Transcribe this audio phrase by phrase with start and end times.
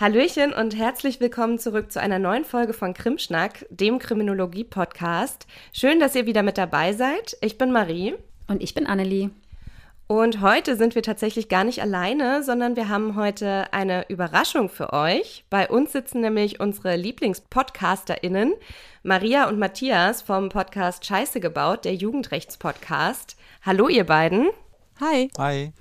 [0.00, 5.48] Hallöchen und herzlich willkommen zurück zu einer neuen Folge von Krimschnack, dem Kriminologie-Podcast.
[5.72, 7.36] Schön, dass ihr wieder mit dabei seid.
[7.40, 8.14] Ich bin Marie.
[8.46, 9.30] Und ich bin Annelie.
[10.06, 14.92] Und heute sind wir tatsächlich gar nicht alleine, sondern wir haben heute eine Überraschung für
[14.92, 15.44] euch.
[15.50, 18.54] Bei uns sitzen nämlich unsere Lieblingspodcasterinnen
[19.02, 23.36] Maria und Matthias vom Podcast Scheiße gebaut, der Jugendrechtspodcast.
[23.66, 24.46] Hallo ihr beiden.
[25.00, 25.30] Hi.
[25.38, 25.72] Hi.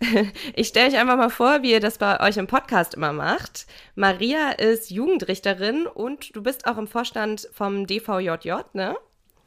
[0.54, 3.66] Ich stelle euch einfach mal vor, wie ihr das bei euch im Podcast immer macht.
[3.94, 8.96] Maria ist Jugendrichterin und du bist auch im Vorstand vom DVJJ, ne?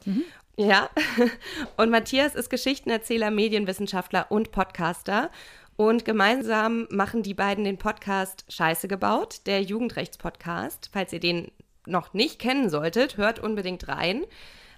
[0.04, 0.24] Mhm.
[0.56, 0.90] Ja.
[1.76, 5.30] Und Matthias ist Geschichtenerzähler, Medienwissenschaftler und Podcaster.
[5.76, 10.90] Und gemeinsam machen die beiden den Podcast Scheiße gebaut, der Jugendrechtspodcast.
[10.92, 11.52] Falls ihr den
[11.86, 14.24] noch nicht kennen solltet, hört unbedingt rein.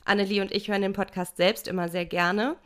[0.04, 2.56] Annelie und ich hören den Podcast selbst immer sehr gerne.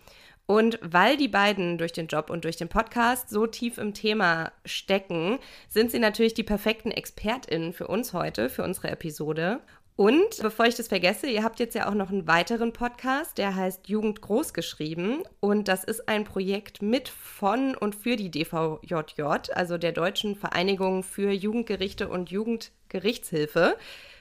[0.47, 4.53] Und weil die beiden durch den Job und durch den Podcast so tief im Thema
[4.67, 9.61] stecken, sind sie natürlich die perfekten ExpertInnen für uns heute, für unsere Episode.
[9.97, 13.55] Und bevor ich das vergesse, ihr habt jetzt ja auch noch einen weiteren Podcast, der
[13.55, 15.23] heißt Jugend groß geschrieben.
[15.39, 19.23] Und das ist ein Projekt mit von und für die DVJJ,
[19.55, 23.77] also der Deutschen Vereinigung für Jugendgerichte und Jugendgerichtshilfe.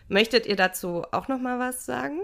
[0.09, 2.19] Möchtet ihr dazu auch noch mal was sagen?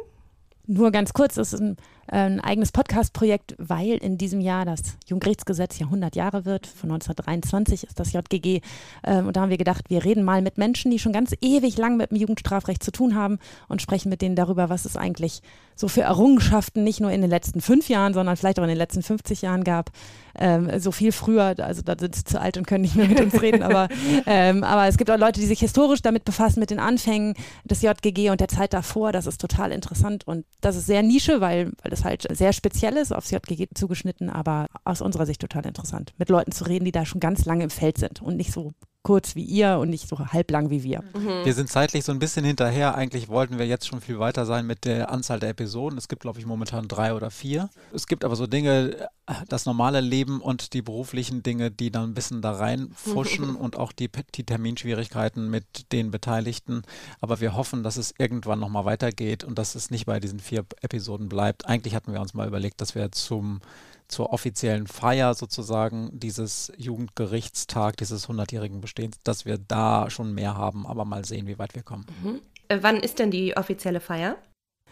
[0.67, 1.77] Nur ganz kurz, es ist ein,
[2.11, 6.67] ein eigenes Podcast-Projekt, weil in diesem Jahr das Jugendgerichtsgesetz ja 100 Jahre wird.
[6.67, 8.61] Von 1923 ist das JGG.
[9.03, 11.77] Ähm, und da haben wir gedacht, wir reden mal mit Menschen, die schon ganz ewig
[11.77, 15.41] lang mit dem Jugendstrafrecht zu tun haben und sprechen mit denen darüber, was es eigentlich
[15.79, 18.77] so für Errungenschaften nicht nur in den letzten fünf Jahren, sondern vielleicht auch in den
[18.77, 19.91] letzten 50 Jahren gab.
[20.37, 23.19] Ähm, so viel früher, also da sind sie zu alt und können nicht mehr mit
[23.21, 23.87] uns reden, aber,
[24.25, 27.81] ähm, aber es gibt auch Leute, die sich historisch damit befassen, mit den Anfängen des
[27.81, 29.13] JGG und der Zeit davor.
[29.13, 32.97] Das ist total interessant und das ist sehr Nische, weil, weil das halt sehr speziell
[32.97, 36.91] ist, aufs JGG zugeschnitten, aber aus unserer Sicht total interessant, mit Leuten zu reden, die
[36.91, 40.07] da schon ganz lange im Feld sind und nicht so kurz wie ihr und nicht
[40.07, 41.03] so halblang wie wir.
[41.13, 41.45] Mhm.
[41.45, 42.95] Wir sind zeitlich so ein bisschen hinterher.
[42.95, 45.97] Eigentlich wollten wir jetzt schon viel weiter sein mit der Anzahl der Episoden.
[45.97, 47.69] Es gibt, glaube ich, momentan drei oder vier.
[47.93, 49.09] Es gibt aber so Dinge,
[49.47, 53.93] das normale Leben und die beruflichen Dinge, die dann ein bisschen da reinfuschen und auch
[53.93, 56.81] die, die Terminschwierigkeiten mit den Beteiligten.
[57.21, 60.65] Aber wir hoffen, dass es irgendwann nochmal weitergeht und dass es nicht bei diesen vier
[60.81, 61.65] Episoden bleibt.
[61.67, 63.61] Eigentlich hatten wir uns mal überlegt, dass wir zum
[64.09, 70.85] zur offiziellen Feier sozusagen dieses Jugendgerichtstag, dieses 100-jährigen Bestehens, dass wir da schon mehr haben,
[70.85, 72.05] aber mal sehen, wie weit wir kommen.
[72.23, 72.41] Mhm.
[72.67, 74.37] Äh, wann ist denn die offizielle Feier?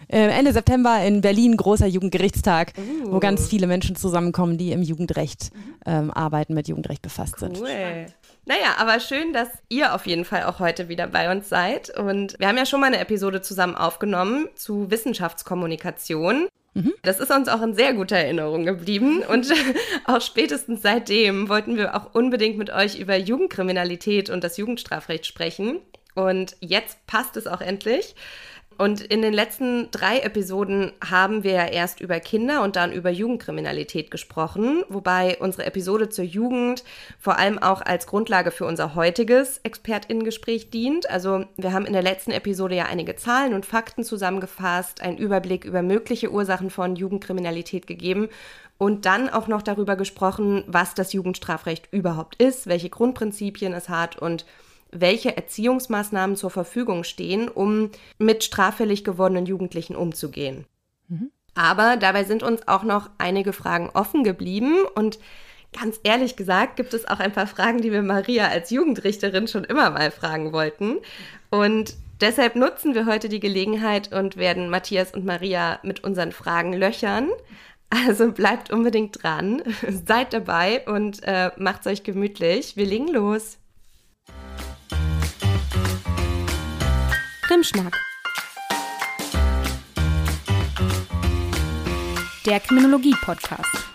[0.08, 3.14] Äh, Ende September in Berlin großer Jugendgerichtstag, uh.
[3.14, 5.76] wo ganz viele Menschen zusammenkommen, die im Jugendrecht mhm.
[5.86, 7.56] ähm, arbeiten, mit Jugendrecht befasst cool.
[7.56, 7.64] sind.
[8.46, 11.90] Naja, aber schön, dass ihr auf jeden Fall auch heute wieder bei uns seid.
[11.98, 16.48] Und wir haben ja schon mal eine Episode zusammen aufgenommen zu Wissenschaftskommunikation.
[16.78, 16.94] Mhm.
[17.02, 19.52] Das ist uns auch in sehr guter Erinnerung geblieben und
[20.06, 25.80] auch spätestens seitdem wollten wir auch unbedingt mit euch über Jugendkriminalität und das Jugendstrafrecht sprechen.
[26.14, 28.16] Und jetzt passt es auch endlich.
[28.78, 33.10] Und in den letzten drei Episoden haben wir ja erst über Kinder und dann über
[33.10, 36.84] Jugendkriminalität gesprochen, wobei unsere Episode zur Jugend
[37.20, 41.10] vor allem auch als Grundlage für unser heutiges Expertinnengespräch dient.
[41.10, 45.66] Also wir haben in der letzten Episode ja einige Zahlen und Fakten zusammengefasst, einen Überblick
[45.66, 48.30] über mögliche Ursachen von Jugendkriminalität gegeben
[48.78, 54.18] und dann auch noch darüber gesprochen, was das Jugendstrafrecht überhaupt ist, welche Grundprinzipien es hat
[54.18, 54.46] und
[54.92, 60.66] welche Erziehungsmaßnahmen zur Verfügung stehen, um mit straffällig gewordenen Jugendlichen umzugehen.
[61.08, 61.32] Mhm.
[61.56, 65.20] Aber dabei sind uns auch noch einige Fragen offen geblieben und
[65.78, 69.64] ganz ehrlich gesagt gibt es auch ein paar Fragen, die wir Maria als Jugendrichterin schon
[69.64, 70.98] immer mal fragen wollten.
[71.50, 76.74] Und deshalb nutzen wir heute die Gelegenheit und werden Matthias und Maria mit unseren Fragen
[76.74, 77.30] löchern.
[77.90, 79.64] Also bleibt unbedingt dran,
[80.06, 82.76] seid dabei und äh, macht's euch gemütlich.
[82.76, 83.58] Wir legen los.
[87.48, 87.98] Krimschnack.
[92.46, 93.87] Der Kriminologie-Podcast.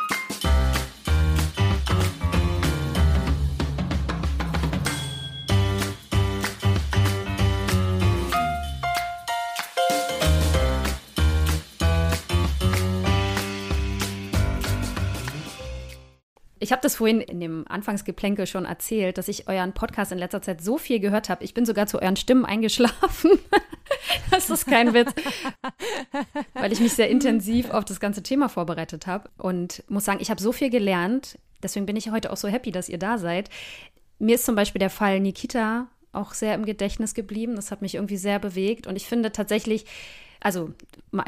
[16.62, 20.42] Ich habe das vorhin in dem Anfangsgeplänkel schon erzählt, dass ich euren Podcast in letzter
[20.42, 21.42] Zeit so viel gehört habe.
[21.42, 23.32] Ich bin sogar zu euren Stimmen eingeschlafen.
[24.30, 25.12] das ist kein Witz.
[26.54, 30.30] Weil ich mich sehr intensiv auf das ganze Thema vorbereitet habe und muss sagen, ich
[30.30, 31.36] habe so viel gelernt.
[31.64, 33.50] Deswegen bin ich heute auch so happy, dass ihr da seid.
[34.20, 37.56] Mir ist zum Beispiel der Fall Nikita auch sehr im Gedächtnis geblieben.
[37.56, 38.86] Das hat mich irgendwie sehr bewegt.
[38.86, 39.84] Und ich finde tatsächlich,
[40.38, 40.70] also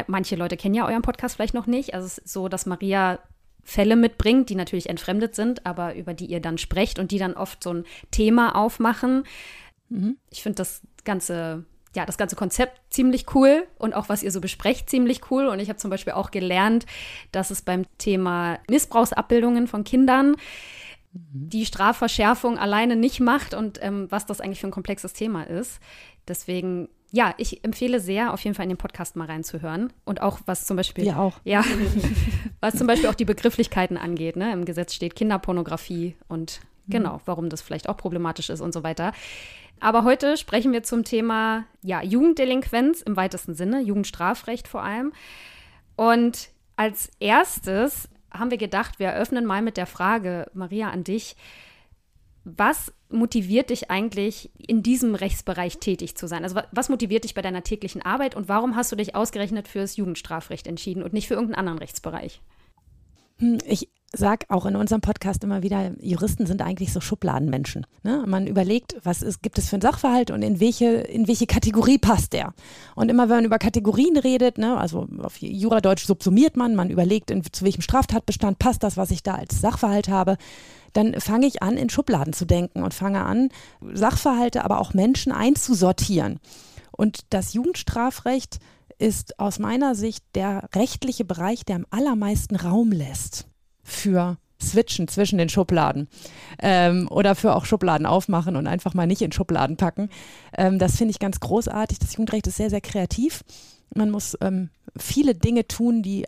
[0.06, 1.92] manche Leute kennen ja euren Podcast vielleicht noch nicht.
[1.92, 3.18] Also es ist so, dass Maria
[3.64, 7.34] Fälle mitbringt, die natürlich entfremdet sind, aber über die ihr dann sprecht und die dann
[7.34, 9.24] oft so ein Thema aufmachen,
[9.88, 10.18] Mhm.
[10.30, 11.64] Ich finde das ganze
[11.96, 15.46] ja, das ganze Konzept ziemlich cool und auch was ihr so besprecht ziemlich cool.
[15.46, 16.86] Und ich habe zum Beispiel auch gelernt,
[17.30, 20.36] dass es beim Thema Missbrauchsabbildungen von Kindern mhm.
[21.50, 25.78] die Strafverschärfung alleine nicht macht und ähm, was das eigentlich für ein komplexes Thema ist.
[26.26, 29.92] Deswegen ja, ich empfehle sehr, auf jeden Fall in den Podcast mal reinzuhören.
[30.04, 31.06] Und auch was zum Beispiel.
[31.06, 31.38] Ja, auch.
[31.44, 31.64] Ja,
[32.60, 34.34] was zum Beispiel auch die Begrifflichkeiten angeht.
[34.34, 34.52] Ne?
[34.52, 36.92] Im Gesetz steht Kinderpornografie und mhm.
[36.92, 39.12] genau, warum das vielleicht auch problematisch ist und so weiter.
[39.78, 45.12] Aber heute sprechen wir zum Thema ja, Jugenddelinquenz im weitesten Sinne, Jugendstrafrecht vor allem.
[45.94, 51.36] Und als erstes haben wir gedacht, wir eröffnen mal mit der Frage, Maria, an dich.
[52.44, 56.44] Was motiviert dich eigentlich, in diesem Rechtsbereich tätig zu sein?
[56.44, 59.80] Also was motiviert dich bei deiner täglichen Arbeit und warum hast du dich ausgerechnet für
[59.80, 62.42] das Jugendstrafrecht entschieden und nicht für irgendeinen anderen Rechtsbereich?
[63.38, 67.86] Hm, ich sage auch in unserem Podcast immer wieder, Juristen sind eigentlich so Schubladenmenschen.
[68.02, 68.24] Ne?
[68.26, 71.98] Man überlegt, was ist, gibt es für einen Sachverhalt und in welche, in welche Kategorie
[71.98, 72.54] passt der.
[72.94, 77.30] Und immer wenn man über Kategorien redet, ne, also auf Juradeutsch subsumiert man, man überlegt,
[77.30, 80.36] in, zu welchem Straftatbestand passt das, was ich da als Sachverhalt habe
[80.94, 83.50] dann fange ich an, in Schubladen zu denken und fange an,
[83.92, 86.40] Sachverhalte, aber auch Menschen einzusortieren.
[86.90, 88.58] Und das Jugendstrafrecht
[88.98, 93.46] ist aus meiner Sicht der rechtliche Bereich, der am allermeisten Raum lässt
[93.82, 96.08] für Switchen zwischen den Schubladen
[96.60, 100.08] ähm, oder für auch Schubladen aufmachen und einfach mal nicht in Schubladen packen.
[100.56, 101.98] Ähm, das finde ich ganz großartig.
[101.98, 103.42] Das Jugendrecht ist sehr, sehr kreativ.
[103.94, 106.26] Man muss ähm, viele Dinge tun, die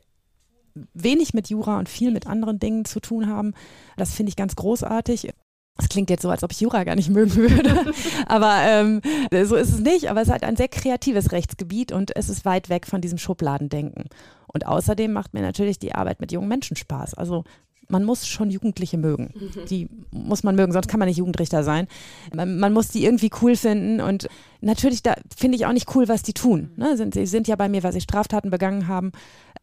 [0.94, 3.55] wenig mit Jura und viel mit anderen Dingen zu tun haben.
[3.96, 5.31] Das finde ich ganz großartig.
[5.78, 7.93] Es klingt jetzt so, als ob ich Jura gar nicht mögen würde,
[8.26, 9.02] aber ähm,
[9.44, 10.08] so ist es nicht.
[10.08, 13.19] Aber es ist halt ein sehr kreatives Rechtsgebiet und es ist weit weg von diesem
[13.19, 14.05] Schubladendenken.
[14.46, 17.14] Und außerdem macht mir natürlich die Arbeit mit jungen Menschen Spaß.
[17.14, 17.44] Also
[17.88, 19.32] man muss schon Jugendliche mögen.
[19.34, 19.67] Mhm.
[19.67, 21.87] Die muss man mögen, sonst kann man nicht Jugendrichter sein.
[22.34, 24.28] Man, man muss die irgendwie cool finden und
[24.61, 26.73] natürlich da finde ich auch nicht cool, was die tun.
[26.76, 26.96] Ne?
[26.96, 29.12] Sind, sie sind ja bei mir, weil sie Straftaten begangen haben,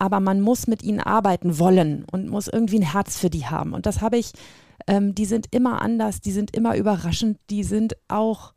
[0.04, 3.72] aber man muss mit ihnen arbeiten wollen und muss irgendwie ein Herz für die haben.
[3.72, 4.34] Und das habe ich,
[4.86, 8.54] ähm, die sind immer anders, die sind immer überraschend, die sind auch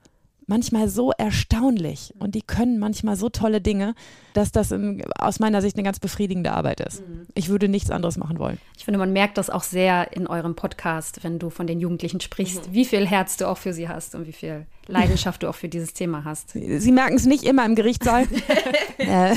[0.46, 3.94] manchmal so erstaunlich und die können manchmal so tolle Dinge,
[4.32, 7.06] dass das im, aus meiner Sicht eine ganz befriedigende Arbeit ist.
[7.06, 7.26] Mhm.
[7.34, 8.58] Ich würde nichts anderes machen wollen.
[8.76, 12.20] Ich finde, man merkt das auch sehr in eurem Podcast, wenn du von den Jugendlichen
[12.20, 12.74] sprichst, mhm.
[12.74, 15.68] wie viel Herz du auch für sie hast und wie viel Leidenschaft du auch für
[15.68, 16.50] dieses Thema hast.
[16.52, 18.26] Sie merken es nicht immer im Gerichtssaal.
[18.98, 19.34] Äh,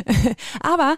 [0.60, 0.96] aber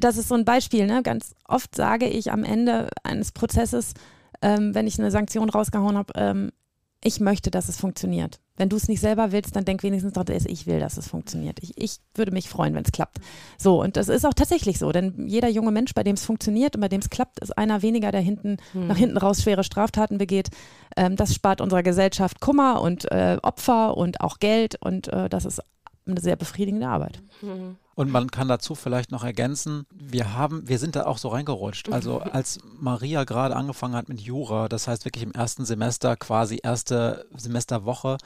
[0.00, 0.86] das ist so ein Beispiel.
[0.86, 1.02] Ne?
[1.02, 3.94] Ganz oft sage ich am Ende eines Prozesses,
[4.42, 6.52] ähm, wenn ich eine Sanktion rausgehauen habe, ähm,
[7.02, 8.40] ich möchte, dass es funktioniert.
[8.56, 11.58] Wenn du es nicht selber willst, dann denk wenigstens doch, ich will, dass es funktioniert.
[11.62, 13.18] Ich, ich würde mich freuen, wenn es klappt.
[13.56, 16.74] So, und das ist auch tatsächlich so, denn jeder junge Mensch, bei dem es funktioniert
[16.76, 18.86] und bei dem es klappt, ist einer weniger, der hinten, hm.
[18.86, 20.50] nach hinten raus schwere Straftaten begeht.
[20.94, 25.46] Ähm, das spart unserer Gesellschaft Kummer und äh, Opfer und auch Geld und äh, das
[25.46, 25.62] ist
[26.06, 27.22] eine sehr befriedigende Arbeit.
[27.40, 27.76] Mhm.
[28.00, 31.92] Und man kann dazu vielleicht noch ergänzen, wir haben, wir sind da auch so reingerutscht.
[31.92, 36.60] Also als Maria gerade angefangen hat mit Jura, das heißt wirklich im ersten Semester, quasi
[36.62, 38.16] erste Semesterwoche,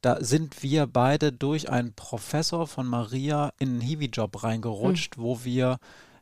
[0.00, 5.22] da sind wir beide durch einen Professor von Maria in einen Hiwi-Job reingerutscht, mhm.
[5.22, 5.78] wo wir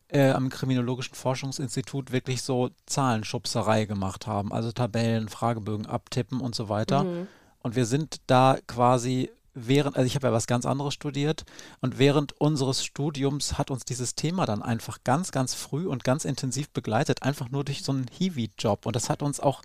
[0.08, 6.68] äh, am Kriminologischen Forschungsinstitut wirklich so Zahlenschubserei gemacht haben, also Tabellen, Fragebögen abtippen und so
[6.68, 7.04] weiter.
[7.04, 7.28] Mhm.
[7.62, 11.44] Und wir sind da quasi während, also ich habe ja was ganz anderes studiert
[11.80, 16.24] und während unseres Studiums hat uns dieses Thema dann einfach ganz, ganz früh und ganz
[16.24, 18.86] intensiv begleitet, einfach nur durch so einen Hiwi-Job.
[18.86, 19.62] Und das hat uns auch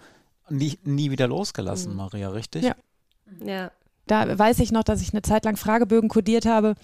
[0.50, 1.98] nie, nie wieder losgelassen, mhm.
[1.98, 2.64] Maria, richtig?
[2.64, 2.76] Ja.
[3.46, 3.72] Ja.
[4.08, 6.76] Da weiß ich noch, dass ich eine Zeit lang Fragebögen kodiert habe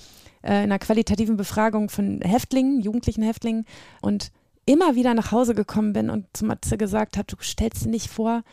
[0.44, 3.66] äh, in einer qualitativen Befragung von Häftlingen, jugendlichen Häftlingen
[4.02, 4.32] und
[4.66, 8.10] immer wieder nach Hause gekommen bin und zu Matze gesagt habe, du stellst dir nicht
[8.10, 8.44] vor,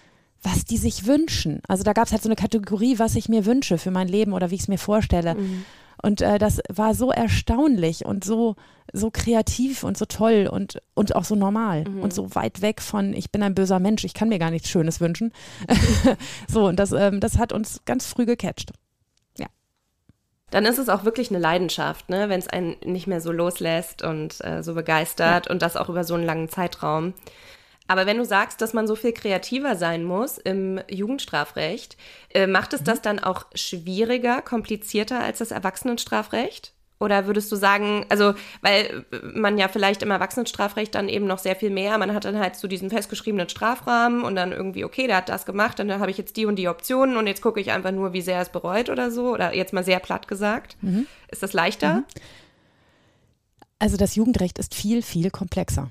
[0.45, 1.61] was die sich wünschen.
[1.67, 4.33] Also da gab es halt so eine Kategorie, was ich mir wünsche für mein Leben
[4.33, 5.35] oder wie ich es mir vorstelle.
[5.35, 5.65] Mhm.
[6.03, 8.57] Und äh, das war so erstaunlich und so,
[8.93, 12.03] so kreativ und so toll und, und auch so normal mhm.
[12.03, 14.69] und so weit weg von, ich bin ein böser Mensch, ich kann mir gar nichts
[14.69, 15.33] Schönes wünschen.
[16.49, 18.73] so, und das, ähm, das hat uns ganz früh gecatcht.
[19.39, 19.47] Ja.
[20.51, 22.29] Dann ist es auch wirklich eine Leidenschaft, ne?
[22.29, 25.53] wenn es einen nicht mehr so loslässt und äh, so begeistert ja.
[25.53, 27.15] und das auch über so einen langen Zeitraum.
[27.87, 31.97] Aber wenn du sagst, dass man so viel kreativer sein muss im Jugendstrafrecht,
[32.31, 32.85] äh, macht es mhm.
[32.85, 36.73] das dann auch schwieriger, komplizierter als das Erwachsenenstrafrecht?
[37.01, 41.57] Oder würdest du sagen, also, weil man ja vielleicht im Erwachsenenstrafrecht dann eben noch sehr
[41.57, 45.17] viel mehr, man hat dann halt so diesen festgeschriebenen Strafrahmen und dann irgendwie, okay, der
[45.17, 47.73] hat das gemacht, dann habe ich jetzt die und die Optionen und jetzt gucke ich
[47.73, 50.77] einfach nur, wie sehr er es bereut oder so, oder jetzt mal sehr platt gesagt.
[50.81, 51.07] Mhm.
[51.29, 51.97] Ist das leichter?
[51.97, 52.05] Mhm.
[53.81, 55.91] Also das Jugendrecht ist viel, viel komplexer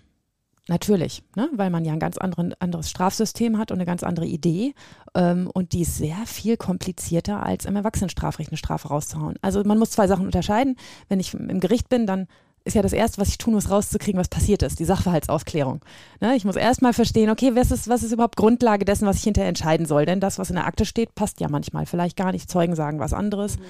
[0.69, 1.49] Natürlich, ne?
[1.53, 4.73] weil man ja ein ganz anderen, anderes Strafsystem hat und eine ganz andere Idee.
[5.13, 9.35] Ähm, und die ist sehr viel komplizierter, als im Erwachsenenstrafrecht eine Strafe rauszuhauen.
[9.41, 10.77] Also man muss zwei Sachen unterscheiden.
[11.09, 12.27] Wenn ich im Gericht bin, dann
[12.63, 15.81] ist ja das Erste, was ich tun muss, rauszukriegen, was passiert ist, die Sachverhaltsaufklärung.
[16.21, 16.35] Ne?
[16.37, 19.49] Ich muss erstmal verstehen, okay, was ist, was ist überhaupt Grundlage dessen, was ich hinterher
[19.49, 20.05] entscheiden soll?
[20.05, 22.49] Denn das, was in der Akte steht, passt ja manchmal vielleicht gar nicht.
[22.49, 23.57] Zeugen sagen was anderes.
[23.57, 23.63] Mhm.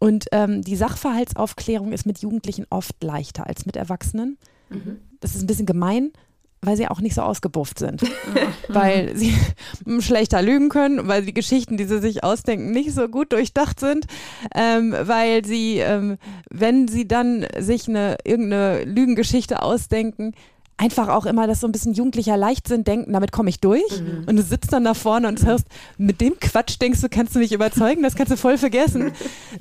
[0.00, 4.36] Und ähm, die Sachverhaltsaufklärung ist mit Jugendlichen oft leichter als mit Erwachsenen.
[4.68, 4.98] Mhm.
[5.20, 6.12] Das ist ein bisschen gemein,
[6.60, 8.02] weil sie auch nicht so ausgebufft sind.
[8.68, 9.34] weil sie
[10.00, 14.06] schlechter lügen können, weil die Geschichten, die sie sich ausdenken, nicht so gut durchdacht sind,
[14.54, 16.18] ähm, weil sie, ähm,
[16.50, 20.32] wenn sie dann sich eine irgendeine Lügengeschichte ausdenken,
[20.78, 24.00] einfach auch immer das so ein bisschen jugendlicher Leichtsinn denken, damit komme ich durch.
[24.00, 24.24] Mhm.
[24.26, 27.40] Und du sitzt dann da vorne und hörst, mit dem Quatsch denkst du, kannst du
[27.40, 29.12] mich überzeugen, das kannst du voll vergessen.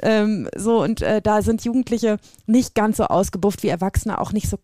[0.03, 4.47] ähm, so, und äh, da sind Jugendliche nicht ganz so ausgebufft wie Erwachsene, auch nicht
[4.47, 4.57] so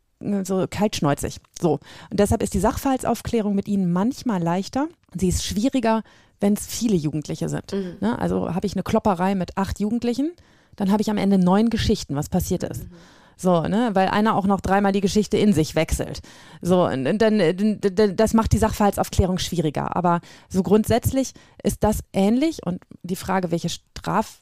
[0.43, 1.39] so kaltschnäuzig.
[1.59, 1.79] So.
[2.09, 4.87] Und deshalb ist die Sachverhaltsaufklärung mit ihnen manchmal leichter.
[5.15, 6.03] Sie ist schwieriger,
[6.39, 7.71] wenn es viele Jugendliche sind.
[7.71, 7.97] Mhm.
[8.01, 8.19] Ne?
[8.19, 10.31] Also habe ich eine Klopperei mit acht Jugendlichen,
[10.75, 12.83] dann habe ich am Ende neun Geschichten, was passiert ist.
[12.83, 12.95] Mhm.
[13.35, 16.21] So, ne, weil einer auch noch dreimal die Geschichte in sich wechselt.
[16.61, 17.79] So, und dann,
[18.15, 19.95] das macht die Sachverhaltsaufklärung schwieriger.
[19.95, 24.39] Aber so grundsätzlich ist das ähnlich und die Frage, welche Straf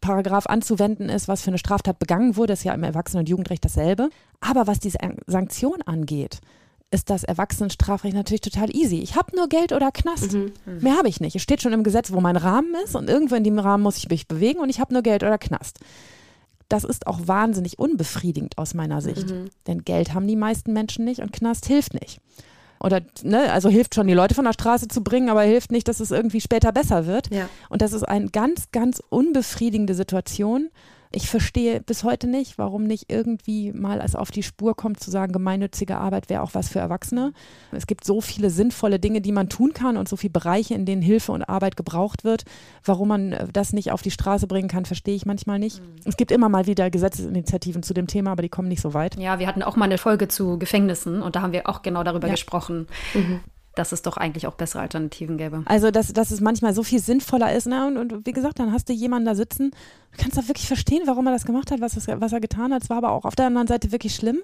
[0.00, 3.64] Paragraph anzuwenden ist, was für eine Straftat begangen wurde, ist ja im Erwachsenen- und Jugendrecht
[3.64, 4.10] dasselbe.
[4.40, 6.40] Aber was diese Sanktion angeht,
[6.90, 8.98] ist das Erwachsenenstrafrecht natürlich total easy.
[8.98, 10.32] Ich habe nur Geld oder Knast.
[10.32, 10.52] Mhm.
[10.80, 11.36] Mehr habe ich nicht.
[11.36, 13.96] Es steht schon im Gesetz, wo mein Rahmen ist und irgendwo in dem Rahmen muss
[13.96, 15.78] ich mich bewegen und ich habe nur Geld oder Knast.
[16.68, 19.30] Das ist auch wahnsinnig unbefriedigend aus meiner Sicht.
[19.30, 19.50] Mhm.
[19.66, 22.20] Denn Geld haben die meisten Menschen nicht und Knast hilft nicht.
[22.82, 25.86] Oder, ne, also hilft schon, die Leute von der Straße zu bringen, aber hilft nicht,
[25.86, 27.32] dass es irgendwie später besser wird.
[27.32, 27.48] Ja.
[27.68, 30.70] Und das ist eine ganz, ganz unbefriedigende Situation.
[31.12, 35.10] Ich verstehe bis heute nicht, warum nicht irgendwie mal als auf die Spur kommt, zu
[35.10, 37.32] sagen, gemeinnützige Arbeit wäre auch was für Erwachsene.
[37.72, 40.86] Es gibt so viele sinnvolle Dinge, die man tun kann und so viele Bereiche, in
[40.86, 42.44] denen Hilfe und Arbeit gebraucht wird.
[42.84, 45.80] Warum man äh, das nicht auf die Straße bringen kann, verstehe ich manchmal nicht.
[45.80, 45.96] Mhm.
[46.04, 49.16] Es gibt immer mal wieder Gesetzesinitiativen zu dem Thema, aber die kommen nicht so weit.
[49.18, 52.04] Ja, wir hatten auch mal eine Folge zu Gefängnissen und da haben wir auch genau
[52.04, 52.34] darüber ja.
[52.34, 52.86] gesprochen.
[53.14, 53.40] Mhm
[53.74, 55.62] dass es doch eigentlich auch bessere Alternativen gäbe.
[55.66, 57.66] Also, dass, dass es manchmal so viel sinnvoller ist.
[57.66, 57.86] Ne?
[57.86, 59.70] Und, und wie gesagt, dann hast du jemanden da sitzen,
[60.12, 62.72] du kannst da wirklich verstehen, warum er das gemacht hat, was, es, was er getan
[62.72, 62.82] hat.
[62.82, 64.42] Es war aber auch auf der anderen Seite wirklich schlimm.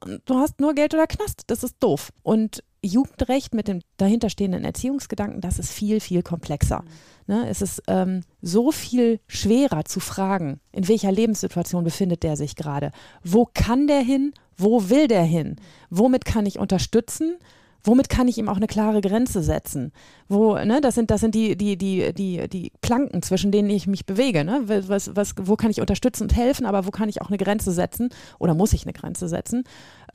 [0.00, 1.44] Und du hast nur Geld oder Knast.
[1.46, 2.10] Das ist doof.
[2.22, 6.84] Und Jugendrecht mit dem dahinterstehenden Erziehungsgedanken, das ist viel, viel komplexer.
[7.26, 7.48] Ne?
[7.48, 12.92] Es ist ähm, so viel schwerer zu fragen, in welcher Lebenssituation befindet der sich gerade?
[13.24, 14.32] Wo kann der hin?
[14.56, 15.56] Wo will der hin?
[15.90, 17.36] Womit kann ich unterstützen?
[17.82, 19.92] Womit kann ich ihm auch eine klare Grenze setzen?
[20.28, 23.86] Wo, ne, das sind, das sind die, die, die, die, die Planken, zwischen denen ich
[23.86, 24.44] mich bewege.
[24.44, 24.62] Ne?
[24.66, 27.72] Was, was, wo kann ich unterstützen und helfen, aber wo kann ich auch eine Grenze
[27.72, 29.64] setzen oder muss ich eine Grenze setzen?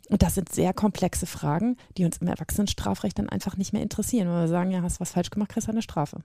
[0.10, 4.28] Und das sind sehr komplexe Fragen, die uns im Erwachsenenstrafrecht dann einfach nicht mehr interessieren.
[4.28, 6.22] Wenn wir sagen, ja, hast was falsch gemacht, kriegst du eine Strafe.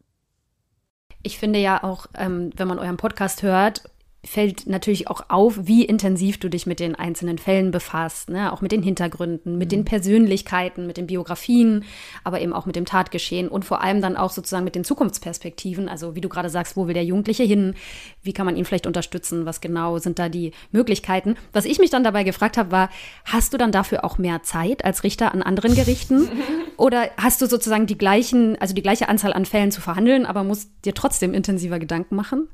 [1.22, 3.90] Ich finde ja auch, ähm, wenn man euren Podcast hört,
[4.24, 8.52] fällt natürlich auch auf, wie intensiv du dich mit den einzelnen Fällen befasst, ne?
[8.52, 9.76] auch mit den Hintergründen, mit mhm.
[9.76, 11.84] den Persönlichkeiten, mit den Biografien,
[12.24, 15.88] aber eben auch mit dem Tatgeschehen und vor allem dann auch sozusagen mit den Zukunftsperspektiven.
[15.88, 17.74] Also wie du gerade sagst, wo will der Jugendliche hin?
[18.22, 19.46] Wie kann man ihn vielleicht unterstützen?
[19.46, 21.36] Was genau sind da die Möglichkeiten?
[21.52, 22.90] Was ich mich dann dabei gefragt habe, war,
[23.24, 26.28] hast du dann dafür auch mehr Zeit als Richter an anderen Gerichten?
[26.76, 30.42] Oder hast du sozusagen die gleichen, also die gleiche Anzahl an Fällen zu verhandeln, aber
[30.42, 32.48] musst dir trotzdem intensiver Gedanken machen?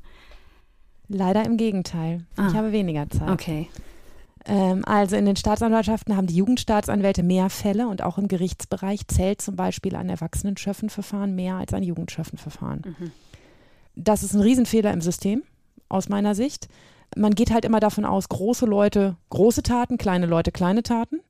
[1.07, 2.25] Leider im Gegenteil.
[2.35, 2.47] Ah.
[2.49, 3.29] Ich habe weniger Zeit.
[3.29, 3.67] Okay.
[4.45, 9.41] Ähm, also in den Staatsanwaltschaften haben die Jugendstaatsanwälte mehr Fälle und auch im Gerichtsbereich zählt
[9.41, 12.81] zum Beispiel ein Erwachsenenschöffenverfahren mehr als ein Jugendschöffenverfahren.
[12.85, 13.11] Mhm.
[13.95, 15.43] Das ist ein Riesenfehler im System,
[15.89, 16.67] aus meiner Sicht.
[17.15, 21.21] Man geht halt immer davon aus, große Leute große Taten, kleine Leute kleine Taten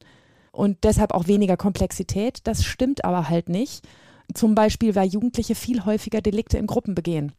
[0.51, 2.39] und deshalb auch weniger Komplexität.
[2.45, 3.87] Das stimmt aber halt nicht.
[4.33, 7.33] Zum Beispiel, weil Jugendliche viel häufiger Delikte in Gruppen begehen.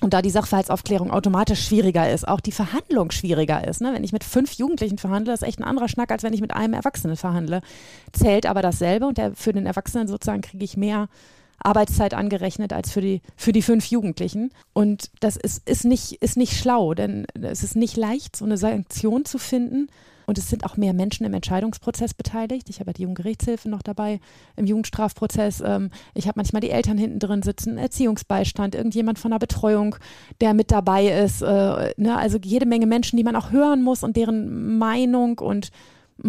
[0.00, 3.80] Und da die Sachverhaltsaufklärung automatisch schwieriger ist, auch die Verhandlung schwieriger ist.
[3.80, 3.92] Ne?
[3.92, 6.54] Wenn ich mit fünf Jugendlichen verhandle, ist echt ein anderer Schnack, als wenn ich mit
[6.54, 7.62] einem Erwachsenen verhandle.
[8.12, 11.08] Zählt aber dasselbe und der, für den Erwachsenen sozusagen kriege ich mehr
[11.62, 14.50] Arbeitszeit angerechnet als für die, für die fünf Jugendlichen.
[14.72, 18.56] Und das ist, ist, nicht, ist nicht schlau, denn es ist nicht leicht, so eine
[18.56, 19.88] Sanktion zu finden,
[20.30, 22.70] und es sind auch mehr Menschen im Entscheidungsprozess beteiligt.
[22.70, 24.20] Ich habe ja die Jugendgerichtshilfe noch dabei
[24.54, 25.60] im Jugendstrafprozess.
[25.60, 29.96] Ähm, ich habe manchmal die Eltern hinten drin sitzen, Erziehungsbeistand, irgendjemand von der Betreuung,
[30.40, 31.42] der mit dabei ist.
[31.42, 32.16] Äh, ne?
[32.16, 35.72] Also jede Menge Menschen, die man auch hören muss und deren Meinung und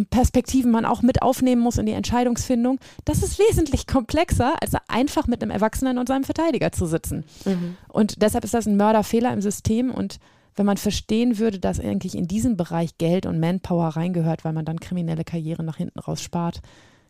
[0.10, 5.28] Perspektiven man auch mit aufnehmen muss in die Entscheidungsfindung, das ist wesentlich komplexer, als einfach
[5.28, 7.24] mit einem Erwachsenen und seinem Verteidiger zu sitzen.
[7.46, 7.78] Mhm.
[7.88, 10.18] Und deshalb ist das ein Mörderfehler im System und
[10.56, 14.66] wenn man verstehen würde, dass eigentlich in diesen Bereich Geld und Manpower reingehört, weil man
[14.66, 16.62] dann kriminelle Karrieren nach hinten raus spart,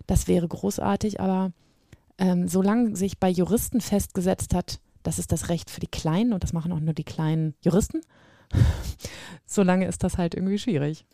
[0.08, 1.52] das wäre großartig, aber
[2.18, 6.44] ähm, solange sich bei Juristen festgesetzt hat, das ist das Recht für die Kleinen und
[6.44, 8.02] das machen auch nur die kleinen Juristen,
[9.46, 11.06] solange ist das halt irgendwie schwierig.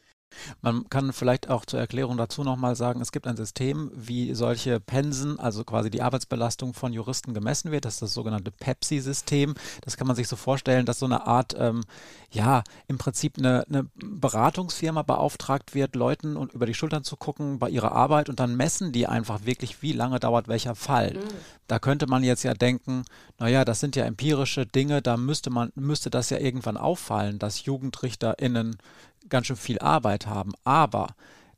[0.62, 4.80] Man kann vielleicht auch zur Erklärung dazu nochmal sagen, es gibt ein System, wie solche
[4.80, 7.86] Pensen, also quasi die Arbeitsbelastung von Juristen gemessen wird.
[7.86, 9.56] Das ist das sogenannte PEPSI-System.
[9.82, 11.84] Das kann man sich so vorstellen, dass so eine Art, ähm,
[12.32, 17.60] ja, im Prinzip eine, eine, Beratungsfirma beauftragt wird, Leuten und über die Schultern zu gucken
[17.60, 21.14] bei ihrer Arbeit und dann messen die einfach wirklich, wie lange dauert welcher Fall.
[21.14, 21.28] Mhm.
[21.68, 23.04] Da könnte man jetzt ja denken,
[23.40, 27.66] naja, das sind ja empirische Dinge, da müsste man, müsste das ja irgendwann auffallen, dass
[27.66, 28.78] JugendrichterInnen
[29.30, 30.54] ganz schön viel Arbeit haben.
[30.64, 31.08] Aber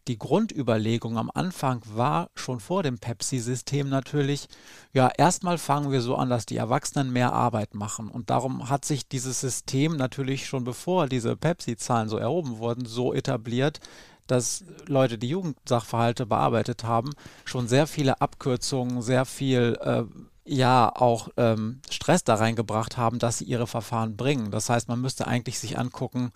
[0.07, 4.47] die Grundüberlegung am Anfang war schon vor dem Pepsi-System natürlich,
[4.91, 8.09] ja, erstmal fangen wir so an, dass die Erwachsenen mehr Arbeit machen.
[8.09, 13.13] Und darum hat sich dieses System natürlich schon bevor diese Pepsi-Zahlen so erhoben wurden, so
[13.13, 13.79] etabliert,
[14.25, 17.11] dass Leute, die Jugendsachverhalte bearbeitet haben,
[17.45, 20.03] schon sehr viele Abkürzungen, sehr viel äh,
[20.45, 24.49] ja auch ähm, Stress da reingebracht haben, dass sie ihre Verfahren bringen.
[24.49, 26.31] Das heißt, man müsste eigentlich sich angucken,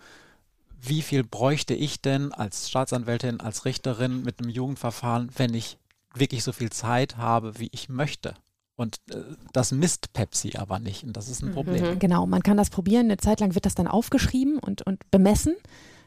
[0.85, 5.77] wie viel bräuchte ich denn als Staatsanwältin, als Richterin mit einem Jugendverfahren, wenn ich
[6.13, 8.35] wirklich so viel Zeit habe, wie ich möchte.
[8.75, 9.21] Und äh,
[9.53, 11.53] das misst Pepsi aber nicht und das ist ein mhm.
[11.53, 11.99] Problem.
[11.99, 13.05] Genau, man kann das probieren.
[13.05, 15.55] Eine Zeit lang wird das dann aufgeschrieben und, und bemessen.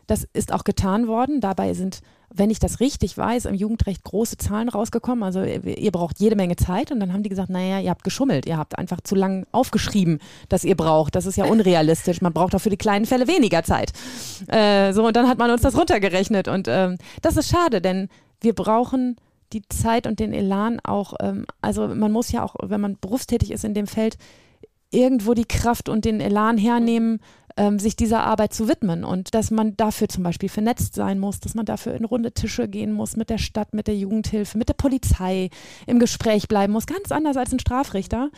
[0.07, 1.41] Das ist auch getan worden.
[1.41, 2.01] Dabei sind,
[2.35, 5.23] wenn ich das richtig weiß, im Jugendrecht große Zahlen rausgekommen.
[5.23, 6.91] Also ihr braucht jede Menge Zeit.
[6.91, 8.47] Und dann haben die gesagt, naja, ihr habt geschummelt.
[8.47, 10.19] Ihr habt einfach zu lang aufgeschrieben,
[10.49, 11.15] dass ihr braucht.
[11.15, 12.21] Das ist ja unrealistisch.
[12.21, 13.93] Man braucht auch für die kleinen Fälle weniger Zeit.
[14.49, 16.49] Äh, so, und dann hat man uns das runtergerechnet.
[16.49, 18.09] Und ähm, das ist schade, denn
[18.41, 19.17] wir brauchen
[19.53, 21.15] die Zeit und den Elan auch.
[21.21, 24.19] Ähm, also man muss ja auch, wenn man berufstätig ist in dem Feld,
[24.91, 27.21] irgendwo die Kraft und den Elan hernehmen,
[27.57, 31.41] ähm, sich dieser Arbeit zu widmen und dass man dafür zum Beispiel vernetzt sein muss,
[31.41, 34.69] dass man dafür in runde Tische gehen muss mit der Stadt, mit der Jugendhilfe, mit
[34.69, 35.51] der Polizei,
[35.87, 38.31] im Gespräch bleiben muss, ganz anders als ein Strafrichter.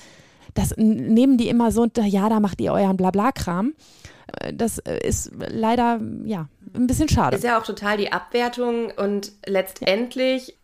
[0.55, 3.75] Das nehmen die immer so, ja, da macht ihr euren Blabla-Kram.
[4.41, 7.37] Äh, das äh, ist leider, ja, ein bisschen schade.
[7.37, 10.57] Ist ja auch total die Abwertung und letztendlich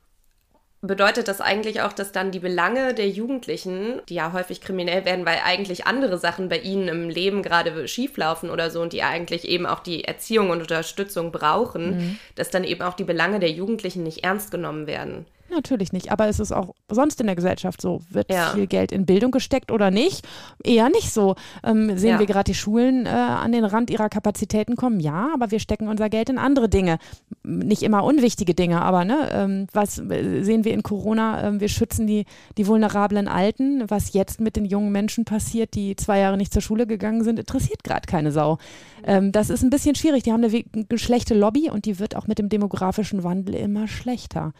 [0.86, 5.26] bedeutet das eigentlich auch, dass dann die Belange der Jugendlichen, die ja häufig kriminell werden,
[5.26, 9.48] weil eigentlich andere Sachen bei ihnen im Leben gerade schieflaufen oder so und die eigentlich
[9.48, 12.18] eben auch die Erziehung und Unterstützung brauchen, mhm.
[12.34, 15.26] dass dann eben auch die Belange der Jugendlichen nicht ernst genommen werden.
[15.50, 18.00] Natürlich nicht, aber es ist auch sonst in der Gesellschaft so.
[18.10, 18.50] Wird ja.
[18.54, 20.26] viel Geld in Bildung gesteckt oder nicht?
[20.62, 21.36] Eher nicht so.
[21.62, 22.18] Ähm, sehen ja.
[22.18, 25.00] wir gerade die Schulen äh, an den Rand ihrer Kapazitäten kommen?
[25.00, 26.98] Ja, aber wir stecken unser Geld in andere Dinge.
[27.42, 31.46] Nicht immer unwichtige Dinge, aber ne, ähm, was äh, sehen wir in Corona?
[31.46, 32.24] Ähm, wir schützen die,
[32.56, 33.84] die vulnerablen Alten.
[33.88, 37.38] Was jetzt mit den jungen Menschen passiert, die zwei Jahre nicht zur Schule gegangen sind,
[37.38, 38.58] interessiert gerade keine Sau.
[39.04, 40.22] Ähm, das ist ein bisschen schwierig.
[40.22, 43.86] Die haben eine, eine schlechte Lobby und die wird auch mit dem demografischen Wandel immer
[43.88, 44.52] schlechter.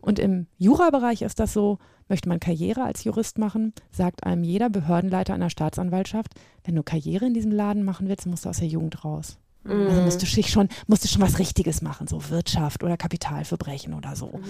[0.00, 4.70] Und im Jurabereich ist das so, möchte man Karriere als Jurist machen, sagt einem jeder
[4.70, 6.34] Behördenleiter einer Staatsanwaltschaft,
[6.64, 9.38] wenn du Karriere in diesem Laden machen willst, musst du aus der Jugend raus.
[9.64, 9.86] Mhm.
[9.88, 14.16] Also musst du schon, musst du schon was Richtiges machen, so Wirtschaft oder Kapitalverbrechen oder
[14.16, 14.28] so.
[14.28, 14.44] Mhm.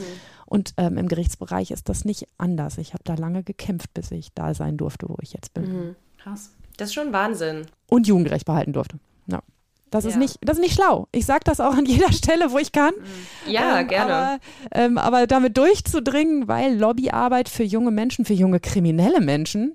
[0.46, 2.78] Und ähm, im Gerichtsbereich ist das nicht anders.
[2.78, 5.64] Ich habe da lange gekämpft, bis ich da sein durfte, wo ich jetzt bin.
[5.64, 5.96] Mhm.
[6.18, 6.52] Krass.
[6.76, 7.66] Das ist schon Wahnsinn.
[7.88, 8.98] Und Jugendrecht behalten durfte.
[9.26, 9.42] Ja.
[9.90, 10.10] Das ja.
[10.10, 11.08] ist nicht, das ist nicht schlau.
[11.12, 12.94] Ich sage das auch an jeder Stelle, wo ich kann.
[12.94, 13.52] Mhm.
[13.52, 14.14] Ja, ähm, gerne.
[14.14, 14.38] Aber,
[14.72, 19.74] ähm, aber, damit durchzudringen, weil Lobbyarbeit für junge Menschen, für junge kriminelle Menschen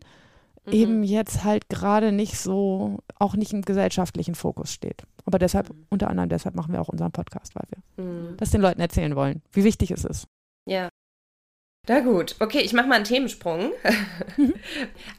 [0.65, 0.73] mhm.
[0.73, 5.03] eben jetzt halt gerade nicht so, auch nicht im gesellschaftlichen Fokus steht.
[5.25, 5.85] Aber deshalb, mhm.
[5.89, 8.37] unter anderem deshalb machen wir auch unseren Podcast, weil wir mhm.
[8.37, 10.27] das den Leuten erzählen wollen, wie wichtig es ist.
[10.65, 10.89] Ja.
[11.87, 13.71] Na gut, okay, ich mache mal einen Themensprung.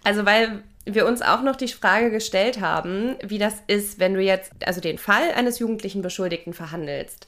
[0.03, 4.21] Also, weil wir uns auch noch die Frage gestellt haben, wie das ist, wenn du
[4.21, 7.27] jetzt also den Fall eines jugendlichen Beschuldigten verhandelst.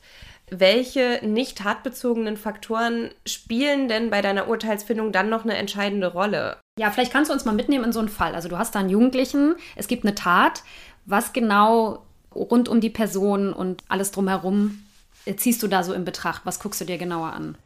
[0.48, 6.58] Welche nicht tatbezogenen Faktoren spielen denn bei deiner Urteilsfindung dann noch eine entscheidende Rolle?
[6.78, 8.34] Ja, vielleicht kannst du uns mal mitnehmen in so einen Fall.
[8.34, 10.62] Also du hast da einen Jugendlichen, es gibt eine Tat.
[11.04, 14.82] Was genau rund um die Person und alles drumherum
[15.36, 16.42] ziehst du da so in Betracht?
[16.44, 17.56] Was guckst du dir genauer an?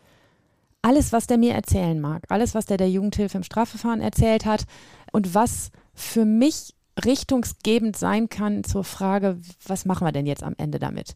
[0.82, 4.64] Alles, was der mir erzählen mag, alles, was der der Jugendhilfe im Strafverfahren erzählt hat
[5.12, 5.70] und was
[6.00, 11.14] für mich richtungsgebend sein kann zur Frage, was machen wir denn jetzt am Ende damit?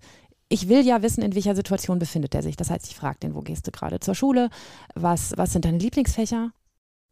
[0.49, 2.57] Ich will ja wissen, in welcher Situation befindet er sich.
[2.57, 4.51] Das heißt, ich frage den, wo gehst du gerade zur Schule?
[4.95, 6.53] Was, was sind deine Lieblingsfächer?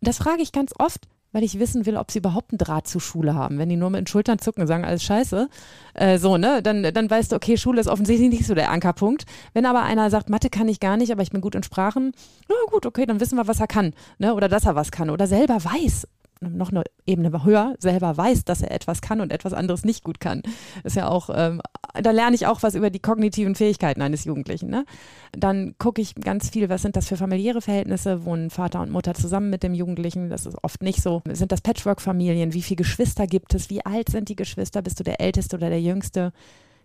[0.00, 3.00] Das frage ich ganz oft, weil ich wissen will, ob sie überhaupt einen Draht zur
[3.00, 3.58] Schule haben.
[3.58, 5.48] Wenn die nur mit den Schultern zucken und sagen, alles scheiße,
[5.94, 9.24] äh, so, ne, dann, dann weißt du, okay, Schule ist offensichtlich nicht so der Ankerpunkt.
[9.54, 12.12] Wenn aber einer sagt, Mathe kann ich gar nicht, aber ich bin gut in Sprachen,
[12.48, 15.08] na gut, okay, dann wissen wir, was er kann, ne, oder dass er was kann
[15.08, 16.06] oder selber weiß,
[16.42, 20.20] noch eine Ebene höher selber weiß, dass er etwas kann und etwas anderes nicht gut
[20.20, 20.42] kann.
[20.84, 21.60] Ist ja auch ähm,
[22.00, 24.70] da lerne ich auch was über die kognitiven Fähigkeiten eines Jugendlichen.
[24.70, 24.84] Ne?
[25.32, 28.24] Dann gucke ich ganz viel, was sind das für familiäre Verhältnisse?
[28.24, 30.30] Wohnen Vater und Mutter zusammen mit dem Jugendlichen?
[30.30, 31.22] Das ist oft nicht so.
[31.30, 32.54] Sind das Patchwork-Familien?
[32.54, 33.68] Wie viele Geschwister gibt es?
[33.68, 34.80] Wie alt sind die Geschwister?
[34.82, 36.32] Bist du der Älteste oder der Jüngste?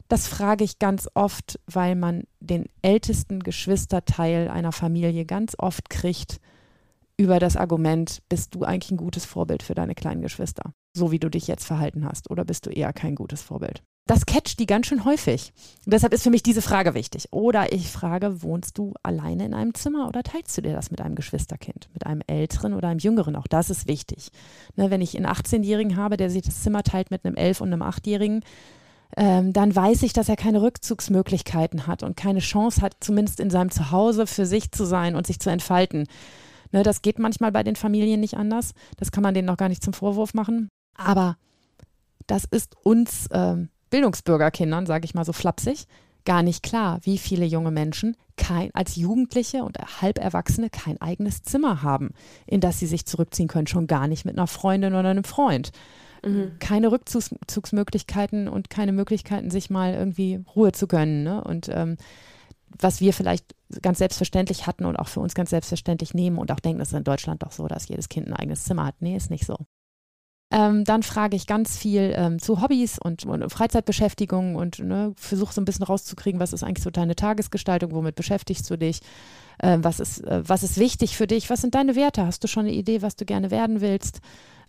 [0.10, 6.40] Das frage ich ganz oft, weil man den ältesten Geschwisterteil einer Familie ganz oft kriegt
[7.18, 11.20] über das Argument, bist du eigentlich ein gutes Vorbild für deine kleinen Geschwister, so wie
[11.20, 13.84] du dich jetzt verhalten hast, oder bist du eher kein gutes Vorbild?
[14.06, 15.52] Das catcht die ganz schön häufig.
[15.86, 17.28] Und deshalb ist für mich diese Frage wichtig.
[17.32, 21.02] Oder ich frage, wohnst du alleine in einem Zimmer oder teilst du dir das mit
[21.02, 23.36] einem Geschwisterkind, mit einem älteren oder einem jüngeren?
[23.36, 24.30] Auch das ist wichtig.
[24.78, 27.74] Ne, wenn ich einen 18-Jährigen habe, der sich das Zimmer teilt mit einem 11- und
[27.74, 28.44] einem 8-Jährigen,
[29.18, 33.50] ähm, dann weiß ich, dass er keine Rückzugsmöglichkeiten hat und keine Chance hat, zumindest in
[33.50, 36.08] seinem Zuhause für sich zu sein und sich zu entfalten.
[36.72, 38.74] Ne, das geht manchmal bei den Familien nicht anders.
[38.98, 40.70] Das kann man denen noch gar nicht zum Vorwurf machen.
[40.96, 41.38] Aber
[42.28, 45.86] das ist uns ähm, Bildungsbürgerkindern, sage ich mal so flapsig,
[46.26, 51.82] gar nicht klar, wie viele junge Menschen kein, als Jugendliche und Halberwachsene kein eigenes Zimmer
[51.82, 52.12] haben,
[52.46, 55.72] in das sie sich zurückziehen können, schon gar nicht mit einer Freundin oder einem Freund.
[56.24, 56.60] Mhm.
[56.60, 61.24] Keine Rückzugsmöglichkeiten und keine Möglichkeiten, sich mal irgendwie Ruhe zu gönnen.
[61.24, 61.44] Ne?
[61.44, 61.98] Und ähm,
[62.80, 66.60] was wir vielleicht ganz selbstverständlich hatten und auch für uns ganz selbstverständlich nehmen und auch
[66.60, 68.96] denken, es ist in Deutschland doch so, dass jedes Kind ein eigenes Zimmer hat.
[69.02, 69.58] Nee, ist nicht so.
[70.50, 75.54] Ähm, dann frage ich ganz viel ähm, zu Hobbys und, und Freizeitbeschäftigung und ne, versuche
[75.54, 79.02] so ein bisschen rauszukriegen, was ist eigentlich so deine Tagesgestaltung, womit beschäftigst du dich,
[79.58, 82.48] äh, was, ist, äh, was ist wichtig für dich, was sind deine Werte, hast du
[82.48, 84.22] schon eine Idee, was du gerne werden willst,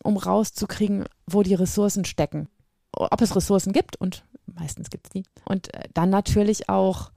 [0.02, 2.48] um rauszukriegen, wo die Ressourcen stecken,
[2.90, 5.22] ob es Ressourcen gibt und meistens gibt es die.
[5.44, 7.12] Und äh, dann natürlich auch,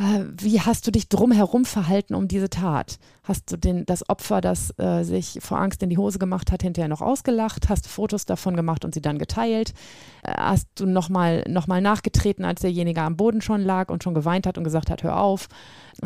[0.00, 2.98] wie hast du dich drumherum verhalten um diese Tat?
[3.24, 6.62] Hast du den, das Opfer, das äh, sich vor Angst in die Hose gemacht hat,
[6.62, 7.68] hinterher noch ausgelacht?
[7.68, 9.74] Hast du Fotos davon gemacht und sie dann geteilt?
[10.22, 14.14] Äh, hast du nochmal noch mal nachgetreten, als derjenige am Boden schon lag und schon
[14.14, 15.48] geweint hat und gesagt hat, hör auf?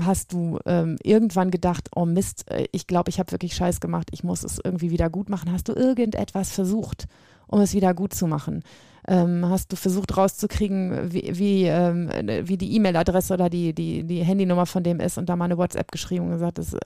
[0.01, 4.09] Hast du ähm, irgendwann gedacht, oh Mist, äh, ich glaube, ich habe wirklich Scheiß gemacht,
[4.13, 5.53] ich muss es irgendwie wieder gut machen?
[5.53, 7.09] Hast du irgendetwas versucht,
[7.53, 8.65] um es wieder gut zu machen?
[9.09, 12.09] ähm, hast du versucht rauszukriegen, wie, wie, ähm,
[12.45, 15.59] wie die E-Mail-Adresse oder die, die, die Handynummer von dem ist und da mal eine
[15.59, 16.79] WhatsApp geschrieben und gesagt, das, äh,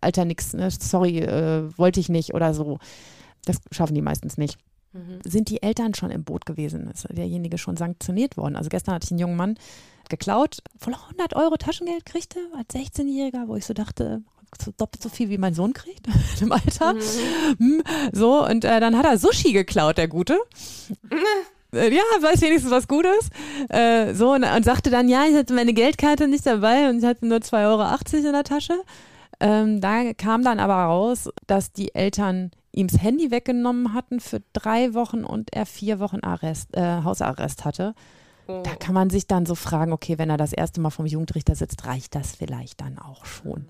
[0.00, 0.70] Alter, nix, ne?
[0.70, 2.78] sorry, äh, wollte ich nicht oder so.
[3.46, 4.58] Das schaffen die meistens nicht.
[4.92, 5.20] Mhm.
[5.24, 6.90] Sind die Eltern schon im Boot gewesen?
[6.90, 8.56] Ist derjenige schon sanktioniert worden?
[8.56, 9.56] Also gestern hatte ich einen jungen Mann
[10.10, 14.22] geklaut, voll 100 Euro Taschengeld kriegte als 16-Jähriger, wo ich so dachte,
[14.76, 16.06] doppelt so viel wie mein Sohn kriegt
[16.40, 16.94] im Alter.
[17.58, 17.82] Mhm.
[18.12, 20.38] So, und äh, dann hat er Sushi geklaut, der Gute.
[21.74, 23.30] Äh, ja, weiß wenigstens was Gutes.
[23.70, 27.04] Äh, so, und, und, sagte dann, ja, ich hatte meine Geldkarte nicht dabei und ich
[27.06, 28.74] hatte nur 2,80 Euro in der Tasche.
[29.40, 34.42] Ähm, da kam dann aber raus, dass die Eltern ihm das Handy weggenommen hatten für
[34.52, 37.94] drei Wochen und er vier Wochen Arrest, äh, Hausarrest hatte.
[38.46, 38.62] Oh.
[38.64, 41.54] Da kann man sich dann so fragen, okay, wenn er das erste Mal vom Jugendrichter
[41.54, 43.66] sitzt, reicht das vielleicht dann auch schon.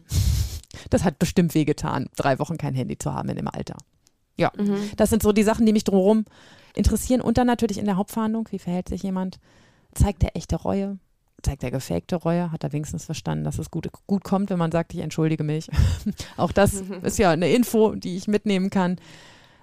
[0.90, 3.76] Das hat bestimmt wehgetan, drei Wochen kein Handy zu haben in dem Alter.
[4.36, 4.90] Ja, mhm.
[4.96, 6.24] das sind so die Sachen, die mich drumherum
[6.74, 7.20] interessieren.
[7.20, 9.38] Und dann natürlich in der Hauptverhandlung, wie verhält sich jemand?
[9.94, 10.98] Zeigt er echte Reue?
[11.42, 12.50] Zeigt er gefakte Reue?
[12.50, 15.68] Hat er wenigstens verstanden, dass es gut, gut kommt, wenn man sagt, ich entschuldige mich?
[16.36, 18.96] Auch das ist ja eine Info, die ich mitnehmen kann.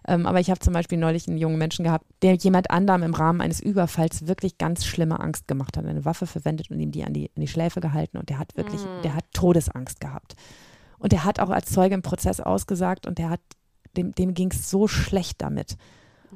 [0.08, 3.13] Ähm, aber ich habe zum Beispiel neulich einen jungen Menschen gehabt, der jemand anderem im
[3.13, 7.04] Rahmen eines Überfalls wirklich ganz schlimme Angst gemacht hat, eine Waffe verwendet und ihm die
[7.04, 9.02] an die, an die Schläfe gehalten und der hat wirklich, mm.
[9.04, 10.36] der hat Todesangst gehabt.
[11.00, 13.42] Und der hat auch als Zeuge im Prozess ausgesagt und der hat,
[13.98, 15.78] dem, dem ging es so schlecht damit.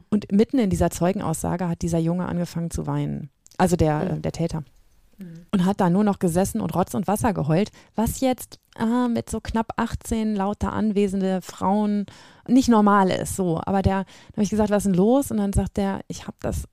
[0.10, 3.30] Und mitten in dieser Zeugenaussage hat dieser Junge angefangen zu weinen.
[3.58, 4.22] Also der, mhm.
[4.22, 4.64] der Täter.
[5.18, 5.46] Mhm.
[5.52, 9.30] Und hat da nur noch gesessen und Rotz und Wasser geheult, was jetzt ah, mit
[9.30, 12.06] so knapp 18 lauter anwesende Frauen
[12.48, 13.36] nicht normal ist.
[13.36, 15.30] So, aber der, da habe ich gesagt, was ist denn los?
[15.30, 16.68] Und dann sagt der, ich habe das,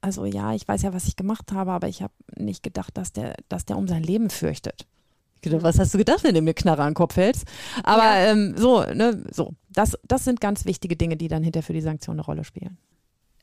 [0.00, 3.12] also ja, ich weiß ja, was ich gemacht habe, aber ich habe nicht gedacht, dass
[3.12, 4.86] der, dass der um sein Leben fürchtet
[5.44, 7.46] gedacht, was hast du gedacht, wenn du mir Knarre an den Kopf hältst?
[7.82, 8.30] Aber ja.
[8.30, 9.54] ähm, so, ne, so.
[9.70, 12.78] Das, das sind ganz wichtige Dinge, die dann hinter für die Sanktion eine Rolle spielen.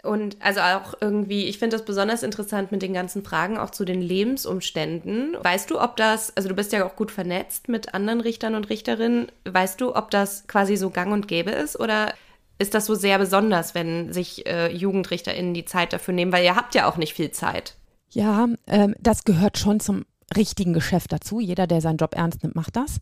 [0.04, 3.86] Und also auch irgendwie, ich finde das besonders interessant mit den ganzen Fragen auch zu
[3.86, 5.38] den Lebensumständen.
[5.42, 8.70] Weißt du, ob das, also du bist ja auch gut vernetzt mit anderen Richtern und
[8.70, 12.14] Richterinnen, weißt du, ob das quasi so gang und gäbe ist oder
[12.58, 16.56] ist das so sehr besonders, wenn sich äh, JugendrichterInnen die Zeit dafür nehmen, weil ihr
[16.56, 17.76] habt ja auch nicht viel Zeit.
[18.10, 21.39] Ja, ähm, das gehört schon zum richtigen Geschäft dazu.
[21.39, 23.00] Jeder, der seinen Job ernst nimmt, macht das.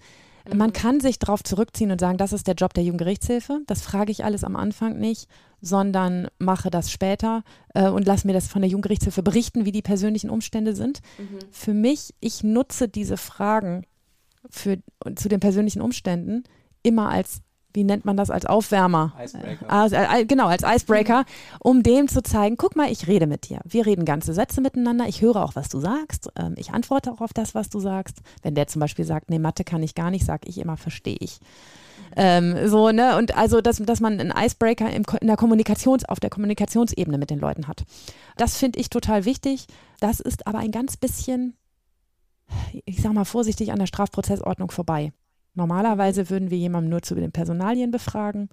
[0.50, 0.58] Mhm.
[0.58, 3.62] Man kann sich darauf zurückziehen und sagen, das ist der Job der Jugendgerichtshilfe.
[3.68, 5.28] Das frage ich alles am Anfang nicht,
[5.62, 9.82] sondern mache das später äh, und lass mir das von der Jugendgerichtshilfe berichten, wie die
[9.82, 11.02] persönlichen Umstände sind.
[11.18, 11.40] Mhm.
[11.52, 13.86] Für mich, ich nutze diese Fragen
[14.50, 14.78] für,
[15.16, 16.44] zu den persönlichen Umständen
[16.82, 17.42] immer als
[17.80, 19.14] wie nennt man das als Aufwärmer?
[19.24, 19.70] Icebreaker.
[19.70, 21.24] Also, äh, genau, als Icebreaker,
[21.60, 23.62] um dem zu zeigen, guck mal, ich rede mit dir.
[23.64, 25.08] Wir reden ganze Sätze miteinander.
[25.08, 26.30] Ich höre auch, was du sagst.
[26.38, 28.18] Ähm, ich antworte auch auf das, was du sagst.
[28.42, 31.16] Wenn der zum Beispiel sagt, nee, Mathe kann ich gar nicht, sage ich immer, verstehe
[31.22, 31.40] ich.
[32.18, 33.16] Ähm, so, ne?
[33.18, 37.30] Und also, dass, dass man einen Icebreaker im, in der Kommunikations, auf der Kommunikationsebene mit
[37.30, 37.86] den Leuten hat.
[38.36, 39.68] Das finde ich total wichtig.
[40.02, 41.56] Das ist aber ein ganz bisschen,
[42.84, 45.14] ich sag mal vorsichtig, an der Strafprozessordnung vorbei.
[45.60, 48.50] Normalerweise würden wir jemanden nur zu den Personalien befragen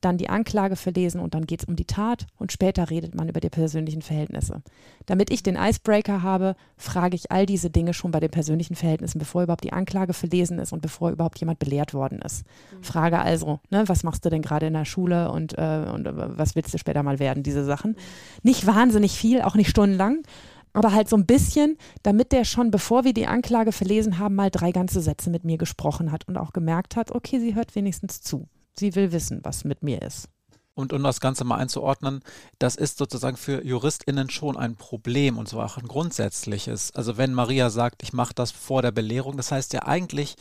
[0.00, 3.28] dann die Anklage verlesen und dann geht es um die Tat und später redet man
[3.28, 4.62] über die persönlichen Verhältnisse.
[5.06, 9.18] Damit ich den Icebreaker habe, frage ich all diese Dinge schon bei den persönlichen Verhältnissen,
[9.18, 12.44] bevor überhaupt die Anklage verlesen ist und bevor überhaupt jemand belehrt worden ist.
[12.46, 12.82] Mhm.
[12.82, 16.38] Frage also, ne, was machst du denn gerade in der Schule und, äh, und äh,
[16.38, 17.96] was willst du später mal werden, diese Sachen.
[18.42, 20.22] Nicht wahnsinnig viel, auch nicht stundenlang,
[20.72, 24.50] aber halt so ein bisschen, damit der schon, bevor wir die Anklage verlesen haben, mal
[24.50, 28.20] drei ganze Sätze mit mir gesprochen hat und auch gemerkt hat, okay, sie hört wenigstens
[28.20, 28.48] zu.
[28.78, 30.28] Sie will wissen, was mit mir ist.
[30.74, 32.20] Und um das Ganze mal einzuordnen,
[32.58, 36.94] das ist sozusagen für JuristInnen schon ein Problem und zwar auch ein grundsätzliches.
[36.94, 40.36] Also wenn Maria sagt, ich mache das vor der Belehrung, das heißt ja eigentlich,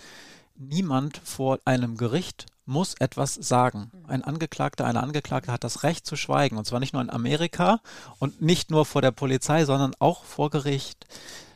[0.55, 3.91] niemand vor einem Gericht muss etwas sagen.
[4.07, 6.57] Ein Angeklagter, eine Angeklagte hat das Recht zu schweigen.
[6.57, 7.81] Und zwar nicht nur in Amerika
[8.19, 11.05] und nicht nur vor der Polizei, sondern auch vor Gericht.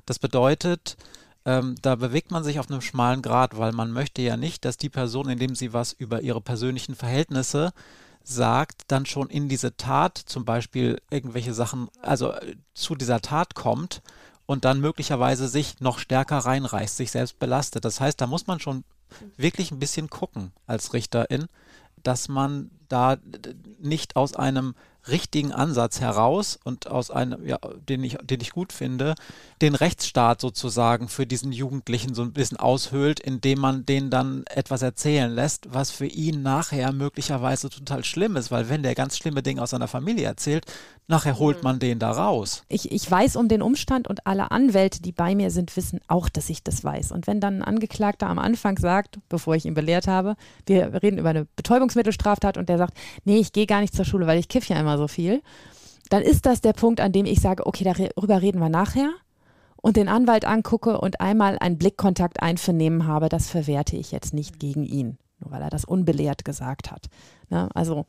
[0.06, 0.98] Das bedeutet,
[1.46, 4.78] ähm, da bewegt man sich auf einem schmalen Grad, weil man möchte ja nicht, dass
[4.78, 7.72] die Person, indem sie was über ihre persönlichen Verhältnisse
[8.24, 13.56] sagt, dann schon in diese Tat zum Beispiel irgendwelche Sachen, also äh, zu dieser Tat
[13.56, 14.02] kommt
[14.46, 17.86] und dann möglicherweise sich noch stärker reinreißt, sich selbst belastet.
[17.86, 18.84] Das heißt, da muss man schon
[19.38, 21.48] wirklich ein bisschen gucken als Richterin,
[22.04, 23.18] dass man da
[23.80, 24.76] nicht aus einem
[25.08, 29.16] richtigen Ansatz heraus und aus einem, ja, den ich, den ich gut finde,
[29.62, 34.82] den Rechtsstaat sozusagen für diesen Jugendlichen so ein bisschen aushöhlt, indem man den dann etwas
[34.82, 39.44] erzählen lässt, was für ihn nachher möglicherweise total schlimm ist, weil wenn der ganz schlimme
[39.44, 40.66] Dinge aus seiner Familie erzählt,
[41.08, 41.64] nachher holt mhm.
[41.64, 42.64] man den da raus.
[42.70, 46.30] Ich, ich weiß um den Umstand und alle Anwälte, die bei mir sind, wissen auch,
[46.30, 47.12] dass ich das weiß.
[47.12, 50.36] Und wenn dann ein Angeklagter am Anfang sagt, bevor ich ihn belehrt habe,
[50.66, 52.94] wir reden über eine Betäubungsmittelstraftat und der sagt,
[53.26, 55.42] nee, ich gehe gar nicht zur Schule, weil ich kiff ja immer so viel,
[56.10, 59.10] dann ist das der Punkt, an dem ich sage, okay, darüber reden wir nachher
[59.78, 64.60] und den Anwalt angucke und einmal einen Blickkontakt einvernehmen habe, das verwerte ich jetzt nicht
[64.60, 67.08] gegen ihn, nur weil er das unbelehrt gesagt hat.
[67.50, 67.70] Ne?
[67.74, 68.06] Also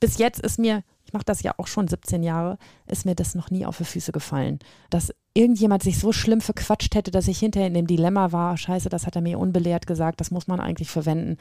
[0.00, 3.34] bis jetzt ist mir, ich mache das ja auch schon 17 Jahre, ist mir das
[3.34, 4.58] noch nie auf die Füße gefallen,
[4.90, 8.88] dass irgendjemand sich so schlimm verquatscht hätte, dass ich hinterher in dem Dilemma war, scheiße,
[8.88, 11.38] das hat er mir unbelehrt gesagt, das muss man eigentlich verwenden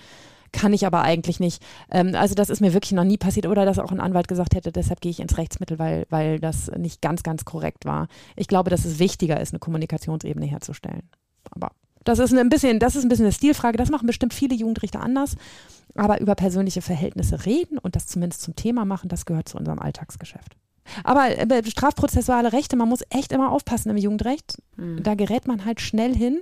[0.56, 1.62] kann ich aber eigentlich nicht.
[1.92, 4.56] Ähm, also das ist mir wirklich noch nie passiert oder dass auch ein Anwalt gesagt
[4.56, 8.08] hätte, deshalb gehe ich ins Rechtsmittel, weil, weil das nicht ganz, ganz korrekt war.
[8.38, 11.04] Ich glaube, dass es wichtiger ist, eine Kommunikationsebene herzustellen.
[11.52, 11.72] Aber
[12.06, 13.78] das ist ein bisschen, das ist ein bisschen eine Stilfrage.
[13.78, 15.36] Das machen bestimmt viele Jugendrichter anders.
[15.94, 19.80] Aber über persönliche Verhältnisse reden und das zumindest zum Thema machen, das gehört zu unserem
[19.80, 20.56] Alltagsgeschäft.
[21.04, 24.62] Aber äh, strafprozessuale Rechte, man muss echt immer aufpassen im Jugendrecht.
[24.78, 25.04] Mhm.
[25.04, 26.40] Da gerät man halt schnell hin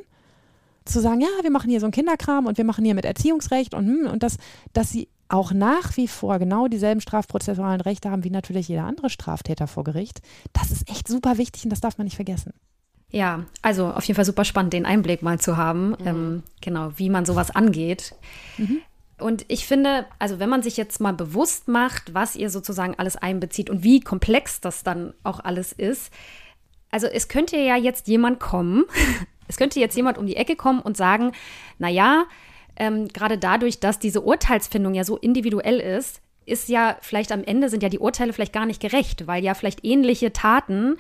[0.85, 3.73] zu sagen, ja, wir machen hier so ein Kinderkram und wir machen hier mit Erziehungsrecht
[3.73, 4.37] und, hm, und das,
[4.73, 9.09] dass sie auch nach wie vor genau dieselben strafprozessualen Rechte haben wie natürlich jeder andere
[9.09, 10.21] Straftäter vor Gericht.
[10.53, 12.53] Das ist echt super wichtig und das darf man nicht vergessen.
[13.09, 15.95] Ja, also auf jeden Fall super spannend, den Einblick mal zu haben, mhm.
[16.05, 18.15] ähm, genau, wie man sowas angeht.
[18.57, 18.79] Mhm.
[19.19, 23.15] Und ich finde, also wenn man sich jetzt mal bewusst macht, was ihr sozusagen alles
[23.15, 26.11] einbezieht und wie komplex das dann auch alles ist,
[26.89, 28.85] also es könnte ja jetzt jemand kommen
[29.53, 31.31] Es könnte jetzt jemand um die Ecke kommen und sagen,
[31.77, 32.25] naja,
[32.75, 37.69] ähm, gerade dadurch, dass diese Urteilsfindung ja so individuell ist, ist ja vielleicht am Ende
[37.69, 40.97] sind ja die Urteile vielleicht gar nicht gerecht, weil ja vielleicht ähnliche Taten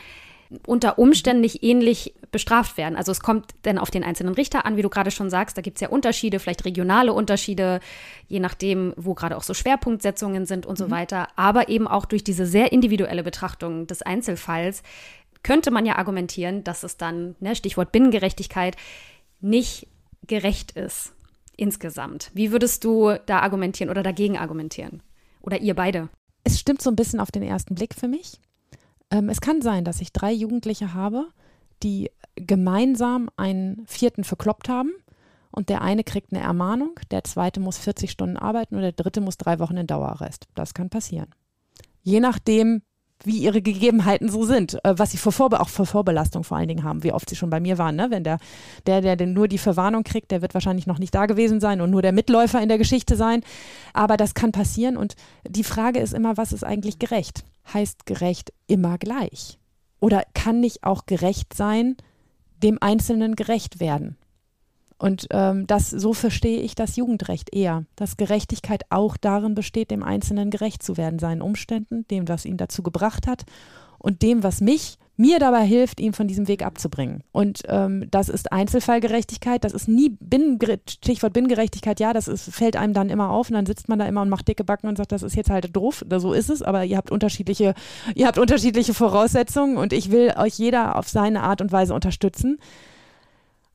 [0.67, 2.95] unter Umständen nicht ähnlich bestraft werden.
[2.95, 5.63] Also es kommt dann auf den einzelnen Richter an, wie du gerade schon sagst, da
[5.63, 7.79] gibt es ja Unterschiede, vielleicht regionale Unterschiede,
[8.27, 10.83] je nachdem, wo gerade auch so Schwerpunktsetzungen sind und mhm.
[10.83, 11.27] so weiter.
[11.35, 14.83] Aber eben auch durch diese sehr individuelle Betrachtung des Einzelfalls
[15.43, 18.75] könnte man ja argumentieren, dass es dann, ne, Stichwort Binnengerechtigkeit,
[19.41, 19.87] nicht
[20.25, 21.13] gerecht ist
[21.55, 22.31] insgesamt.
[22.33, 25.03] Wie würdest du da argumentieren oder dagegen argumentieren?
[25.41, 26.09] Oder ihr beide?
[26.43, 28.39] Es stimmt so ein bisschen auf den ersten Blick für mich.
[29.11, 31.27] Ähm, es kann sein, dass ich drei Jugendliche habe,
[31.83, 34.91] die gemeinsam einen vierten verkloppt haben
[35.51, 39.21] und der eine kriegt eine Ermahnung, der zweite muss 40 Stunden arbeiten und der dritte
[39.21, 40.47] muss drei Wochen in Dauerarrest.
[40.55, 41.29] Das kann passieren.
[42.01, 42.81] Je nachdem,
[43.25, 46.67] wie ihre Gegebenheiten so sind, äh, was sie vor Vorbe auch vor Vorbelastung vor allen
[46.67, 47.95] Dingen haben, wie oft sie schon bei mir waren.
[47.95, 48.07] Ne?
[48.09, 48.37] Wenn der,
[48.85, 51.81] der, der denn nur die Verwarnung kriegt, der wird wahrscheinlich noch nicht da gewesen sein
[51.81, 53.41] und nur der Mitläufer in der Geschichte sein.
[53.93, 55.15] Aber das kann passieren und
[55.47, 57.43] die Frage ist immer, was ist eigentlich gerecht?
[57.73, 59.59] Heißt gerecht immer gleich?
[59.99, 61.95] Oder kann nicht auch gerecht sein,
[62.61, 64.17] dem Einzelnen gerecht werden?
[65.03, 70.01] Und ähm, das, so verstehe ich das Jugendrecht eher, dass Gerechtigkeit auch darin besteht, dem
[70.01, 73.43] Einzelnen gerecht zu werden, seinen Umständen, dem, was ihn dazu gebracht hat
[73.99, 77.21] und dem, was mich mir dabei hilft, ihn von diesem Weg abzubringen.
[77.33, 82.77] Und ähm, das ist Einzelfallgerechtigkeit, das ist nie Binnen Stichwort Binnengerechtigkeit, ja, das ist, fällt
[82.77, 84.97] einem dann immer auf und dann sitzt man da immer und macht dicke Backen und
[84.97, 87.73] sagt, das ist jetzt halt doof, so ist es, aber ihr habt unterschiedliche,
[88.15, 92.57] ihr habt unterschiedliche Voraussetzungen und ich will euch jeder auf seine Art und Weise unterstützen.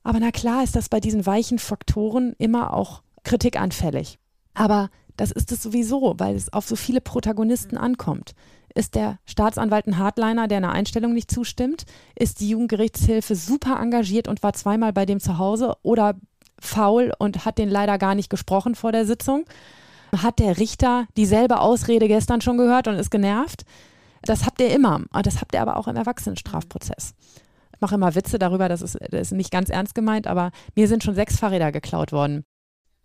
[0.03, 4.19] Aber na klar ist das bei diesen weichen Faktoren immer auch kritikanfällig.
[4.53, 8.33] Aber das ist es sowieso, weil es auf so viele Protagonisten ankommt.
[8.75, 11.85] Ist der Staatsanwalt ein Hardliner, der einer Einstellung nicht zustimmt?
[12.15, 16.15] Ist die Jugendgerichtshilfe super engagiert und war zweimal bei dem zu Hause oder
[16.59, 19.45] faul und hat den leider gar nicht gesprochen vor der Sitzung?
[20.15, 23.65] Hat der Richter dieselbe Ausrede gestern schon gehört und ist genervt?
[24.21, 25.01] Das habt ihr immer.
[25.23, 27.13] Das habt ihr aber auch im Erwachsenenstrafprozess.
[27.79, 30.89] Ich mache immer Witze darüber, das ist, das ist nicht ganz ernst gemeint, aber mir
[30.89, 32.43] sind schon sechs Fahrräder geklaut worden.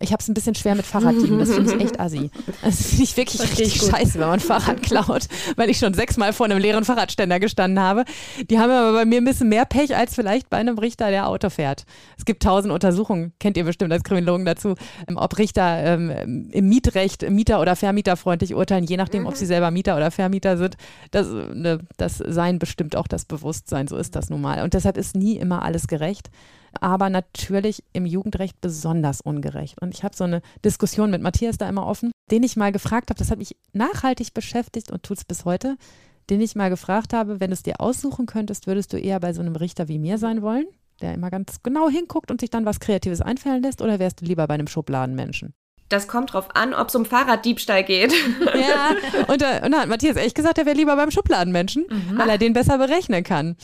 [0.04, 1.38] Ich habe es ein bisschen schwer mit Fahrraddieben.
[1.38, 2.30] Das finde ich echt assi.
[2.62, 6.34] Das finde ich wirklich Verstehe richtig scheiße, wenn man Fahrrad klaut, weil ich schon sechsmal
[6.34, 8.04] vor einem leeren Fahrradständer gestanden habe.
[8.50, 11.26] Die haben aber bei mir ein bisschen mehr Pech als vielleicht bei einem Richter, der
[11.26, 11.86] Auto fährt.
[12.18, 14.74] Es gibt tausend Untersuchungen, kennt ihr bestimmt als Kriminologen dazu,
[15.08, 19.70] ähm, ob Richter ähm, im Mietrecht Mieter- oder Vermieterfreundlich urteilen, je nachdem, ob sie selber
[19.70, 20.76] Mieter oder Vermieter sind.
[21.12, 24.62] Das, ne, das Sein bestimmt auch das Bewusstsein, so ist das nun mal.
[24.62, 26.28] Und deshalb ist nie immer alles gerecht
[26.82, 29.80] aber natürlich im Jugendrecht besonders ungerecht.
[29.80, 33.10] Und ich habe so eine Diskussion mit Matthias da immer offen, den ich mal gefragt
[33.10, 35.76] habe, das hat mich nachhaltig beschäftigt und tut es bis heute,
[36.30, 39.32] den ich mal gefragt habe, wenn du es dir aussuchen könntest, würdest du eher bei
[39.32, 40.66] so einem Richter wie mir sein wollen,
[41.00, 44.24] der immer ganz genau hinguckt und sich dann was Kreatives einfallen lässt, oder wärst du
[44.24, 45.54] lieber bei einem Schubladenmenschen?
[45.88, 48.12] Das kommt drauf an, ob es um Fahrraddiebstahl geht.
[48.54, 48.94] Ja,
[49.26, 52.16] und, da, und da hat Matthias echt gesagt, er wäre lieber beim Schubladenmenschen, mhm.
[52.16, 53.56] weil er den besser berechnen kann.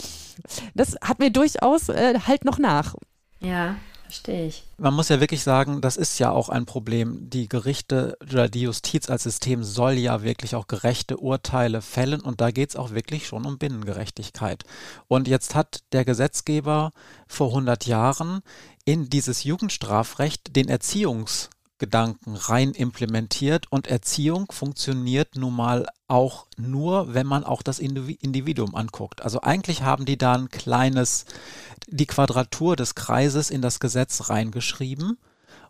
[0.74, 2.94] Das hat mir durchaus äh, halt noch nach.
[3.40, 4.64] Ja, verstehe ich.
[4.78, 7.30] Man muss ja wirklich sagen, das ist ja auch ein Problem.
[7.30, 12.40] Die Gerichte oder die Justiz als System soll ja wirklich auch gerechte Urteile fällen und
[12.40, 14.64] da geht es auch wirklich schon um Binnengerechtigkeit.
[15.06, 16.90] Und jetzt hat der Gesetzgeber
[17.28, 18.40] vor 100 Jahren
[18.84, 27.14] in dieses Jugendstrafrecht den Erziehungs Gedanken rein implementiert und Erziehung funktioniert nun mal auch nur,
[27.14, 29.22] wenn man auch das Individuum anguckt.
[29.22, 31.24] Also eigentlich haben die da ein kleines,
[31.88, 35.18] die Quadratur des Kreises in das Gesetz reingeschrieben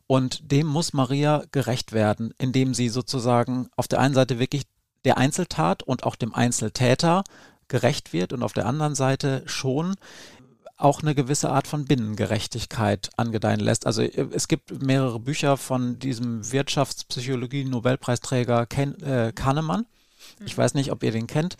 [0.09, 4.65] und dem muss Maria gerecht werden, indem sie sozusagen auf der einen Seite wirklich
[5.05, 7.23] der Einzeltat und auch dem Einzeltäter
[7.69, 9.95] gerecht wird und auf der anderen Seite schon
[10.81, 13.87] auch eine gewisse Art von Binnengerechtigkeit angedeihen lässt.
[13.87, 19.87] Also äh, es gibt mehrere Bücher von diesem Wirtschaftspsychologie-Nobelpreisträger Ken, äh, Kahnemann.
[20.45, 21.57] Ich weiß nicht, ob ihr den kennt.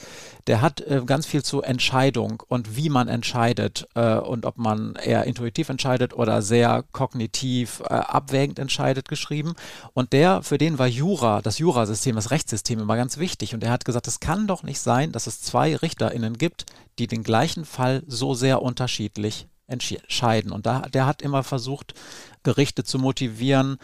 [0.47, 4.95] Der hat äh, ganz viel zu Entscheidung und wie man entscheidet äh, und ob man
[4.97, 9.55] eher intuitiv entscheidet oder sehr kognitiv äh, abwägend entscheidet geschrieben.
[9.93, 13.55] Und der, für den war Jura, das Jurasystem, das Rechtssystem immer ganz wichtig.
[13.55, 16.67] Und er hat gesagt, es kann doch nicht sein, dass es zwei RichterInnen gibt,
[17.01, 20.53] die den gleichen Fall so sehr unterschiedlich entscheiden.
[20.53, 21.95] Und da, der hat immer versucht,
[22.43, 23.79] Gerichte zu motivieren,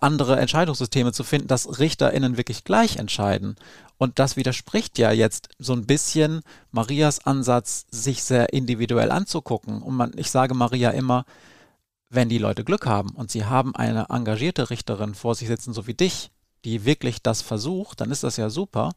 [0.00, 3.56] andere Entscheidungssysteme zu finden, dass RichterInnen wirklich gleich entscheiden.
[3.98, 9.82] Und das widerspricht ja jetzt so ein bisschen Marias Ansatz, sich sehr individuell anzugucken.
[9.82, 11.24] Und man, ich sage Maria immer,
[12.08, 15.86] wenn die Leute Glück haben und sie haben eine engagierte Richterin vor sich sitzen, so
[15.86, 16.30] wie dich,
[16.64, 18.92] die wirklich das versucht, dann ist das ja super.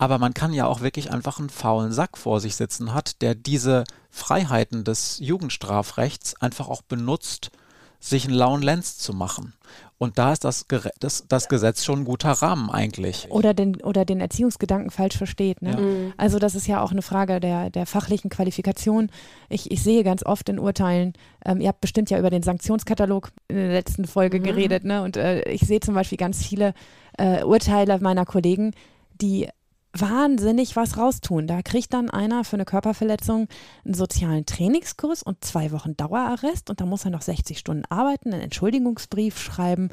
[0.00, 3.34] Aber man kann ja auch wirklich einfach einen faulen Sack vor sich sitzen hat, der
[3.34, 7.50] diese Freiheiten des Jugendstrafrechts einfach auch benutzt,
[7.98, 9.52] sich einen lauen Lenz zu machen.
[9.98, 10.64] Und da ist das,
[11.00, 13.26] das, das, Gesetz schon ein guter Rahmen eigentlich.
[13.28, 15.60] Oder den, oder den Erziehungsgedanken falsch versteht.
[15.60, 15.72] Ne?
[15.72, 15.76] Ja.
[15.76, 16.12] Mhm.
[16.16, 19.10] Also das ist ja auch eine Frage der, der fachlichen Qualifikation.
[19.50, 21.12] Ich, ich sehe ganz oft in Urteilen,
[21.44, 24.44] ähm, ihr habt bestimmt ja über den Sanktionskatalog in der letzten Folge mhm.
[24.44, 25.02] geredet, ne?
[25.02, 26.72] und äh, ich sehe zum Beispiel ganz viele
[27.18, 28.72] äh, Urteile meiner Kollegen,
[29.20, 29.50] die
[29.92, 31.46] wahnsinnig was raustun.
[31.46, 33.48] Da kriegt dann einer für eine Körperverletzung
[33.84, 38.32] einen sozialen Trainingskurs und zwei Wochen Dauerarrest und da muss er noch 60 Stunden arbeiten,
[38.32, 39.90] einen Entschuldigungsbrief schreiben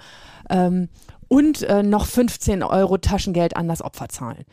[0.50, 0.90] ähm,
[1.28, 4.46] und äh, noch 15 Euro Taschengeld an das Opfer zahlen.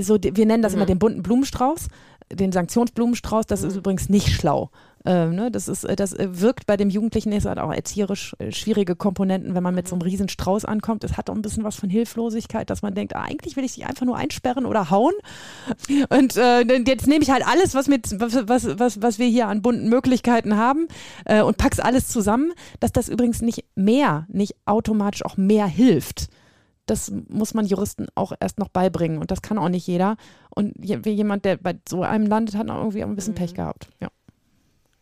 [0.00, 0.78] So, wir nennen das mhm.
[0.78, 1.88] immer den bunten Blumenstrauß,
[2.32, 3.46] den Sanktionsblumenstrauß.
[3.46, 3.68] Das mhm.
[3.68, 4.70] ist übrigens nicht schlau.
[5.06, 8.34] Ähm, ne, das, ist, äh, das äh, wirkt bei dem Jugendlichen, es hat auch erzieherisch
[8.38, 11.04] äh, schwierige Komponenten, wenn man mit so einem riesen Strauß ankommt.
[11.04, 13.72] Es hat auch ein bisschen was von Hilflosigkeit, dass man denkt, ah, eigentlich will ich
[13.72, 15.14] sie einfach nur einsperren oder hauen.
[16.10, 18.46] Und äh, jetzt nehme ich halt alles, was, mit, was,
[18.78, 20.86] was, was, wir hier an bunten Möglichkeiten haben
[21.24, 26.28] äh, und pack's alles zusammen, dass das übrigens nicht mehr, nicht automatisch auch mehr hilft
[26.90, 30.16] das muss man Juristen auch erst noch beibringen und das kann auch nicht jeder.
[30.50, 33.38] Und jemand, der bei so einem landet, hat auch irgendwie ein bisschen mhm.
[33.38, 33.88] Pech gehabt.
[34.00, 34.08] Ja.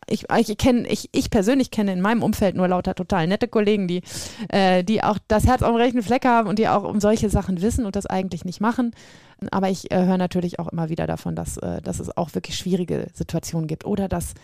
[0.08, 3.88] Ich, ich kenne, ich, ich persönlich kenne in meinem Umfeld nur lauter total nette Kollegen,
[3.88, 4.02] die,
[4.48, 7.60] äh, die auch das Herz am rechten Fleck haben und die auch um solche Sachen
[7.62, 8.92] wissen und das eigentlich nicht machen.
[9.50, 12.56] Aber ich äh, höre natürlich auch immer wieder davon, dass, äh, dass es auch wirklich
[12.56, 13.84] schwierige Situationen gibt.
[13.84, 14.34] Oder dass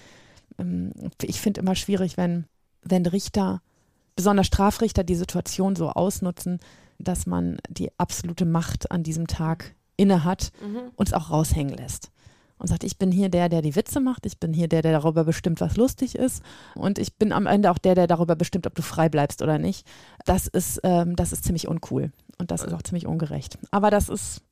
[0.58, 0.92] ähm,
[1.22, 2.44] ich finde immer schwierig, wenn,
[2.82, 3.60] wenn Richter,
[4.16, 6.60] besonders Strafrichter, die Situation so ausnutzen,
[6.98, 10.90] dass man die absolute Macht an diesem Tag inne hat mhm.
[10.96, 12.10] und es auch raushängen lässt
[12.58, 14.92] und sagt, ich bin hier der, der die Witze macht, ich bin hier der, der
[14.92, 16.42] darüber bestimmt, was lustig ist
[16.74, 19.58] und ich bin am Ende auch der, der darüber bestimmt, ob du frei bleibst oder
[19.58, 19.86] nicht.
[20.24, 23.58] Das ist, ähm, das ist ziemlich uncool und das ist auch ziemlich ungerecht.
[23.70, 24.42] Aber das ist,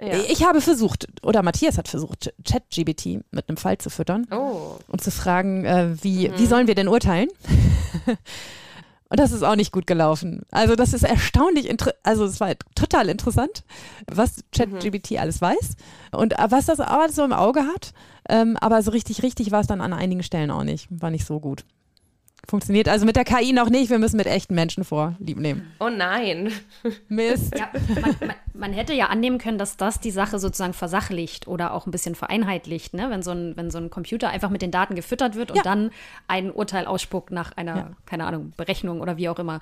[0.00, 0.18] ja.
[0.28, 4.76] ich habe versucht, oder Matthias hat versucht, ChatGBT mit einem Fall zu füttern oh.
[4.88, 6.38] und zu fragen, äh, wie, mhm.
[6.38, 7.28] wie sollen wir denn urteilen?
[9.08, 10.42] Und das ist auch nicht gut gelaufen.
[10.50, 13.62] Also das ist erstaunlich, also es war total interessant,
[14.10, 15.18] was ChatGPT mhm.
[15.18, 15.76] alles weiß
[16.12, 17.92] und äh, was das aber so im Auge hat.
[18.28, 20.88] Ähm, aber so richtig, richtig war es dann an einigen Stellen auch nicht.
[20.90, 21.64] War nicht so gut.
[22.48, 23.90] Funktioniert also mit der KI noch nicht.
[23.90, 25.72] Wir müssen mit echten Menschen vorlieb nehmen.
[25.80, 26.52] Oh nein.
[27.08, 27.58] Mist.
[27.58, 27.68] Ja,
[28.00, 31.86] man, man, man, hätte ja annehmen können, dass das die Sache sozusagen versachlicht oder auch
[31.86, 33.10] ein bisschen vereinheitlicht, ne?
[33.10, 35.62] wenn, so ein, wenn so ein Computer einfach mit den Daten gefüttert wird und ja.
[35.64, 35.90] dann
[36.28, 37.90] ein Urteil ausspuckt nach einer, ja.
[38.06, 39.58] keine Ahnung, Berechnung oder wie auch immer.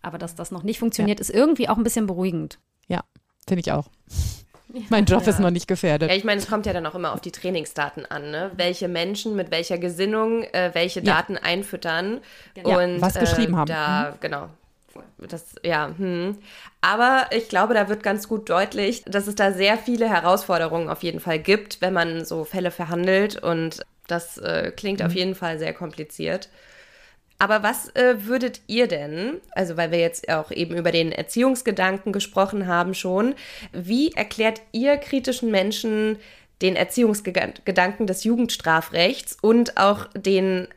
[0.00, 2.58] Aber dass das noch nicht funktioniert, ist irgendwie auch ein bisschen beruhigend.
[2.88, 3.02] Ja,
[3.46, 3.88] finde ich auch.
[4.90, 5.28] Mein Job ja.
[5.30, 6.10] ist noch nicht gefährdet.
[6.10, 8.50] Ja, ich meine, es kommt ja dann auch immer auf die Trainingsdaten an, ne?
[8.56, 11.42] welche Menschen mit welcher Gesinnung äh, welche Daten ja.
[11.42, 12.20] einfüttern
[12.54, 12.78] genau.
[12.78, 13.68] und was geschrieben äh, haben.
[13.68, 14.16] Da, mhm.
[14.20, 14.48] Genau.
[15.18, 16.38] Das, ja, hm.
[16.80, 21.02] Aber ich glaube, da wird ganz gut deutlich, dass es da sehr viele Herausforderungen auf
[21.02, 23.42] jeden Fall gibt, wenn man so Fälle verhandelt.
[23.42, 25.06] Und das äh, klingt mhm.
[25.06, 26.48] auf jeden Fall sehr kompliziert.
[27.38, 32.12] Aber was äh, würdet ihr denn, also weil wir jetzt auch eben über den Erziehungsgedanken
[32.12, 33.34] gesprochen haben schon,
[33.72, 36.18] wie erklärt ihr kritischen Menschen
[36.62, 40.68] den Erziehungsgedanken des Jugendstrafrechts und auch den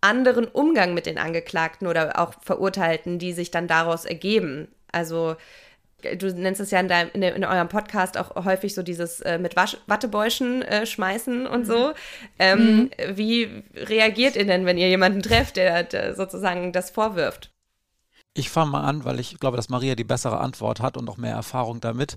[0.00, 4.68] anderen Umgang mit den Angeklagten oder auch Verurteilten, die sich dann daraus ergeben?
[4.92, 5.34] Also
[6.16, 9.38] du nennst es ja in, deinem, in, in, eurem Podcast auch häufig so dieses äh,
[9.38, 11.64] mit Wasch, Wattebäuschen äh, schmeißen und mhm.
[11.64, 11.92] so.
[12.38, 12.90] Ähm, mhm.
[13.14, 17.50] Wie reagiert ihr denn, wenn ihr jemanden trefft, der, der sozusagen das vorwirft?
[18.34, 21.16] Ich fange mal an, weil ich glaube, dass Maria die bessere Antwort hat und auch
[21.16, 22.16] mehr Erfahrung damit.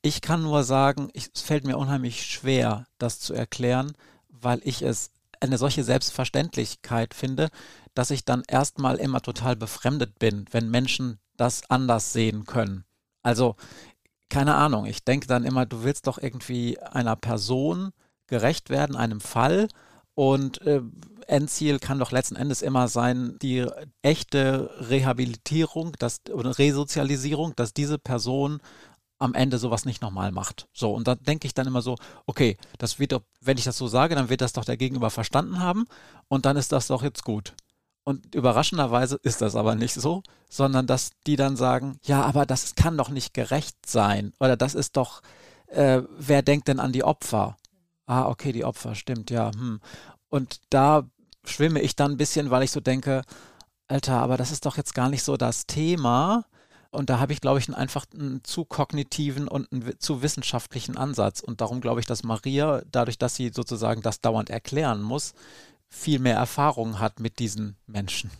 [0.00, 3.92] Ich kann nur sagen, ich, es fällt mir unheimlich schwer, das zu erklären,
[4.28, 5.10] weil ich es
[5.40, 7.50] eine solche Selbstverständlichkeit finde,
[7.94, 12.84] dass ich dann erstmal immer total befremdet bin, wenn Menschen das anders sehen können.
[13.22, 13.56] Also,
[14.28, 17.90] keine Ahnung, ich denke dann immer, du willst doch irgendwie einer Person
[18.26, 19.68] gerecht werden, einem Fall.
[20.14, 20.82] Und äh,
[21.26, 23.66] Endziel kann doch letzten Endes immer sein, die
[24.02, 28.60] echte Rehabilitierung das, oder Resozialisierung, dass diese Person
[29.18, 30.66] am Ende sowas nicht nochmal macht.
[30.72, 31.96] So, und da denke ich dann immer so,
[32.26, 35.10] okay, das wird doch, wenn ich das so sage, dann wird das doch der Gegenüber
[35.10, 35.84] verstanden haben
[36.28, 37.54] und dann ist das doch jetzt gut.
[38.04, 42.74] Und überraschenderweise ist das aber nicht so, sondern dass die dann sagen, ja, aber das
[42.74, 44.32] kann doch nicht gerecht sein.
[44.40, 45.20] Oder das ist doch,
[45.66, 47.56] äh, wer denkt denn an die Opfer?
[48.06, 49.52] Ah, okay, die Opfer, stimmt, ja.
[49.52, 49.80] Hm.
[50.28, 51.04] Und da
[51.44, 53.22] schwimme ich dann ein bisschen, weil ich so denke,
[53.86, 56.44] Alter, aber das ist doch jetzt gar nicht so das Thema.
[56.90, 60.96] Und da habe ich, glaube ich, einen, einfach einen zu kognitiven und einen zu wissenschaftlichen
[60.96, 61.40] Ansatz.
[61.40, 65.34] Und darum glaube ich, dass Maria, dadurch, dass sie sozusagen das dauernd erklären muss,
[65.90, 68.30] viel mehr Erfahrung hat mit diesen Menschen.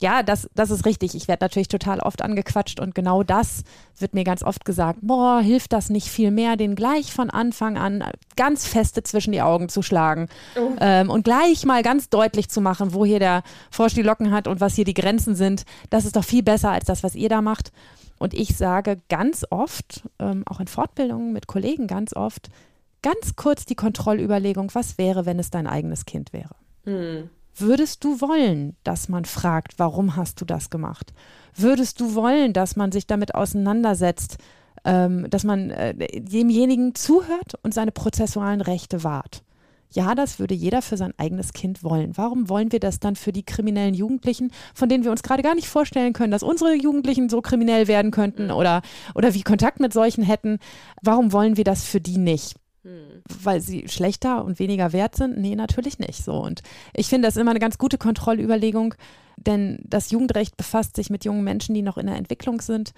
[0.00, 1.14] Ja, das, das ist richtig.
[1.14, 3.62] Ich werde natürlich total oft angequatscht und genau das
[3.98, 4.98] wird mir ganz oft gesagt.
[5.02, 8.04] Boah, hilft das nicht viel mehr, den gleich von Anfang an
[8.36, 10.72] ganz feste zwischen die Augen zu schlagen oh.
[10.80, 14.48] ähm, und gleich mal ganz deutlich zu machen, wo hier der Frosch die Locken hat
[14.48, 15.64] und was hier die Grenzen sind.
[15.90, 17.72] Das ist doch viel besser als das, was ihr da macht.
[18.18, 22.50] Und ich sage ganz oft, ähm, auch in Fortbildungen mit Kollegen ganz oft,
[23.02, 26.54] ganz kurz die Kontrollüberlegung, was wäre, wenn es dein eigenes Kind wäre?
[26.84, 27.30] Hm.
[27.56, 31.12] Würdest du wollen, dass man fragt, warum hast du das gemacht?
[31.54, 34.38] Würdest du wollen, dass man sich damit auseinandersetzt,
[34.84, 39.44] ähm, dass man äh, demjenigen zuhört und seine prozessualen Rechte wahrt?
[39.92, 42.16] Ja, das würde jeder für sein eigenes Kind wollen.
[42.16, 45.54] Warum wollen wir das dann für die kriminellen Jugendlichen, von denen wir uns gerade gar
[45.54, 48.56] nicht vorstellen können, dass unsere Jugendlichen so kriminell werden könnten hm.
[48.56, 48.82] oder,
[49.14, 50.58] oder wie Kontakt mit solchen hätten?
[51.02, 52.56] Warum wollen wir das für die nicht?
[52.84, 53.22] Hm.
[53.42, 55.38] Weil sie schlechter und weniger wert sind?
[55.38, 56.34] Nee, natürlich nicht so.
[56.34, 56.62] Und
[56.92, 58.94] ich finde das immer eine ganz gute Kontrollüberlegung,
[59.36, 62.92] denn das Jugendrecht befasst sich mit jungen Menschen, die noch in der Entwicklung sind,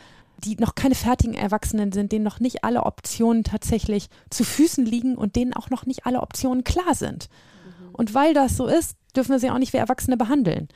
[0.44, 5.14] die noch keine fertigen Erwachsenen sind, denen noch nicht alle Optionen tatsächlich zu Füßen liegen
[5.14, 7.28] und denen auch noch nicht alle Optionen klar sind.
[7.64, 7.94] Mhm.
[7.94, 10.68] Und weil das so ist, dürfen wir sie auch nicht wie Erwachsene behandeln.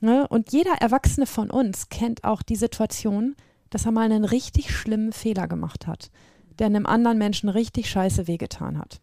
[0.00, 0.26] Ne?
[0.26, 3.36] Und jeder Erwachsene von uns kennt auch die Situation,
[3.70, 6.10] dass er mal einen richtig schlimmen Fehler gemacht hat
[6.58, 9.00] der einem anderen Menschen richtig scheiße wehgetan hat.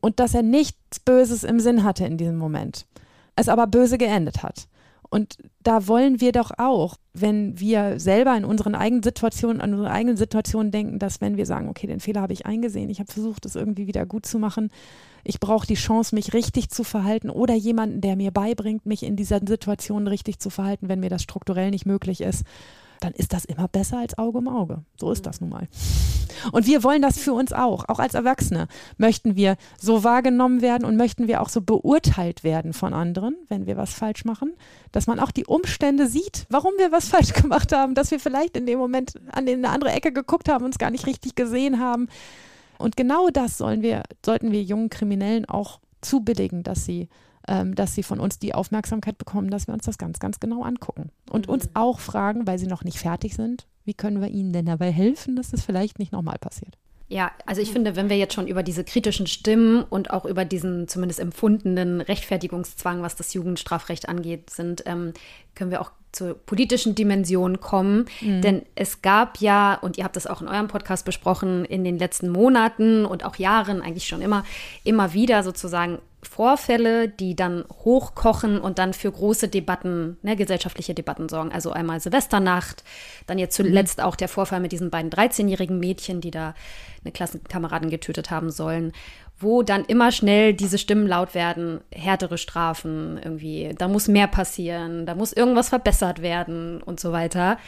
[0.00, 2.86] und dass er nichts Böses im Sinn hatte in diesem Moment,
[3.36, 4.68] es aber böse geendet hat.
[5.10, 9.90] Und da wollen wir doch auch, wenn wir selber in unseren eigenen Situationen, an unsere
[9.90, 13.10] eigenen Situationen denken, dass wenn wir sagen, okay, den Fehler habe ich eingesehen, ich habe
[13.10, 14.70] versucht, es irgendwie wieder gut zu machen,
[15.24, 19.16] ich brauche die Chance, mich richtig zu verhalten oder jemanden, der mir beibringt, mich in
[19.16, 22.44] dieser Situation richtig zu verhalten, wenn mir das strukturell nicht möglich ist
[23.00, 24.82] dann ist das immer besser als Auge um Auge.
[24.98, 25.68] So ist das nun mal.
[26.52, 27.88] Und wir wollen das für uns auch.
[27.88, 32.72] Auch als Erwachsene möchten wir so wahrgenommen werden und möchten wir auch so beurteilt werden
[32.72, 34.52] von anderen, wenn wir was falsch machen,
[34.92, 38.56] dass man auch die Umstände sieht, warum wir was falsch gemacht haben, dass wir vielleicht
[38.56, 42.08] in dem Moment an eine andere Ecke geguckt haben, uns gar nicht richtig gesehen haben.
[42.78, 47.08] Und genau das sollen wir, sollten wir jungen Kriminellen auch zubilligen, dass sie
[47.48, 50.62] ähm, dass sie von uns die Aufmerksamkeit bekommen, dass wir uns das ganz, ganz genau
[50.62, 51.10] angucken.
[51.30, 51.54] Und mhm.
[51.54, 54.92] uns auch fragen, weil sie noch nicht fertig sind, wie können wir ihnen denn dabei
[54.92, 56.76] helfen, dass das vielleicht nicht nochmal passiert.
[57.10, 60.44] Ja, also ich finde, wenn wir jetzt schon über diese kritischen Stimmen und auch über
[60.44, 65.14] diesen zumindest empfundenen Rechtfertigungszwang, was das Jugendstrafrecht angeht, sind, ähm,
[65.54, 68.04] können wir auch zur politischen Dimension kommen.
[68.20, 68.42] Mhm.
[68.42, 71.98] Denn es gab ja, und ihr habt das auch in eurem Podcast besprochen, in den
[71.98, 74.44] letzten Monaten und auch Jahren eigentlich schon immer,
[74.84, 81.28] immer wieder sozusagen Vorfälle, die dann hochkochen und dann für große Debatten, ne, gesellschaftliche Debatten
[81.28, 81.52] sorgen.
[81.52, 82.82] Also einmal Silvesternacht,
[83.26, 86.54] dann jetzt zuletzt auch der Vorfall mit diesen beiden 13-jährigen Mädchen, die da
[87.04, 88.92] eine Klassenkameradin getötet haben sollen,
[89.38, 95.06] wo dann immer schnell diese Stimmen laut werden, härtere Strafen irgendwie, da muss mehr passieren,
[95.06, 97.58] da muss irgendwas verbessert werden und so weiter.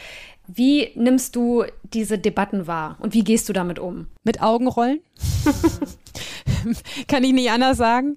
[0.53, 4.07] Wie nimmst du diese Debatten wahr und wie gehst du damit um?
[4.23, 4.99] Mit Augenrollen.
[7.07, 8.15] Kann ich nicht anders sagen.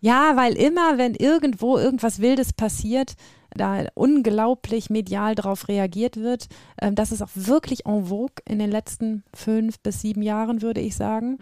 [0.00, 3.14] Ja, weil immer, wenn irgendwo irgendwas Wildes passiert,
[3.54, 6.48] da unglaublich medial darauf reagiert wird.
[6.80, 10.80] Ähm, das ist auch wirklich en vogue in den letzten fünf bis sieben Jahren, würde
[10.80, 11.38] ich sagen.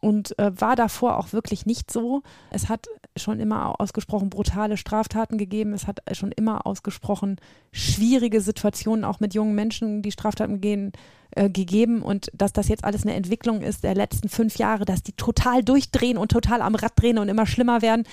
[0.00, 2.22] Und äh, war davor auch wirklich nicht so.
[2.50, 2.86] Es hat
[3.16, 5.72] schon immer ausgesprochen brutale Straftaten gegeben.
[5.72, 7.36] Es hat schon immer ausgesprochen
[7.72, 10.92] schwierige Situationen auch mit jungen Menschen, die Straftaten begehen,
[11.32, 15.02] äh, gegeben und dass das jetzt alles eine Entwicklung ist der letzten fünf Jahre, dass
[15.02, 18.04] die total durchdrehen und total am Rad drehen und immer schlimmer werden,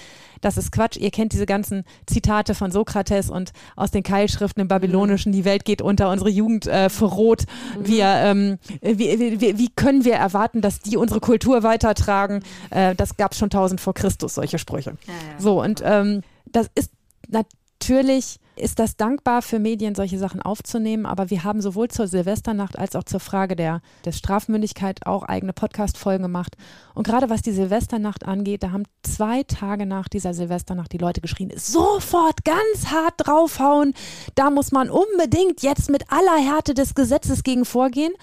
[0.41, 0.97] das ist Quatsch.
[0.97, 5.66] Ihr kennt diese ganzen Zitate von Sokrates und aus den Keilschriften im Babylonischen, die Welt
[5.66, 7.45] geht unter, unsere Jugend äh, verroht.
[7.78, 7.88] Mhm.
[7.88, 12.43] Wir, ähm, wie, wie, wie, können wir erwarten, dass die unsere Kultur weitertragen?
[12.70, 14.97] Äh, das gab es schon tausend vor Christus, solche Sprüche.
[15.07, 15.39] Ja, ja.
[15.39, 16.91] So, und ähm, das ist
[17.30, 21.05] natürlich ist das dankbar für Medien, solche Sachen aufzunehmen.
[21.05, 25.53] Aber wir haben sowohl zur Silvesternacht als auch zur Frage der, der Strafmündigkeit auch eigene
[25.53, 26.55] Podcast-Folgen gemacht.
[26.93, 31.22] Und gerade was die Silvesternacht angeht, da haben zwei Tage nach dieser Silvesternacht die Leute
[31.22, 33.93] geschrien, sofort ganz hart draufhauen.
[34.36, 38.14] Da muss man unbedingt jetzt mit aller Härte des Gesetzes gegen vorgehen.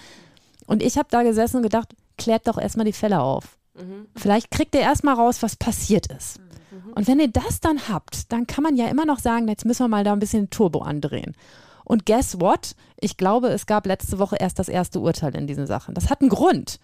[0.65, 3.57] Und ich habe da gesessen und gedacht, klärt doch erstmal die Fälle auf.
[3.75, 4.07] Mhm.
[4.15, 6.39] Vielleicht kriegt ihr erstmal raus, was passiert ist.
[6.71, 6.93] Mhm.
[6.93, 9.83] Und wenn ihr das dann habt, dann kann man ja immer noch sagen, jetzt müssen
[9.83, 11.35] wir mal da ein bisschen Turbo andrehen.
[11.83, 12.75] Und guess what?
[12.99, 15.95] Ich glaube, es gab letzte Woche erst das erste Urteil in diesen Sachen.
[15.95, 16.79] Das hat einen Grund.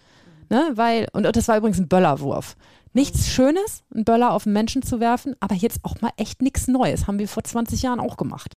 [0.48, 0.72] Ne?
[0.74, 2.56] Weil, und das war übrigens ein Böllerwurf.
[2.92, 3.30] Nichts mhm.
[3.30, 7.06] Schönes, einen Böller auf einen Menschen zu werfen, aber jetzt auch mal echt nichts Neues.
[7.06, 8.52] Haben wir vor 20 Jahren auch gemacht.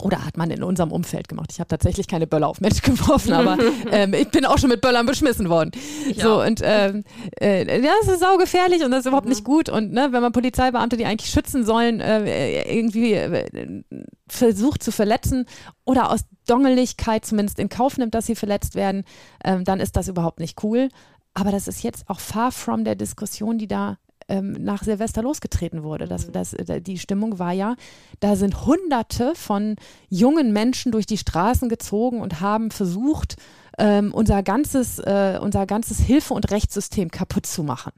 [0.00, 1.50] Oder hat man in unserem Umfeld gemacht.
[1.50, 3.56] Ich habe tatsächlich keine Böller auf Menschen geworfen, aber
[3.90, 5.72] ähm, ich bin auch schon mit Böllern beschmissen worden.
[6.08, 7.04] Ich so, und ähm,
[7.40, 9.32] äh, ja, das ist saugefährlich und das ist überhaupt mhm.
[9.32, 9.68] nicht gut.
[9.68, 13.82] Und ne, wenn man Polizeibeamte, die eigentlich schützen sollen, äh, irgendwie äh,
[14.28, 15.46] versucht zu verletzen
[15.84, 19.04] oder aus Dongeligkeit zumindest in Kauf nimmt, dass sie verletzt werden,
[19.42, 20.90] ähm, dann ist das überhaupt nicht cool.
[21.34, 23.98] Aber das ist jetzt auch far from der Diskussion, die da
[24.28, 26.06] ähm, nach Silvester losgetreten wurde.
[26.06, 26.32] Das, mhm.
[26.32, 27.76] das, äh, die Stimmung war ja,
[28.20, 29.76] da sind Hunderte von
[30.08, 33.36] jungen Menschen durch die Straßen gezogen und haben versucht,
[33.78, 37.92] ähm, unser, ganzes, äh, unser ganzes Hilfe- und Rechtssystem kaputt zu machen.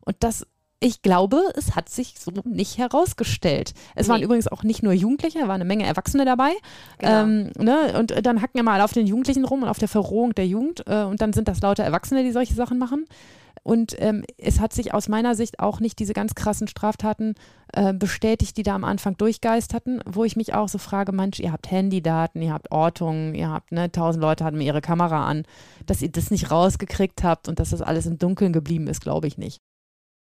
[0.00, 0.46] Und das
[0.82, 3.74] ich glaube, es hat sich so nicht herausgestellt.
[3.94, 4.14] Es nee.
[4.14, 6.52] waren übrigens auch nicht nur Jugendliche, da waren eine Menge Erwachsene dabei.
[6.98, 7.22] Genau.
[7.22, 7.98] Ähm, ne?
[7.98, 10.82] Und dann hacken wir mal auf den Jugendlichen rum und auf der Verrohung der Jugend.
[10.86, 13.04] Äh, und dann sind das lauter Erwachsene, die solche Sachen machen.
[13.62, 17.34] Und ähm, es hat sich aus meiner Sicht auch nicht diese ganz krassen Straftaten
[17.72, 21.52] äh, bestätigt, die da am Anfang durchgeisterten, wo ich mich auch so frage, Mensch, ihr
[21.52, 25.44] habt Handydaten, ihr habt Ortungen, ihr habt, ne, tausend Leute hatten mir ihre Kamera an,
[25.86, 29.26] dass ihr das nicht rausgekriegt habt und dass das alles im Dunkeln geblieben ist, glaube
[29.26, 29.60] ich nicht.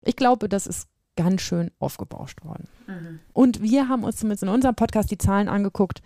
[0.04, 2.68] Ich glaube, das ist ganz schön aufgebauscht worden.
[2.86, 3.20] Mhm.
[3.32, 6.02] Und wir haben uns zumindest in unserem Podcast die Zahlen angeguckt.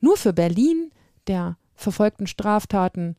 [0.00, 0.90] Nur für Berlin
[1.26, 3.16] der verfolgten Straftaten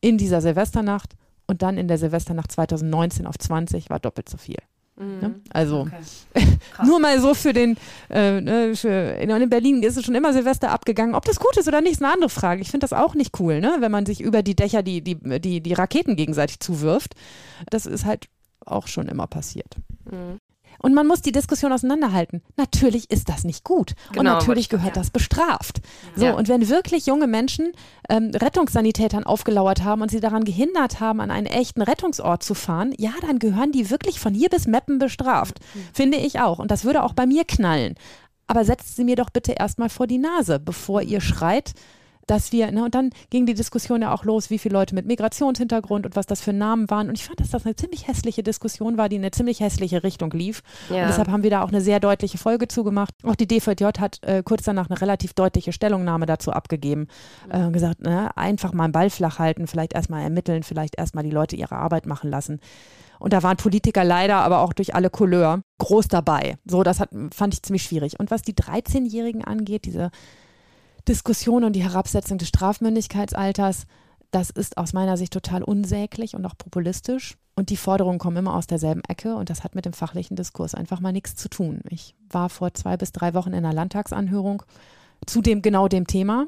[0.00, 1.14] in dieser Silvesternacht
[1.46, 4.58] und dann in der Silvesternacht 2019 auf 20 war doppelt so viel.
[4.96, 5.20] Mhm.
[5.20, 5.40] Ne?
[5.50, 6.46] Also okay.
[6.84, 7.76] nur mal so für den,
[8.10, 11.14] äh, ne, für, in Berlin ist es schon immer Silvester abgegangen.
[11.14, 12.60] Ob das gut ist oder nicht, ist eine andere Frage.
[12.60, 13.76] Ich finde das auch nicht cool, ne?
[13.80, 17.14] wenn man sich über die Dächer die, die, die, die Raketen gegenseitig zuwirft.
[17.70, 18.28] Das ist halt
[18.64, 19.76] auch schon immer passiert.
[20.10, 20.38] Mhm.
[20.82, 22.42] Und man muss die Diskussion auseinanderhalten.
[22.56, 23.94] Natürlich ist das nicht gut.
[24.12, 25.80] Genau, und natürlich gehört das bestraft.
[26.16, 26.34] So, ja.
[26.34, 27.72] und wenn wirklich junge Menschen
[28.08, 32.92] ähm, Rettungssanitätern aufgelauert haben und sie daran gehindert haben, an einen echten Rettungsort zu fahren,
[32.98, 35.60] ja, dann gehören die wirklich von hier bis Meppen bestraft.
[35.74, 35.80] Mhm.
[35.94, 36.58] Finde ich auch.
[36.58, 37.94] Und das würde auch bei mir knallen.
[38.48, 41.72] Aber setzt sie mir doch bitte erstmal vor die Nase, bevor ihr schreit,
[42.26, 45.06] dass wir, ne, und dann ging die Diskussion ja auch los, wie viele Leute mit
[45.06, 47.08] Migrationshintergrund und was das für Namen waren.
[47.08, 50.02] Und ich fand, dass das eine ziemlich hässliche Diskussion war, die in eine ziemlich hässliche
[50.02, 50.62] Richtung lief.
[50.88, 51.02] Ja.
[51.02, 53.14] Und deshalb haben wir da auch eine sehr deutliche Folge zugemacht.
[53.24, 57.08] Auch die DVJ hat äh, kurz danach eine relativ deutliche Stellungnahme dazu abgegeben.
[57.50, 61.30] Äh, gesagt, ne, einfach mal einen Ball flach halten, vielleicht erstmal ermitteln, vielleicht erstmal die
[61.30, 62.60] Leute ihre Arbeit machen lassen.
[63.18, 66.56] Und da waren Politiker leider, aber auch durch alle Couleur groß dabei.
[66.64, 68.18] So, das hat, fand ich ziemlich schwierig.
[68.18, 70.10] Und was die 13-Jährigen angeht, diese
[71.08, 73.86] Diskussion und die Herabsetzung des Strafmündigkeitsalters,
[74.30, 77.36] das ist aus meiner Sicht total unsäglich und auch populistisch.
[77.54, 80.74] Und die Forderungen kommen immer aus derselben Ecke und das hat mit dem fachlichen Diskurs
[80.74, 81.80] einfach mal nichts zu tun.
[81.90, 84.62] Ich war vor zwei bis drei Wochen in einer Landtagsanhörung
[85.26, 86.46] zu dem genau dem Thema.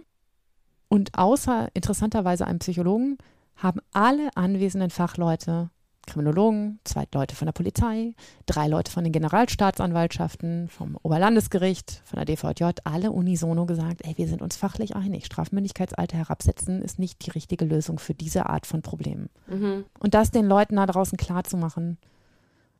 [0.89, 3.19] Und außer interessanterweise einem Psychologen
[3.57, 5.71] haben alle anwesenden Fachleute
[6.07, 8.15] Kriminologen, zwei Leute von der Polizei,
[8.47, 14.29] drei Leute von den Generalstaatsanwaltschaften, vom Oberlandesgericht, von der DVJ, alle unisono gesagt, ey, wir
[14.29, 15.27] sind uns fachlich einig.
[15.27, 19.29] Strafmündigkeitsalter herabsetzen ist nicht die richtige Lösung für diese Art von Problemen.
[19.47, 19.85] Mhm.
[19.99, 21.99] Und das den Leuten da draußen klarzumachen,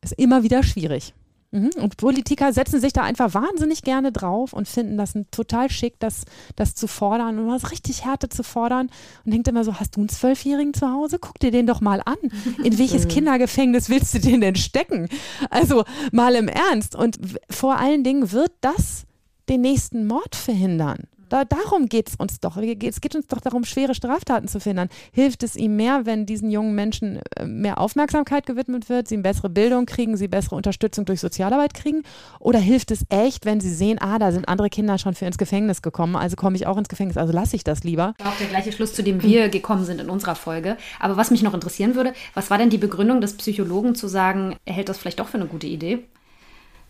[0.03, 1.15] ist immer wieder schwierig.
[1.55, 1.71] Mhm.
[1.77, 6.25] Und Politiker setzen sich da einfach wahnsinnig gerne drauf und finden das total schick, das,
[6.57, 8.91] das zu fordern und was richtig Härte zu fordern.
[9.25, 11.21] Und denkt immer so, hast du einen Zwölfjährigen zu Hause?
[11.21, 12.17] Guck dir den doch mal an.
[12.65, 15.09] In welches Kindergefängnis willst du den denn stecken?
[15.49, 16.97] Also mal im Ernst.
[16.97, 19.05] Und vor allen Dingen wird das
[19.49, 21.05] den nächsten Mord verhindern.
[21.35, 22.57] Da, darum geht es uns doch.
[22.57, 24.89] Es geht uns doch darum, schwere Straftaten zu verhindern.
[25.11, 29.25] Hilft es ihm mehr, wenn diesen jungen Menschen äh, mehr Aufmerksamkeit gewidmet wird, sie eine
[29.25, 32.05] bessere Bildung kriegen, sie bessere Unterstützung durch Sozialarbeit kriegen?
[32.39, 35.37] Oder hilft es echt, wenn sie sehen, ah, da sind andere Kinder schon für ins
[35.37, 38.15] Gefängnis gekommen, also komme ich auch ins Gefängnis, also lasse ich das lieber?
[38.23, 40.77] Auch der gleiche Schluss, zu dem wir gekommen sind in unserer Folge.
[41.01, 44.55] Aber was mich noch interessieren würde, was war denn die Begründung des Psychologen zu sagen,
[44.67, 46.05] er hält das vielleicht doch für eine gute Idee?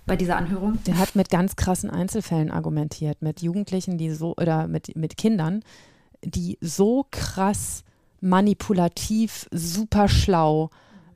[0.06, 0.78] Bei dieser Anhörung?
[0.86, 5.62] Der hat mit ganz krassen Einzelfällen argumentiert, mit Jugendlichen, die so oder mit, mit Kindern,
[6.22, 7.84] die so krass
[8.20, 10.70] manipulativ, super schlau,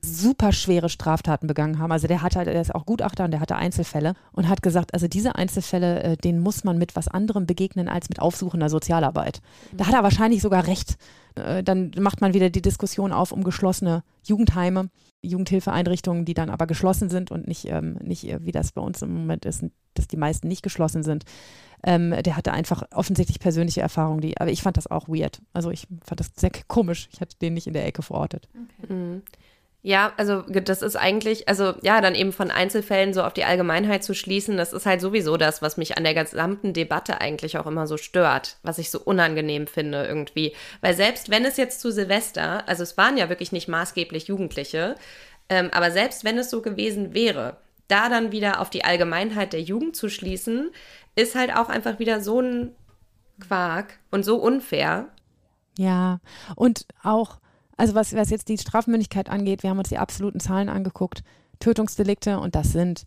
[0.04, 1.92] super schwere Straftaten begangen haben.
[1.92, 5.08] Also der hatte, der ist auch Gutachter und der hatte Einzelfälle und hat gesagt, also
[5.08, 9.40] diese Einzelfälle, äh, denen muss man mit was anderem begegnen als mit aufsuchender Sozialarbeit.
[9.76, 10.96] Da hat er wahrscheinlich sogar recht.
[11.34, 14.90] Äh, dann macht man wieder die Diskussion auf um geschlossene Jugendheime.
[15.20, 19.02] Jugendhilfeeinrichtungen, die dann aber geschlossen sind und nicht, ähm, nicht äh, wie das bei uns
[19.02, 21.24] im Moment ist, dass die meisten nicht geschlossen sind.
[21.82, 25.40] Ähm, der hatte einfach offensichtlich persönliche Erfahrungen, die, aber ich fand das auch weird.
[25.52, 27.08] Also ich fand das sehr komisch.
[27.12, 28.48] Ich hatte den nicht in der Ecke verortet.
[28.84, 28.92] Okay.
[28.92, 29.22] Mhm.
[29.88, 34.04] Ja, also das ist eigentlich, also ja, dann eben von Einzelfällen so auf die Allgemeinheit
[34.04, 37.66] zu schließen, das ist halt sowieso das, was mich an der gesamten Debatte eigentlich auch
[37.66, 40.54] immer so stört, was ich so unangenehm finde irgendwie.
[40.82, 44.94] Weil selbst wenn es jetzt zu Silvester, also es waren ja wirklich nicht maßgeblich Jugendliche,
[45.48, 49.62] ähm, aber selbst wenn es so gewesen wäre, da dann wieder auf die Allgemeinheit der
[49.62, 50.70] Jugend zu schließen,
[51.14, 52.74] ist halt auch einfach wieder so ein
[53.40, 55.08] Quark und so unfair.
[55.78, 56.20] Ja,
[56.56, 57.38] und auch
[57.78, 61.22] also was, was jetzt die Strafmündigkeit angeht, wir haben uns die absoluten Zahlen angeguckt.
[61.60, 63.04] Tötungsdelikte und das sind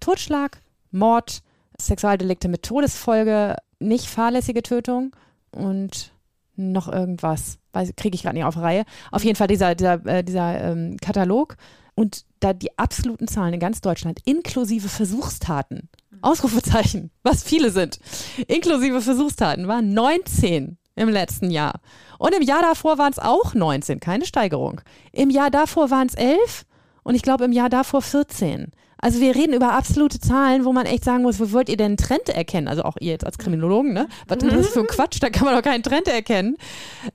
[0.00, 0.60] Totschlag,
[0.90, 1.42] Mord,
[1.80, 5.14] Sexualdelikte mit Todesfolge, nicht fahrlässige Tötung
[5.52, 6.12] und
[6.56, 7.58] noch irgendwas,
[7.96, 8.84] kriege ich gerade nicht auf Reihe.
[9.10, 11.56] Auf jeden Fall dieser, dieser, äh, dieser ähm, Katalog
[11.94, 15.88] und da die absoluten Zahlen in ganz Deutschland inklusive Versuchstaten,
[16.22, 17.98] Ausrufezeichen, was viele sind,
[18.46, 21.80] inklusive Versuchstaten waren 19 im letzten Jahr.
[22.18, 24.80] Und im Jahr davor waren es auch 19, keine Steigerung.
[25.12, 26.64] Im Jahr davor waren es 11
[27.02, 28.72] und ich glaube im Jahr davor 14.
[28.98, 31.88] Also wir reden über absolute Zahlen, wo man echt sagen muss, wo wollt ihr denn
[31.88, 32.68] einen Trend erkennen?
[32.68, 34.08] Also auch ihr jetzt als Kriminologen, ne?
[34.28, 35.18] Was ist das für ein Quatsch?
[35.20, 36.56] Da kann man doch keinen Trend erkennen.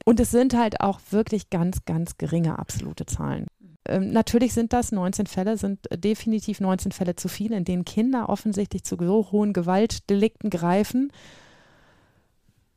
[0.05, 3.47] Und es sind halt auch wirklich ganz, ganz geringe absolute Zahlen.
[3.87, 8.29] Ähm, natürlich sind das 19 Fälle, sind definitiv 19 Fälle zu viel, in denen Kinder
[8.29, 11.11] offensichtlich zu so hohen Gewaltdelikten greifen.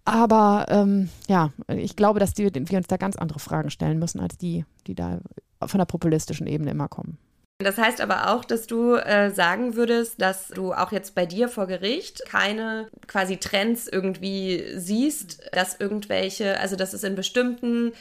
[0.05, 4.21] Aber ähm, ja, ich glaube, dass die, wir uns da ganz andere Fragen stellen müssen,
[4.21, 5.21] als die, die da
[5.65, 7.19] von der populistischen Ebene immer kommen.
[7.59, 11.49] Das heißt aber auch, dass du äh, sagen würdest, dass du auch jetzt bei dir
[11.49, 17.93] vor Gericht keine quasi Trends irgendwie siehst, dass irgendwelche, also dass es in bestimmten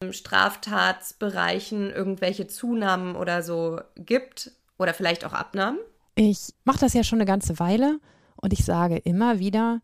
[0.00, 5.78] ähm, Straftatsbereichen irgendwelche Zunahmen oder so gibt oder vielleicht auch Abnahmen?
[6.14, 7.98] Ich mache das ja schon eine ganze Weile
[8.36, 9.80] und ich sage immer wieder,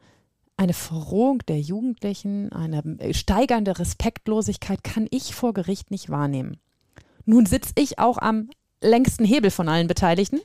[0.57, 2.83] eine Verrohung der Jugendlichen, eine
[3.13, 6.59] steigernde Respektlosigkeit kann ich vor Gericht nicht wahrnehmen.
[7.25, 8.51] Nun sitze ich auch am
[8.85, 10.41] längsten Hebel von allen Beteiligten.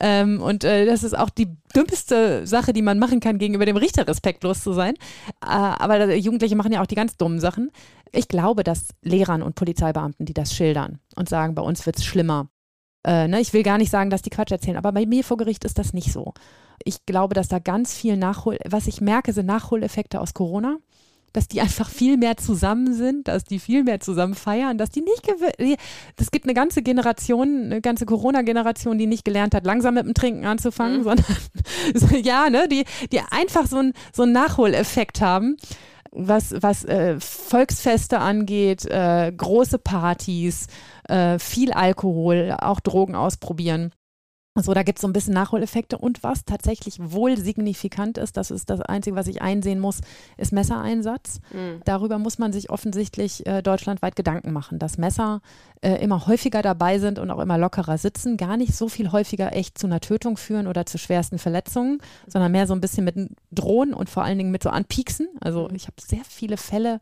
[0.00, 3.76] Ähm, und äh, das ist auch die dümmste Sache, die man machen kann, gegenüber dem
[3.76, 4.94] Richter respektlos zu sein.
[5.40, 7.70] Äh, aber Jugendliche machen ja auch die ganz dummen Sachen.
[8.12, 12.04] Ich glaube, dass Lehrern und Polizeibeamten, die das schildern und sagen, bei uns wird es
[12.04, 12.48] schlimmer.
[13.06, 15.36] Äh, ne, ich will gar nicht sagen, dass die Quatsch erzählen, aber bei mir vor
[15.36, 16.34] Gericht ist das nicht so.
[16.84, 20.78] Ich glaube, dass da ganz viel Nachhol, was ich merke, sind Nachholeffekte aus Corona
[21.34, 25.02] dass die einfach viel mehr zusammen sind, dass die viel mehr zusammen feiern, dass die
[25.02, 25.26] nicht,
[26.14, 30.14] das gibt eine ganze Generation, eine ganze Corona-Generation, die nicht gelernt hat, langsam mit dem
[30.14, 31.02] Trinken anzufangen, mhm.
[31.02, 35.56] sondern ja, ne, die, die einfach so, ein, so einen Nachholeffekt haben
[36.16, 40.68] was, was äh, Volksfeste angeht, äh, große Partys,
[41.08, 43.90] äh, viel Alkohol, auch Drogen ausprobieren.
[44.56, 45.98] So, da gibt es so ein bisschen Nachholeffekte.
[45.98, 50.00] Und was tatsächlich wohl signifikant ist, das ist das Einzige, was ich einsehen muss,
[50.36, 51.40] ist Messereinsatz.
[51.52, 51.80] Mhm.
[51.84, 55.40] Darüber muss man sich offensichtlich äh, deutschlandweit Gedanken machen, dass Messer
[55.80, 59.56] äh, immer häufiger dabei sind und auch immer lockerer sitzen, gar nicht so viel häufiger
[59.56, 61.98] echt zu einer Tötung führen oder zu schwersten Verletzungen,
[62.28, 63.16] sondern mehr so ein bisschen mit
[63.50, 65.26] Drohen und vor allen Dingen mit so Anpieksen.
[65.40, 65.74] Also mhm.
[65.74, 67.00] ich habe sehr viele Fälle,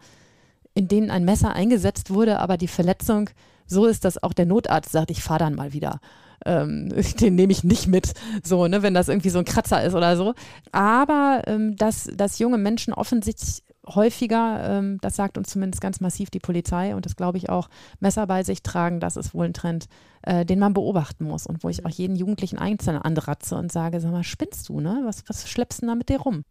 [0.73, 3.29] in denen ein Messer eingesetzt wurde, aber die Verletzung
[3.67, 6.01] so ist, dass auch der Notarzt sagt, ich fahre dann mal wieder
[6.47, 6.89] ähm,
[7.21, 8.13] den nehme ich nicht mit,
[8.43, 10.35] so, ne, wenn das irgendwie so ein Kratzer ist oder so.
[10.73, 16.31] Aber ähm, dass, dass junge Menschen offensichtlich häufiger, ähm, das sagt uns zumindest ganz massiv
[16.31, 17.69] die Polizei und das glaube ich auch,
[18.01, 19.87] Messer bei sich tragen, das ist wohl ein Trend,
[20.23, 24.01] äh, den man beobachten muss und wo ich auch jeden Jugendlichen einzeln anratze und sage,
[24.01, 25.03] sag mal, spinnst du, ne?
[25.05, 26.45] Was, was schleppst du da mit dir rum?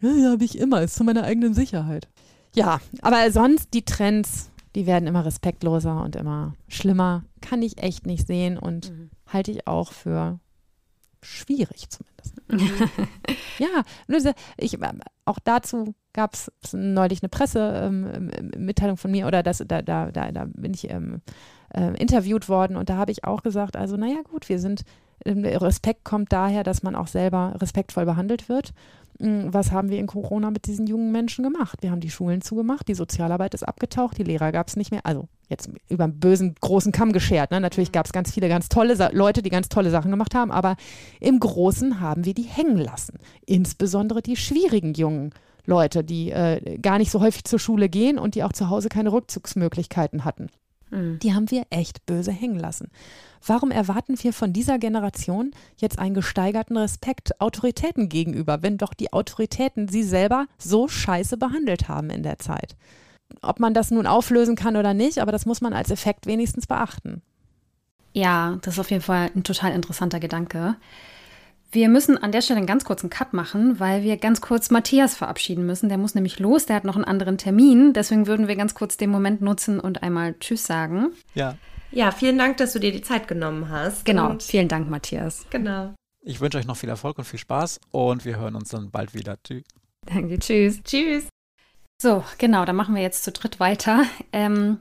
[0.00, 2.08] Ja, ja, habe ich immer, ist zu meiner eigenen Sicherheit.
[2.54, 7.24] Ja, aber sonst die Trends, die werden immer respektloser und immer schlimmer.
[7.40, 9.10] Kann ich echt nicht sehen und mhm.
[9.26, 10.38] Halte ich auch für
[11.22, 12.34] schwierig zumindest.
[13.58, 13.82] ja,
[14.56, 14.78] ich,
[15.24, 20.30] auch dazu gab es neulich eine Pressemitteilung ähm, von mir oder das, da, da, da,
[20.32, 21.20] da bin ich ähm,
[21.74, 24.82] äh, interviewt worden und da habe ich auch gesagt, also naja gut, wir sind,
[25.24, 28.72] ähm, Respekt kommt daher, dass man auch selber respektvoll behandelt wird
[29.18, 31.78] was haben wir in Corona mit diesen jungen Menschen gemacht?
[31.82, 35.04] Wir haben die Schulen zugemacht, die Sozialarbeit ist abgetaucht, die Lehrer gab es nicht mehr.
[35.04, 37.50] Also jetzt über einen bösen großen Kamm geschert.
[37.50, 37.60] Ne?
[37.60, 40.50] Natürlich gab es ganz viele ganz tolle Sa Leute, die ganz tolle Sachen gemacht haben,
[40.50, 40.76] aber
[41.20, 43.18] im Großen haben wir die hängen lassen.
[43.46, 45.32] Insbesondere die schwierigen jungen
[45.64, 48.88] Leute, die äh, gar nicht so häufig zur Schule gehen und die auch zu Hause
[48.88, 50.48] keine Rückzugsmöglichkeiten hatten.
[50.90, 51.18] Mhm.
[51.20, 52.90] Die haben wir echt böse hängen lassen.
[53.44, 59.12] Warum erwarten wir von dieser Generation jetzt einen gesteigerten Respekt Autoritäten gegenüber, wenn doch die
[59.12, 62.76] Autoritäten sie selber so scheiße behandelt haben in der Zeit?
[63.42, 66.66] Ob man das nun auflösen kann oder nicht, aber das muss man als Effekt wenigstens
[66.66, 67.22] beachten.
[68.12, 70.76] Ja, das ist auf jeden Fall ein total interessanter Gedanke.
[71.72, 75.14] Wir müssen an der Stelle einen ganz kurzen Cut machen, weil wir ganz kurz Matthias
[75.14, 75.88] verabschieden müssen.
[75.88, 77.92] Der muss nämlich los, der hat noch einen anderen Termin.
[77.92, 81.08] Deswegen würden wir ganz kurz den Moment nutzen und einmal Tschüss sagen.
[81.34, 81.56] Ja.
[81.90, 84.04] Ja, vielen Dank, dass du dir die Zeit genommen hast.
[84.04, 85.46] Genau, und vielen Dank, Matthias.
[85.50, 85.94] Genau.
[86.22, 89.14] Ich wünsche euch noch viel Erfolg und viel Spaß und wir hören uns dann bald
[89.14, 89.36] wieder.
[89.42, 89.62] Tschüss.
[90.04, 90.82] Danke, tschüss.
[90.82, 91.28] Tschüss.
[92.00, 94.04] So, genau, dann machen wir jetzt zu dritt weiter.
[94.32, 94.78] Ähm,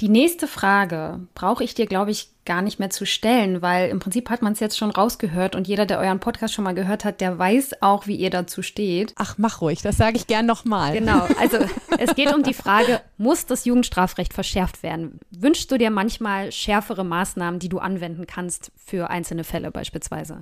[0.00, 3.98] die nächste Frage brauche ich dir, glaube ich, gar nicht mehr zu stellen, weil im
[3.98, 7.04] Prinzip hat man es jetzt schon rausgehört und jeder, der euren Podcast schon mal gehört
[7.04, 9.12] hat, der weiß auch, wie ihr dazu steht.
[9.16, 10.94] Ach, mach ruhig, das sage ich gern nochmal.
[10.94, 11.58] Genau, also
[11.98, 15.20] es geht um die Frage, muss das Jugendstrafrecht verschärft werden?
[15.30, 20.40] Wünschst du dir manchmal schärfere Maßnahmen, die du anwenden kannst für einzelne Fälle beispielsweise?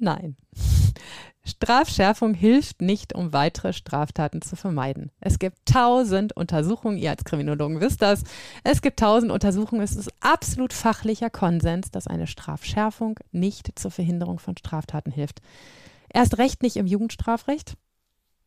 [0.00, 0.36] Nein.
[1.44, 5.10] Strafschärfung hilft nicht, um weitere Straftaten zu vermeiden.
[5.20, 8.24] Es gibt tausend Untersuchungen, ihr als Kriminologen wisst das,
[8.64, 14.38] es gibt tausend Untersuchungen, es ist absolut fachlicher Konsens, dass eine Strafschärfung nicht zur Verhinderung
[14.38, 15.40] von Straftaten hilft.
[16.12, 17.74] Erst recht nicht im Jugendstrafrecht.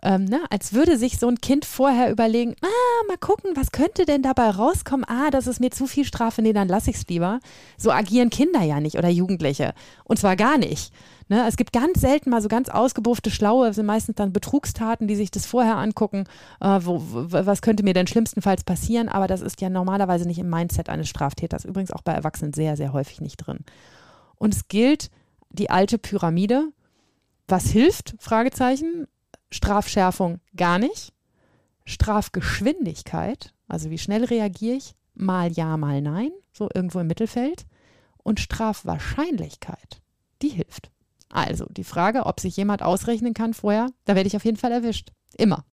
[0.05, 4.05] Ähm, ne, als würde sich so ein Kind vorher überlegen, ah, mal gucken, was könnte
[4.05, 5.05] denn dabei rauskommen?
[5.07, 7.39] Ah, das ist mir zu viel Strafe, nee, dann lasse ich es lieber.
[7.77, 9.73] So agieren Kinder ja nicht oder Jugendliche.
[10.03, 10.91] Und zwar gar nicht.
[11.33, 11.47] Ne?
[11.47, 15.31] Es gibt ganz selten mal so ganz ausgebuffte Schlaue, sind meistens dann Betrugstaten, die sich
[15.31, 16.25] das vorher angucken,
[16.61, 20.51] äh, wo, was könnte mir denn schlimmstenfalls passieren, aber das ist ja normalerweise nicht im
[20.51, 23.61] Mindset eines Straftäters, übrigens auch bei Erwachsenen sehr, sehr häufig nicht drin.
[24.35, 25.09] Und es gilt
[25.49, 26.67] die alte Pyramide.
[27.47, 28.13] Was hilft?
[28.19, 29.07] Fragezeichen.
[29.49, 31.13] Strafschärfung gar nicht.
[31.85, 37.65] Strafgeschwindigkeit, also wie schnell reagiere ich, mal ja, mal nein, so irgendwo im Mittelfeld.
[38.21, 40.03] Und Strafwahrscheinlichkeit,
[40.43, 40.92] die hilft.
[41.33, 44.71] Also die Frage, ob sich jemand ausrechnen kann vorher, da werde ich auf jeden Fall
[44.71, 45.11] erwischt.
[45.35, 45.65] Immer.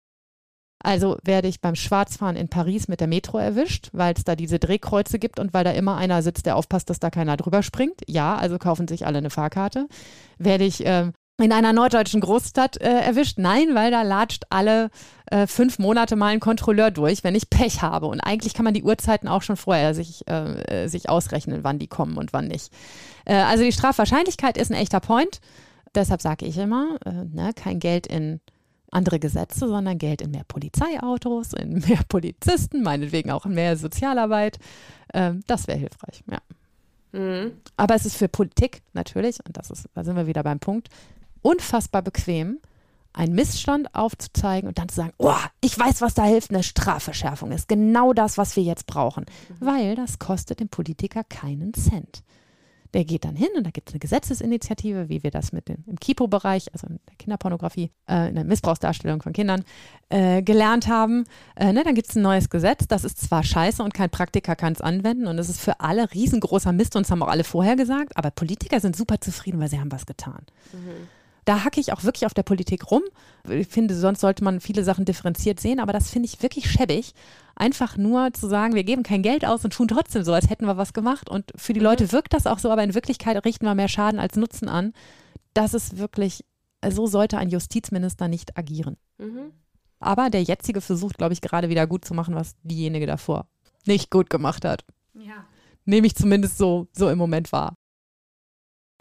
[0.82, 4.60] Also werde ich beim Schwarzfahren in Paris mit der Metro erwischt, weil es da diese
[4.60, 8.02] Drehkreuze gibt und weil da immer einer sitzt, der aufpasst, dass da keiner drüber springt.
[8.08, 9.90] Ja, also kaufen sich alle eine Fahrkarte.
[10.38, 11.12] Werde ich ähm,
[11.44, 13.38] in einer norddeutschen Großstadt äh, erwischt?
[13.38, 14.90] Nein, weil da latscht alle
[15.28, 18.08] äh, fünf Monate mal ein Kontrolleur durch, wenn ich Pech habe.
[18.08, 21.88] Und eigentlich kann man die Uhrzeiten auch schon vorher sich, äh, sich ausrechnen, wann die
[21.88, 22.72] kommen und wann nicht.
[23.26, 25.42] Äh, also die Strafwahrscheinlichkeit ist ein echter Point.
[25.96, 28.42] Deshalb sage ich immer, äh, ne, kein Geld in
[28.92, 34.58] andere Gesetze, sondern Geld in mehr Polizeiautos, in mehr Polizisten, meinetwegen auch in mehr Sozialarbeit.
[35.14, 36.40] Ähm, das wäre hilfreich, ja.
[37.12, 37.54] Mhm.
[37.76, 40.90] Aber es ist für Politik natürlich, und das ist, da sind wir wieder beim Punkt,
[41.42, 42.60] unfassbar bequem,
[43.14, 47.52] einen Missstand aufzuzeigen und dann zu sagen, oh, ich weiß, was da hilft, eine Strafverschärfung
[47.52, 49.66] ist genau das, was wir jetzt brauchen, mhm.
[49.66, 52.24] weil das kostet dem Politiker keinen Cent.
[52.96, 55.84] Der geht dann hin und da gibt es eine Gesetzesinitiative, wie wir das mit dem,
[55.86, 59.64] im Kipo-Bereich, also in der Kinderpornografie, äh, in der Missbrauchsdarstellung von Kindern,
[60.10, 61.26] äh, gelernt haben.
[61.56, 64.56] Äh, ne, dann gibt es ein neues Gesetz, das ist zwar scheiße und kein Praktiker
[64.56, 67.44] kann es anwenden und es ist für alle riesengroßer Mist und das haben auch alle
[67.44, 70.46] vorher gesagt, aber Politiker sind super zufrieden, weil sie haben was getan.
[70.74, 71.19] Mhm
[71.50, 73.02] da hacke ich auch wirklich auf der Politik rum.
[73.50, 77.16] Ich finde, sonst sollte man viele Sachen differenziert sehen, aber das finde ich wirklich schäbig.
[77.56, 80.68] Einfach nur zu sagen, wir geben kein Geld aus und tun trotzdem so, als hätten
[80.68, 81.28] wir was gemacht.
[81.28, 81.88] Und für die mhm.
[81.88, 84.94] Leute wirkt das auch so, aber in Wirklichkeit richten wir mehr Schaden als Nutzen an.
[85.56, 86.46] Das ist wirklich,
[86.88, 88.98] so sollte ein Justizminister nicht agieren.
[89.18, 89.52] Mhm.
[90.00, 93.48] Aber der jetzige versucht, glaube ich, gerade wieder gut zu machen, was diejenige davor
[93.88, 94.86] nicht gut gemacht hat.
[95.16, 95.46] Ja.
[95.86, 97.76] Nehme ich zumindest so, so im Moment wahr.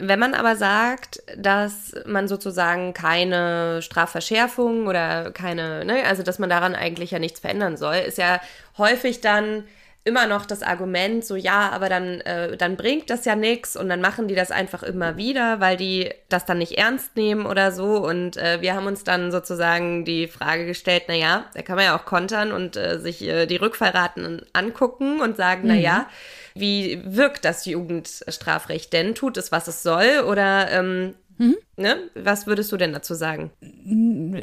[0.00, 6.48] Wenn man aber sagt, dass man sozusagen keine Strafverschärfung oder keine, ne, also dass man
[6.48, 8.40] daran eigentlich ja nichts verändern soll, ist ja
[8.78, 9.64] häufig dann
[10.08, 13.88] immer noch das Argument, so ja, aber dann, äh, dann bringt das ja nichts und
[13.88, 17.70] dann machen die das einfach immer wieder, weil die das dann nicht ernst nehmen oder
[17.70, 18.04] so.
[18.04, 21.84] Und äh, wir haben uns dann sozusagen die Frage gestellt, na ja, da kann man
[21.84, 25.68] ja auch kontern und äh, sich äh, die Rückfallraten angucken und sagen, mhm.
[25.68, 26.06] na ja,
[26.54, 29.14] wie wirkt das Jugendstrafrecht denn?
[29.14, 30.24] Tut es, was es soll?
[30.26, 31.56] Oder ähm, mhm.
[31.76, 31.96] ne?
[32.14, 33.50] was würdest du denn dazu sagen?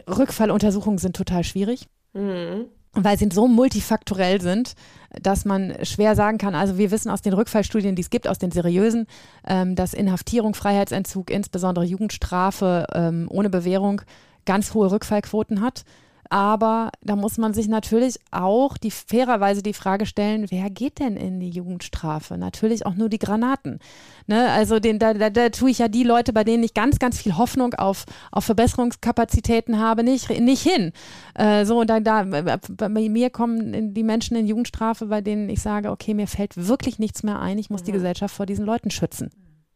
[0.08, 1.88] Rückfalluntersuchungen sind total schwierig.
[2.14, 2.68] Mhm.
[2.96, 4.74] Weil sie so multifaktorell sind,
[5.22, 8.38] dass man schwer sagen kann, also wir wissen aus den Rückfallstudien, die es gibt, aus
[8.38, 9.08] den seriösen,
[9.46, 14.02] ähm, dass Inhaftierung, Freiheitsentzug, insbesondere Jugendstrafe ähm, ohne Bewährung
[14.46, 15.84] ganz hohe Rückfallquoten hat.
[16.30, 21.18] Aber da muss man sich natürlich auch die fairerweise die Frage stellen, wer geht denn
[21.18, 22.38] in die Jugendstrafe?
[22.38, 23.80] Natürlich auch nur die Granaten.
[24.28, 24.50] Ne?
[24.52, 27.20] Also den, da, da, da tue ich ja die Leute, bei denen ich ganz, ganz
[27.20, 30.92] viel Hoffnung auf, auf Verbesserungskapazitäten habe, nicht, nicht hin.
[31.36, 35.92] Äh, so, da, da, bei mir kommen die Menschen in Jugendstrafe, bei denen ich sage,
[35.92, 37.86] okay, mir fällt wirklich nichts mehr ein, ich muss mhm.
[37.86, 39.30] die Gesellschaft vor diesen Leuten schützen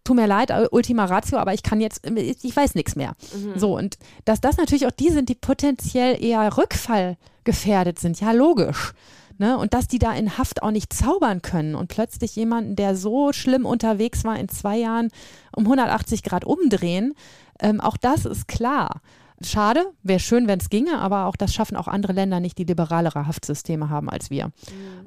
[0.10, 3.14] tut mir leid, äh, Ultima Ratio, aber ich kann jetzt, äh, ich weiß nichts mehr.
[3.32, 3.60] Mhm.
[3.60, 8.94] So, und dass das natürlich auch die sind, die potenziell eher rückfallgefährdet sind, ja, logisch.
[9.38, 9.58] Ne?
[9.58, 13.32] Und dass die da in Haft auch nicht zaubern können und plötzlich jemanden, der so
[13.34, 15.10] schlimm unterwegs war, in zwei Jahren
[15.56, 17.14] um 180 Grad umdrehen,
[17.60, 19.02] ähm, auch das ist klar.
[19.42, 22.66] Schade, wäre schön, wenn es ginge, aber auch das schaffen auch andere Länder nicht, die
[22.66, 24.48] liberalere Haftsysteme haben als wir.
[24.48, 24.52] Mhm.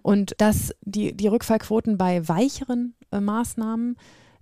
[0.01, 3.97] Und dass die, die Rückfallquoten bei weicheren äh, Maßnahmen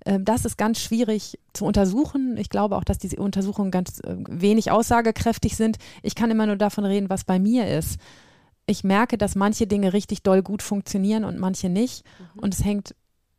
[0.04, 2.36] das ist ganz schwierig zu untersuchen.
[2.36, 5.78] Ich glaube auch, dass diese Untersuchungen ganz äh, wenig aussagekräftig sind.
[6.02, 7.98] Ich kann immer nur davon reden, was bei mir ist.
[8.66, 12.04] Ich merke, dass manche Dinge richtig doll gut funktionieren und manche nicht.
[12.34, 12.40] Mhm.
[12.40, 12.94] Und es hängt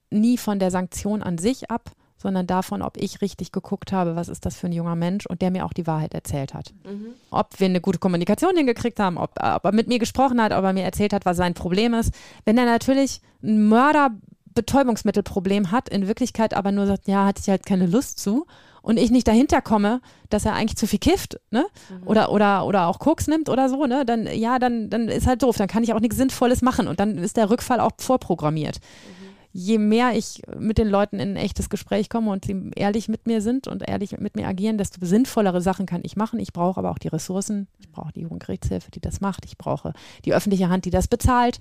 [0.09, 4.29] nie von der Sanktion an sich ab, sondern davon, ob ich richtig geguckt habe, was
[4.29, 6.71] ist das für ein junger Mensch und der mir auch die Wahrheit erzählt hat.
[6.83, 7.13] Mhm.
[7.31, 10.63] Ob wir eine gute Kommunikation hingekriegt haben, ob, ob, er mit mir gesprochen hat, ob
[10.63, 12.13] er mir erzählt hat, was sein Problem ist.
[12.45, 14.11] Wenn er natürlich ein Mörder
[14.53, 18.45] Betäubungsmittelproblem hat, in Wirklichkeit aber nur sagt, ja, hatte ich halt keine Lust zu
[18.81, 21.65] und ich nicht dahinter komme, dass er eigentlich zu viel kifft, ne?
[21.89, 22.07] Mhm.
[22.07, 24.05] Oder, oder, oder auch Koks nimmt oder so, ne?
[24.05, 26.99] Dann, ja, dann, dann ist halt doof, dann kann ich auch nichts Sinnvolles machen und
[26.99, 28.79] dann ist der Rückfall auch vorprogrammiert.
[28.79, 33.09] Mhm je mehr ich mit den Leuten in ein echtes Gespräch komme und sie ehrlich
[33.09, 36.39] mit mir sind und ehrlich mit mir agieren, desto sinnvollere Sachen kann ich machen.
[36.39, 37.67] Ich brauche aber auch die Ressourcen.
[37.79, 39.45] Ich brauche die Jugendgerichtshilfe, die das macht.
[39.45, 39.93] Ich brauche
[40.25, 41.59] die öffentliche Hand, die das bezahlt.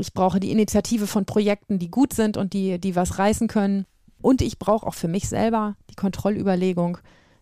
[0.00, 3.86] Ich brauche die Initiative von Projekten, die gut sind und die, die was reißen können.
[4.22, 6.98] Und ich brauche auch für mich selber die Kontrollüberlegung,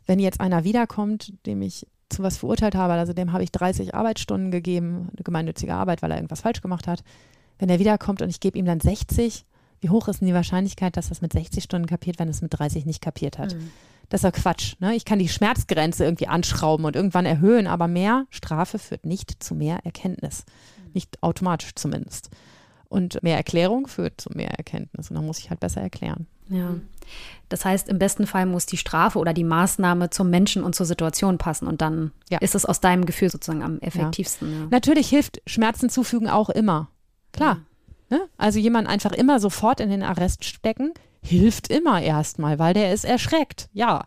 [0.06, 3.94] wenn jetzt einer wiederkommt, dem ich zu was verurteilt habe, also dem habe ich 30
[3.94, 7.02] Arbeitsstunden gegeben, eine gemeinnützige Arbeit, weil er irgendwas falsch gemacht hat.
[7.58, 9.44] Wenn er wiederkommt und ich gebe ihm dann 60,
[9.82, 12.58] wie hoch ist denn die Wahrscheinlichkeit, dass das mit 60 Stunden kapiert, wenn es mit
[12.58, 13.54] 30 nicht kapiert hat?
[13.54, 13.70] Mhm.
[14.08, 14.74] Das ist ja Quatsch.
[14.78, 14.94] Ne?
[14.94, 19.54] Ich kann die Schmerzgrenze irgendwie anschrauben und irgendwann erhöhen, aber mehr Strafe führt nicht zu
[19.54, 20.44] mehr Erkenntnis.
[20.78, 20.92] Mhm.
[20.94, 22.30] Nicht automatisch zumindest.
[22.88, 25.10] Und mehr Erklärung führt zu mehr Erkenntnis.
[25.10, 26.26] Und dann muss ich halt besser erklären.
[26.48, 26.74] Ja.
[27.48, 30.86] Das heißt, im besten Fall muss die Strafe oder die Maßnahme zum Menschen und zur
[30.86, 31.66] Situation passen.
[31.66, 32.38] Und dann ja.
[32.38, 34.52] ist es aus deinem Gefühl sozusagen am effektivsten.
[34.52, 34.58] Ja.
[34.60, 34.66] Ja.
[34.70, 36.88] Natürlich hilft Schmerzen zufügen auch immer.
[37.32, 37.60] Klar.
[38.12, 38.28] Ne?
[38.36, 40.92] Also jemand einfach immer sofort in den Arrest stecken,
[41.22, 44.04] hilft immer erstmal, weil der ist erschreckt, ja.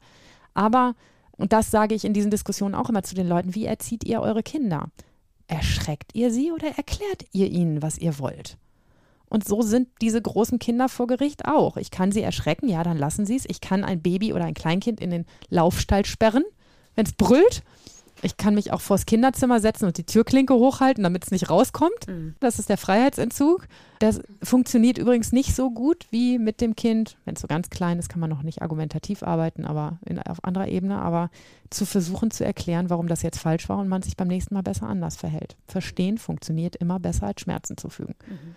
[0.54, 0.94] Aber
[1.38, 3.56] Und das sage ich in diesen Diskussionen auch immer zu den Leuten.
[3.56, 4.90] Wie erzieht ihr eure Kinder?
[5.48, 8.58] Erschreckt ihr sie oder erklärt ihr ihnen, was ihr wollt?
[9.28, 11.78] Und so sind diese großen Kinder vor Gericht auch.
[11.78, 13.46] Ich kann sie erschrecken, ja, dann lassen sie es.
[13.48, 16.44] Ich kann ein Baby oder ein Kleinkind in den Laufstall sperren,
[16.96, 17.64] wenn es brüllt.
[18.22, 22.08] Ich kann mich auch vors Kinderzimmer setzen und die Türklinke hochhalten, damit es nicht rauskommt.
[22.08, 22.36] Mhm.
[22.40, 23.68] Das ist der Freiheitsentzug.
[24.00, 27.18] Das funktioniert übrigens nicht so gut wie mit dem Kind.
[27.26, 30.44] Wenn es so ganz klein ist, kann man noch nicht argumentativ arbeiten, aber in, auf
[30.44, 30.98] anderer Ebene.
[31.00, 31.30] Aber
[31.70, 34.64] zu versuchen zu erklären, warum das jetzt falsch war und man sich beim nächsten Mal
[34.64, 35.56] besser anders verhält.
[35.68, 38.16] Verstehen funktioniert immer besser als Schmerzen zufügen.
[38.28, 38.56] Mhm.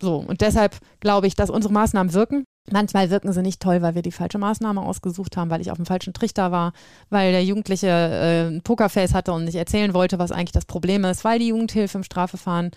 [0.00, 2.44] So, und deshalb glaube ich, dass unsere Maßnahmen wirken.
[2.70, 5.76] Manchmal wirken sie nicht toll, weil wir die falsche Maßnahme ausgesucht haben, weil ich auf
[5.76, 6.72] dem falschen Trichter war,
[7.10, 11.04] weil der Jugendliche äh, ein Pokerface hatte und nicht erzählen wollte, was eigentlich das Problem
[11.04, 12.72] ist, weil die Jugendhilfe im Strafverfahren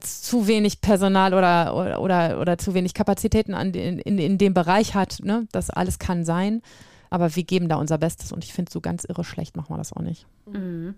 [0.00, 4.52] zu wenig Personal oder, oder, oder, oder zu wenig Kapazitäten an, in, in, in dem
[4.52, 5.20] Bereich hat.
[5.22, 5.46] Ne?
[5.52, 6.62] Das alles kann sein.
[7.08, 9.76] Aber wir geben da unser Bestes und ich finde, so ganz irre schlecht machen wir
[9.76, 10.26] das auch nicht.
[10.46, 10.94] Mhm.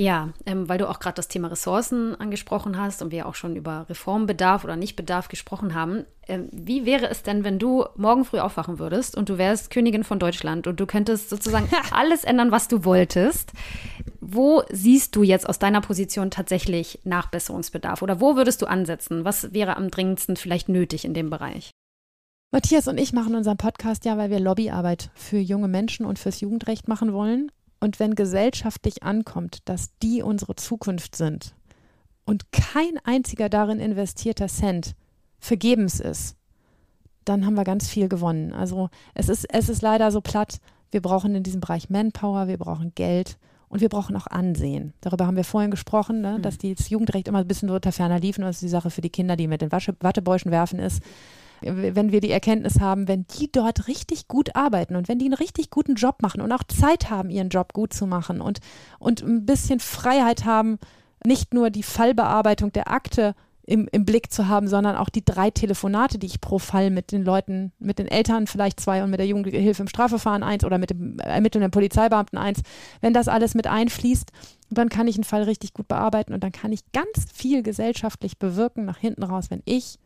[0.00, 3.54] Ja, ähm, weil du auch gerade das Thema Ressourcen angesprochen hast und wir auch schon
[3.54, 6.06] über Reformbedarf oder Nichtbedarf gesprochen haben.
[6.26, 10.02] Ähm, wie wäre es denn, wenn du morgen früh aufwachen würdest und du wärst Königin
[10.02, 13.52] von Deutschland und du könntest sozusagen alles ändern, was du wolltest?
[14.22, 19.26] Wo siehst du jetzt aus deiner Position tatsächlich Nachbesserungsbedarf oder wo würdest du ansetzen?
[19.26, 21.72] Was wäre am dringendsten vielleicht nötig in dem Bereich?
[22.52, 26.40] Matthias und ich machen unseren Podcast ja, weil wir Lobbyarbeit für junge Menschen und fürs
[26.40, 27.52] Jugendrecht machen wollen.
[27.80, 31.54] Und wenn gesellschaftlich ankommt, dass die unsere Zukunft sind
[32.26, 34.94] und kein einziger darin investierter Cent
[35.38, 36.36] vergebens ist,
[37.24, 38.52] dann haben wir ganz viel gewonnen.
[38.52, 40.60] Also es ist, es ist leider so platt.
[40.90, 44.92] Wir brauchen in diesem Bereich Manpower, wir brauchen Geld und wir brauchen auch Ansehen.
[45.00, 46.42] Darüber haben wir vorhin gesprochen, ne, mhm.
[46.42, 48.44] dass die, das Jugendrecht immer ein bisschen unter ferner liefen.
[48.44, 51.02] Ist die Sache für die Kinder, die mit den Wattebäuschen werfen ist
[51.62, 55.34] wenn wir die Erkenntnis haben, wenn die dort richtig gut arbeiten und wenn die einen
[55.34, 58.60] richtig guten Job machen und auch Zeit haben, ihren Job gut zu machen und,
[58.98, 60.78] und ein bisschen Freiheit haben,
[61.24, 63.34] nicht nur die Fallbearbeitung der Akte
[63.70, 67.12] im, im Blick zu haben, sondern auch die drei Telefonate, die ich pro Fall mit
[67.12, 70.78] den Leuten, mit den Eltern vielleicht zwei und mit der Jugendhilfe im Strafverfahren eins oder
[70.78, 72.62] mit dem ermittelnden Polizeibeamten eins,
[73.00, 74.32] wenn das alles mit einfließt,
[74.70, 78.38] dann kann ich einen Fall richtig gut bearbeiten und dann kann ich ganz viel gesellschaftlich
[78.38, 79.98] bewirken nach hinten raus, wenn ich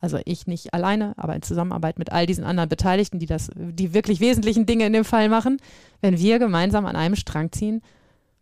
[0.00, 3.94] also ich nicht alleine, aber in Zusammenarbeit mit all diesen anderen Beteiligten, die das, die
[3.94, 5.58] wirklich wesentlichen Dinge in dem Fall machen,
[6.00, 7.82] wenn wir gemeinsam an einem Strang ziehen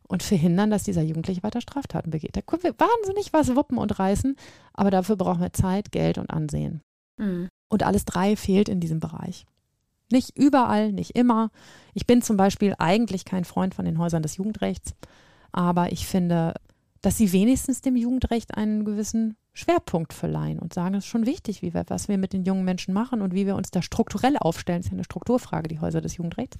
[0.08, 2.36] und verhindern, dass dieser Jugendliche weiter Straftaten begeht.
[2.36, 4.36] Da können wir wahnsinnig was wuppen und reißen,
[4.72, 6.82] aber dafür brauchen wir Zeit, Geld und Ansehen.
[7.16, 7.48] Mhm.
[7.68, 9.46] Und alles drei fehlt in diesem Bereich.
[10.12, 11.50] Nicht überall, nicht immer.
[11.94, 14.94] Ich bin zum Beispiel eigentlich kein Freund von den Häusern des Jugendrechts,
[15.52, 16.54] aber ich finde,
[17.00, 21.62] dass sie wenigstens dem Jugendrecht einen gewissen Schwerpunkt verleihen und sagen, es ist schon wichtig,
[21.62, 24.36] wie wir, was wir mit den jungen Menschen machen und wie wir uns da strukturell
[24.36, 24.80] aufstellen.
[24.80, 26.58] Das ist ja eine Strukturfrage, die Häuser des Jugendrechts.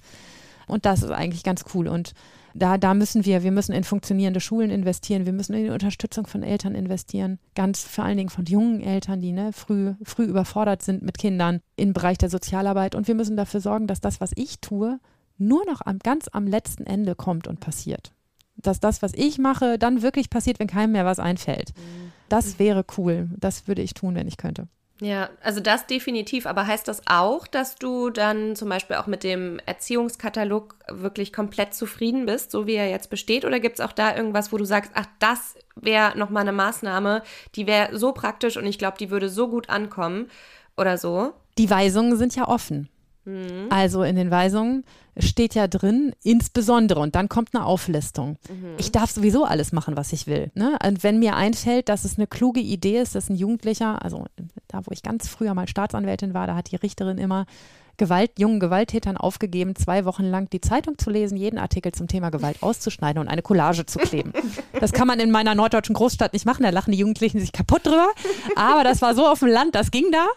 [0.67, 1.87] Und das ist eigentlich ganz cool.
[1.87, 2.13] Und
[2.53, 6.25] da, da müssen wir, wir müssen in funktionierende Schulen investieren, wir müssen in die Unterstützung
[6.25, 10.81] von Eltern investieren, ganz vor allen Dingen von jungen Eltern, die ne, früh, früh überfordert
[10.81, 12.95] sind mit Kindern im Bereich der Sozialarbeit.
[12.95, 14.99] Und wir müssen dafür sorgen, dass das, was ich tue,
[15.37, 18.13] nur noch am, ganz am letzten Ende kommt und passiert
[18.57, 21.73] dass das, was ich mache, dann wirklich passiert, wenn keinem mehr was einfällt.
[21.75, 22.11] Mhm.
[22.29, 23.29] Das wäre cool.
[23.37, 24.67] Das würde ich tun, wenn ich könnte.
[25.01, 26.45] Ja, also das definitiv.
[26.45, 31.73] Aber heißt das auch, dass du dann zum Beispiel auch mit dem Erziehungskatalog wirklich komplett
[31.73, 33.43] zufrieden bist, so wie er jetzt besteht?
[33.45, 37.23] Oder gibt es auch da irgendwas, wo du sagst, ach, das wäre nochmal eine Maßnahme,
[37.55, 40.27] die wäre so praktisch und ich glaube, die würde so gut ankommen
[40.77, 41.33] oder so?
[41.57, 42.87] Die Weisungen sind ja offen.
[43.25, 43.67] Mhm.
[43.69, 44.85] Also in den Weisungen
[45.17, 48.37] steht ja drin, insbesondere, und dann kommt eine Auflistung.
[48.49, 48.75] Mhm.
[48.77, 50.51] Ich darf sowieso alles machen, was ich will.
[50.55, 50.77] Ne?
[50.85, 54.25] Und wenn mir einfällt, dass es eine kluge Idee ist, dass ein Jugendlicher, also
[54.67, 57.45] da, wo ich ganz früher mal Staatsanwältin war, da hat die Richterin immer
[57.97, 62.29] Gewalt, jungen Gewalttätern aufgegeben, zwei Wochen lang die Zeitung zu lesen, jeden Artikel zum Thema
[62.29, 64.33] Gewalt auszuschneiden und eine Collage zu kleben.
[64.77, 67.85] Das kann man in meiner norddeutschen Großstadt nicht machen, da lachen die Jugendlichen sich kaputt
[67.85, 68.09] drüber.
[68.57, 70.27] Aber das war so auf dem Land, das ging da.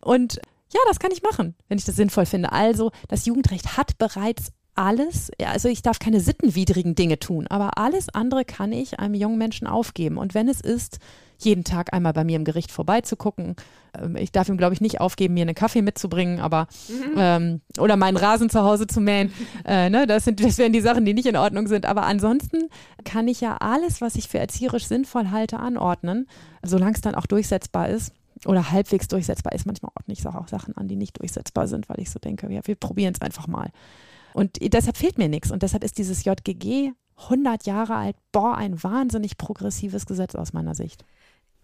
[0.00, 0.40] Und
[0.72, 2.52] ja, das kann ich machen, wenn ich das sinnvoll finde.
[2.52, 8.08] Also, das Jugendrecht hat bereits alles, also ich darf keine sittenwidrigen Dinge tun, aber alles
[8.08, 10.16] andere kann ich einem jungen Menschen aufgeben.
[10.16, 10.98] Und wenn es ist,
[11.38, 13.56] jeden Tag einmal bei mir im Gericht vorbeizugucken,
[14.00, 17.14] ähm, ich darf ihm, glaube ich, nicht aufgeben, mir einen Kaffee mitzubringen, aber mhm.
[17.16, 19.32] ähm, oder meinen Rasen zu Hause zu mähen.
[19.64, 21.86] Äh, ne, das, sind, das wären die Sachen, die nicht in Ordnung sind.
[21.86, 22.68] Aber ansonsten
[23.04, 26.26] kann ich ja alles, was ich für erzieherisch sinnvoll halte, anordnen,
[26.62, 28.12] solange es dann auch durchsetzbar ist
[28.46, 29.66] oder halbwegs durchsetzbar ist.
[29.66, 32.60] Manchmal ordne ich auch Sachen an, die nicht durchsetzbar sind, weil ich so denke, ja,
[32.64, 33.70] wir probieren es einfach mal.
[34.34, 35.50] Und deshalb fehlt mir nichts.
[35.50, 38.16] Und deshalb ist dieses JGG 100 Jahre alt.
[38.32, 41.04] Boah, ein wahnsinnig progressives Gesetz aus meiner Sicht.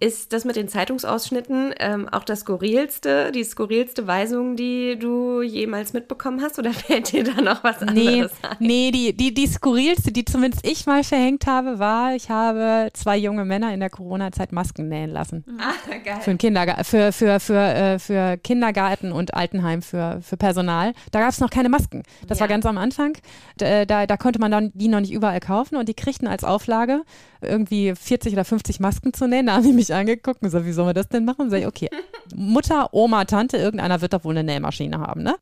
[0.01, 5.93] Ist das mit den Zeitungsausschnitten ähm, auch das skurrilste, die skurrilste Weisung, die du jemals
[5.93, 6.57] mitbekommen hast?
[6.61, 8.57] Oder fällt dir da noch was anderes nee, ein?
[8.61, 13.17] Nee, die, die, die skurrilste, die zumindest ich mal verhängt habe, war, ich habe zwei
[13.17, 15.45] junge Männer in der Corona-Zeit Masken nähen lassen.
[15.59, 15.73] Ah,
[16.05, 16.19] geil.
[16.21, 20.93] Für, Kindergar für, für, für, äh, für Kindergarten und Altenheim für, für Personal.
[21.11, 22.05] Da gab es noch keine Masken.
[22.29, 22.43] Das Ja.
[22.43, 23.19] war ganz am Anfang.
[23.57, 26.45] Da, da, da konnte man dann die noch nicht überall kaufen und die kriegten als
[26.45, 27.03] Auflage
[27.41, 29.47] irgendwie 40 oder 50 Masken zu nähen.
[29.47, 31.51] Da haben die mich angeguckt und so, wie sollen wir das denn machen?
[31.51, 31.89] Sag ich, okay,
[32.35, 35.37] Mutter, Oma, Tante, irgendeiner wird doch wohl eine Nähmaschine haben, ne?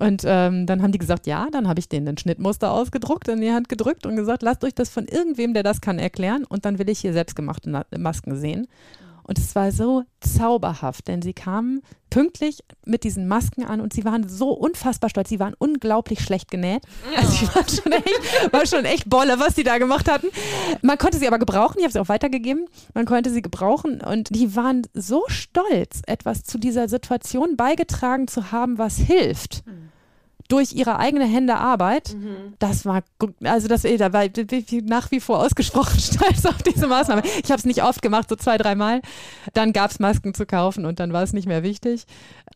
[0.00, 3.40] Und ähm, dann haben die gesagt, ja, dann habe ich denen ein Schnittmuster ausgedruckt, in
[3.40, 6.64] die Hand gedrückt und gesagt, lasst euch das von irgendwem, der das kann, erklären und
[6.64, 8.68] dann will ich hier selbstgemachte Masken sehen.
[9.24, 14.04] Und es war so zauberhaft, denn sie kamen pünktlich mit diesen Masken an und sie
[14.04, 15.28] waren so unfassbar stolz.
[15.28, 16.82] Sie waren unglaublich schlecht genäht.
[17.16, 20.28] Also sie waren schon echt, war schon echt Bolle, was die da gemacht hatten.
[20.82, 21.78] Man konnte sie aber gebrauchen.
[21.78, 22.66] Ich habe sie auch weitergegeben.
[22.94, 28.52] Man konnte sie gebrauchen und die waren so stolz, etwas zu dieser Situation beigetragen zu
[28.52, 29.62] haben, was hilft.
[30.48, 32.16] Durch ihre eigene Hände Arbeit,
[32.58, 33.02] das war,
[33.44, 34.32] also das, da war ich
[34.84, 37.22] nach wie vor ausgesprochen stolz auf diese Maßnahme.
[37.44, 39.02] Ich habe es nicht oft gemacht, so zwei, dreimal.
[39.52, 42.06] Dann gab es Masken zu kaufen und dann war es nicht mehr wichtig.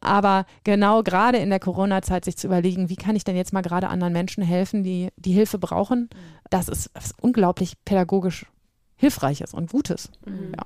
[0.01, 3.63] Aber genau gerade in der Corona-Zeit sich zu überlegen, wie kann ich denn jetzt mal
[3.63, 6.09] gerade anderen Menschen helfen, die die Hilfe brauchen,
[6.51, 8.47] das ist was unglaublich pädagogisch
[8.97, 10.11] Hilfreiches und Gutes.
[10.57, 10.65] Ja.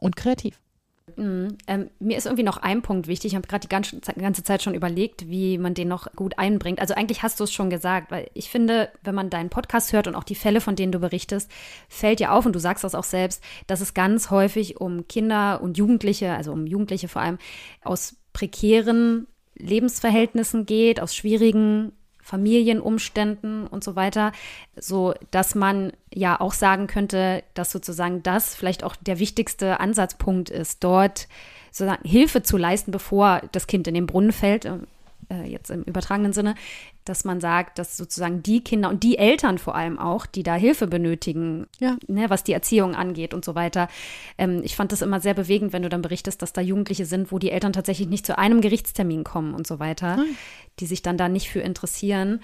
[0.00, 0.60] Und kreativ.
[1.16, 1.58] Mhm.
[1.66, 3.32] Ähm, mir ist irgendwie noch ein Punkt wichtig.
[3.32, 6.80] Ich habe gerade die ganze, ganze Zeit schon überlegt, wie man den noch gut einbringt.
[6.80, 10.06] Also eigentlich hast du es schon gesagt, weil ich finde, wenn man deinen Podcast hört
[10.06, 11.50] und auch die Fälle, von denen du berichtest,
[11.88, 15.60] fällt dir auf, und du sagst das auch selbst, dass es ganz häufig um Kinder
[15.62, 17.38] und Jugendliche, also um Jugendliche vor allem,
[17.82, 21.92] aus prekären Lebensverhältnissen geht, aus schwierigen
[22.30, 24.30] Familienumständen und so weiter,
[24.76, 30.48] so dass man ja auch sagen könnte, dass sozusagen das vielleicht auch der wichtigste Ansatzpunkt
[30.48, 31.26] ist, dort
[31.72, 34.70] sozusagen Hilfe zu leisten, bevor das Kind in den Brunnen fällt,
[35.30, 36.54] äh, jetzt im übertragenen Sinne,
[37.04, 40.54] dass man sagt, dass sozusagen die Kinder und die Eltern vor allem auch, die da
[40.54, 41.96] Hilfe benötigen, Ja.
[42.08, 43.88] ne, was die Erziehung angeht und so weiter.
[44.38, 47.32] Ähm, ich fand das immer sehr bewegend, wenn du dann berichtest, dass da Jugendliche sind,
[47.32, 50.18] wo die Eltern tatsächlich nicht zu einem Gerichtstermin kommen und so weiter,
[50.78, 52.40] die sich dann da nicht für interessieren.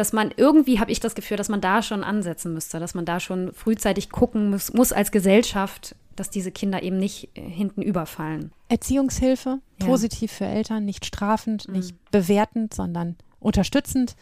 [0.00, 3.04] Dass man irgendwie, habe ich das Gefühl, dass man da schon ansetzen müsste, dass man
[3.04, 7.82] da schon frühzeitig gucken muss, muss als Gesellschaft, dass diese Kinder eben nicht äh, hinten
[7.82, 8.50] überfallen.
[8.68, 9.86] Erziehungshilfe, Ja.
[9.86, 14.16] positiv für Eltern, nicht strafend, nicht bewertend, sondern unterstützend.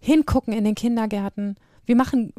[0.00, 1.56] Hingucken in den Kindergärten.
[1.86, 2.32] Wir machen,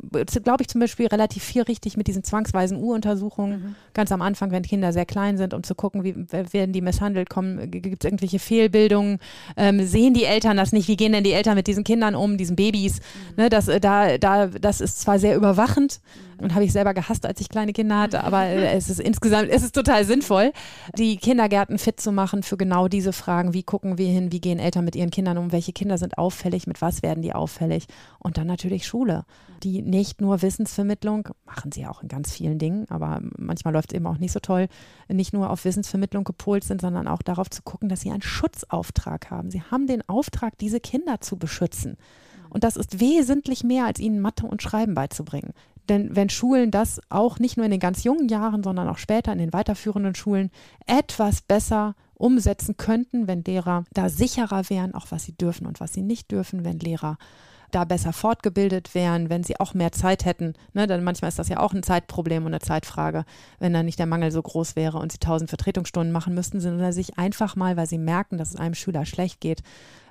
[0.43, 3.75] glaube ich, zum Beispiel relativ viel richtig mit diesen zwangsweisen U-Untersuchungen.
[3.93, 6.81] Ganz am Anfang, wenn Kinder sehr klein sind, um zu gucken, wie wer- werden die
[6.81, 7.29] misshandelt,
[7.71, 9.19] gibt es irgendwelche Fehlbildungen,
[9.55, 12.37] ähm, sehen die Eltern das nicht, wie gehen denn die Eltern mit diesen Kindern um,
[12.37, 12.99] diesen Babys.
[13.37, 16.01] Ne, das, äh, da, da, das ist zwar sehr überwachend
[16.39, 19.49] und habe ich selber gehasst, als ich kleine Kinder hatte, aber äh, es ist insgesamt,
[19.49, 20.51] es ist total sinnvoll,
[20.97, 23.53] die Kindergärten fit zu machen für genau diese Fragen.
[23.53, 26.67] Wie gucken wir hin, wie gehen Eltern mit ihren Kindern um, welche Kinder sind auffällig,
[26.67, 27.87] mit was werden die auffällig?
[28.19, 29.23] Und dann natürlich Schule,
[29.63, 33.95] die nicht nur Wissensvermittlung, machen sie auch in ganz vielen Dingen, aber manchmal läuft es
[33.95, 34.67] eben auch nicht so toll,
[35.07, 39.31] nicht nur auf Wissensvermittlung gepolt sind, sondern auch darauf zu gucken, dass sie einen Schutzauftrag
[39.31, 39.49] haben.
[39.49, 41.97] Sie haben den Auftrag, diese Kinder zu beschützen.
[42.49, 45.53] Und das ist wesentlich mehr, als ihnen Mathe und Schreiben beizubringen.
[45.89, 49.31] Denn wenn Schulen das auch nicht nur in den ganz jungen Jahren, sondern auch später
[49.31, 50.51] in den weiterführenden Schulen
[50.85, 55.93] etwas besser umsetzen könnten, wenn Lehrer da sicherer wären, auch was sie dürfen und was
[55.93, 57.17] sie nicht dürfen, wenn Lehrer
[57.71, 60.53] da besser fortgebildet wären, wenn sie auch mehr Zeit hätten.
[60.73, 63.25] Ne, denn manchmal ist das ja auch ein Zeitproblem und eine Zeitfrage,
[63.59, 66.91] wenn dann nicht der Mangel so groß wäre und sie tausend Vertretungsstunden machen müssten, sondern
[66.93, 69.63] sich einfach mal, weil sie merken, dass es einem Schüler schlecht geht,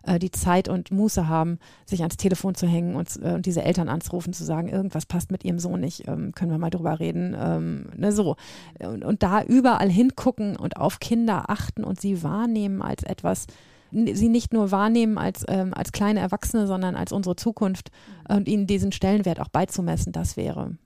[0.06, 3.62] äh, die Zeit und Muße haben, sich ans Telefon zu hängen und, äh, und diese
[3.62, 7.00] Eltern anzurufen, zu sagen, irgendwas passt mit ihrem Sohn nicht, ähm, können wir mal drüber
[7.00, 8.36] reden, ähm, ne, so.
[8.78, 13.46] Und, und da überall hingucken und auf Kinder achten und sie wahrnehmen als etwas,
[13.90, 17.90] sie nicht nur wahrnehmen als, ähm, als kleine Erwachsene, sondern als unsere Zukunft
[18.28, 20.76] und ihnen diesen Stellenwert auch beizumessen, das wäre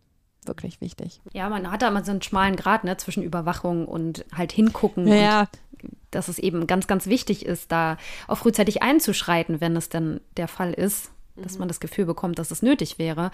[0.45, 1.21] wirklich wichtig.
[1.33, 5.07] Ja, man hat da immer so einen schmalen Grad ne, zwischen Überwachung und halt hingucken.
[5.07, 5.49] Ja,
[5.83, 7.97] Und dass es eben ganz, ganz wichtig ist, da
[8.27, 12.51] auch frühzeitig einzuschreiten, wenn es denn der Fall ist, dass man das Gefühl bekommt, dass
[12.51, 13.31] es nötig wäre.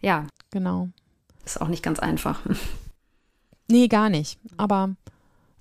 [0.00, 0.88] Ja, genau.
[1.44, 2.40] ist auch nicht ganz einfach.
[3.70, 4.38] Nee, gar nicht.
[4.58, 4.96] Aber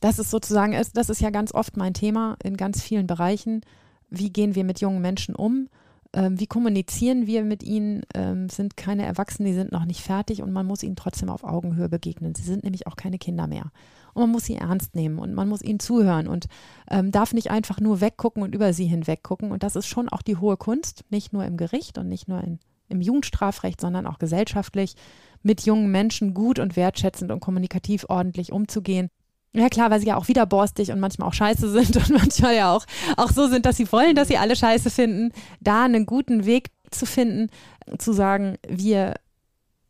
[0.01, 3.61] das ist sozusagen, das ist ja ganz oft mein Thema in ganz vielen Bereichen.
[4.09, 5.69] Wie gehen wir mit jungen Menschen um?
[6.13, 8.01] Ähm, wie kommunizieren wir mit ihnen?
[8.13, 11.43] Ähm, sind keine Erwachsenen, die sind noch nicht fertig und man muss ihnen trotzdem auf
[11.45, 12.35] Augenhöhe begegnen.
[12.35, 13.71] Sie sind nämlich auch keine Kinder mehr.
[14.13, 16.47] Und man muss sie ernst nehmen und man muss ihnen zuhören und
[16.89, 19.51] ähm, darf nicht einfach nur weggucken und über sie hinweg gucken.
[19.51, 22.43] Und das ist schon auch die hohe Kunst, nicht nur im Gericht und nicht nur
[22.43, 22.59] in,
[22.89, 24.95] im Jugendstrafrecht, sondern auch gesellschaftlich.
[25.43, 29.09] mit jungen Menschen gut und wertschätzend und kommunikativ ordentlich umzugehen.
[29.53, 32.55] Ja klar, weil sie ja auch wieder borstig und manchmal auch scheiße sind und manchmal
[32.55, 32.85] ja auch,
[33.17, 35.31] auch so sind, dass sie wollen, dass sie alle scheiße finden.
[35.59, 37.49] Da einen guten Weg zu finden,
[37.97, 39.15] zu sagen, wir,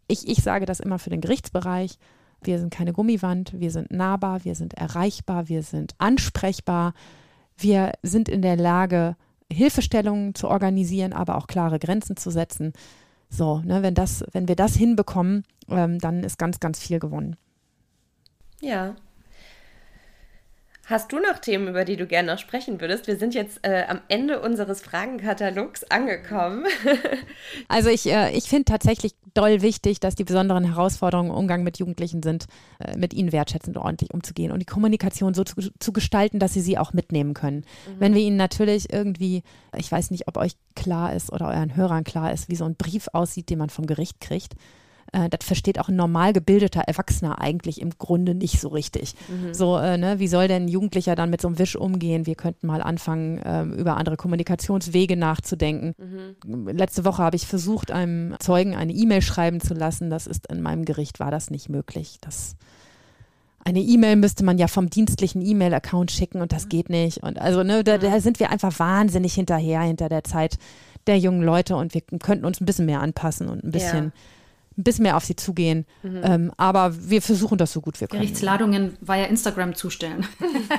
[0.08, 1.98] ich, ich sage das immer für den Gerichtsbereich,
[2.44, 6.94] wir sind keine Gummiwand, wir sind nahbar, wir sind erreichbar, wir sind ansprechbar,
[7.56, 9.16] wir sind in der Lage,
[9.52, 12.74] Hilfestellungen zu organisieren, aber auch klare Grenzen zu setzen.
[13.30, 17.36] So, ne, wenn das, wenn wir das hinbekommen, ähm, dann ist ganz, ganz viel gewonnen.
[18.60, 18.96] Ja,
[20.92, 23.08] Hast du noch Themen, über die du gerne noch sprechen würdest?
[23.08, 26.66] Wir sind jetzt äh, am Ende unseres Fragenkatalogs angekommen.
[27.70, 31.80] also ich, äh, ich finde tatsächlich doll wichtig, dass die besonderen Herausforderungen im Umgang mit
[31.80, 32.48] Jugendlichen sind,
[32.80, 36.54] äh, mit ihnen wertschätzend und ordentlich umzugehen und die Kommunikation so zu, zu gestalten, dass
[36.54, 37.60] sie sie auch mitnehmen können.
[37.88, 38.00] Mhm.
[38.00, 39.44] Wenn wir ihnen natürlich irgendwie,
[39.78, 42.76] ich weiß nicht, ob euch klar ist oder euren Hörern klar ist, wie so ein
[42.76, 44.56] Brief aussieht, den man vom Gericht kriegt
[45.12, 49.16] äh, das versteht auch ein normal gebildeter Erwachsener eigentlich im Grunde nicht so richtig.
[49.28, 49.54] Mhm.
[49.54, 52.26] So, äh, ne, wie soll denn ein Jugendlicher dann mit so einem Wisch umgehen?
[52.26, 55.94] Wir könnten mal anfangen, äh, über andere Kommunikationswege nachzudenken.
[56.46, 56.68] Mhm.
[56.70, 60.10] Letzte Woche habe ich versucht, einem Zeugen eine E-Mail schreiben zu lassen.
[60.10, 62.18] Das ist in meinem Gericht, war das nicht möglich.
[62.22, 62.56] Das
[63.64, 66.70] eine E-Mail müsste man ja vom dienstlichen E-Mail-Account schicken und das mhm.
[66.70, 67.22] geht nicht.
[67.22, 70.58] Und also, ne, da, da, sind wir einfach wahnsinnig hinterher, hinter der Zeit
[71.06, 74.12] der jungen Leute und wir könnten uns ein bisschen mehr anpassen und ein bisschen ja
[74.82, 75.86] ein bisschen mehr auf sie zugehen.
[76.04, 76.22] Mhm.
[76.24, 78.22] Ähm, aber wir versuchen das so gut wir können.
[78.22, 80.26] Gerichtsladungen via Instagram zustellen.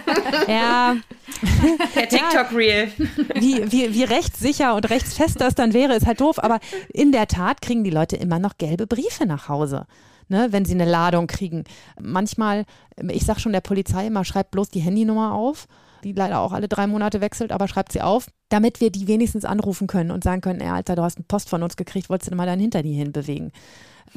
[0.48, 0.96] ja.
[1.94, 2.88] Per TikTok-Reel.
[3.36, 6.42] Wie, wie, wie rechtssicher und rechtsfest das dann wäre, ist halt doof.
[6.42, 6.58] Aber
[6.92, 9.86] in der Tat kriegen die Leute immer noch gelbe Briefe nach Hause.
[10.28, 11.64] Ne, wenn sie eine Ladung kriegen.
[12.00, 12.64] Manchmal,
[13.10, 15.66] ich sage schon der Polizei immer, schreibt bloß die Handynummer auf
[16.02, 19.44] die leider auch alle drei Monate wechselt, aber schreibt sie auf, damit wir die wenigstens
[19.44, 22.30] anrufen können und sagen können, ey, Alter, du hast eine Post von uns gekriegt, wolltest
[22.30, 23.52] du mal dein Hinter die hinbewegen?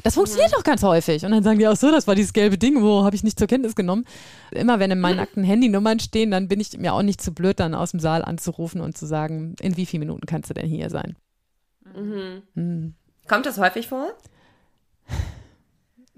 [0.02, 1.24] Das funktioniert doch ganz häufig.
[1.24, 3.38] Und dann sagen die auch so, das war dieses gelbe Ding, wo habe ich nicht
[3.38, 4.04] zur Kenntnis genommen.
[4.50, 7.58] Immer wenn in meinen Akten Handynummern stehen, dann bin ich mir auch nicht zu blöd,
[7.60, 10.66] dann aus dem Saal anzurufen und zu sagen, in wie vielen Minuten kannst du denn
[10.66, 11.16] hier sein?
[11.94, 12.42] Mhm.
[12.54, 12.94] Mhm.
[13.26, 14.08] Kommt das häufig vor?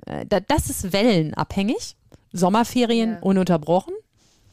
[0.07, 1.97] Äh, das ist wellenabhängig.
[2.33, 3.19] Sommerferien ja.
[3.21, 3.95] ununterbrochen.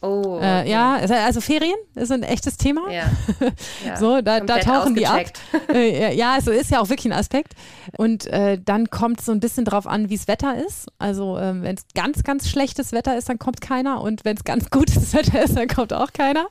[0.05, 0.61] Oh, äh, okay.
[0.65, 0.95] äh, ja,
[1.25, 2.89] also Ferien ist ein echtes Thema.
[2.91, 3.05] Ja.
[3.85, 3.97] ja.
[3.97, 5.25] so, da, da tauchen die ab.
[5.73, 7.53] Äh, ja, also ist ja auch wirklich ein Aspekt.
[7.97, 10.87] Und äh, dann kommt es so ein bisschen drauf an, wie es Wetter ist.
[10.99, 14.01] Also ähm, wenn es ganz, ganz schlechtes Wetter ist, dann kommt keiner.
[14.01, 16.47] Und wenn es ganz gutes Wetter ist, dann kommt auch keiner.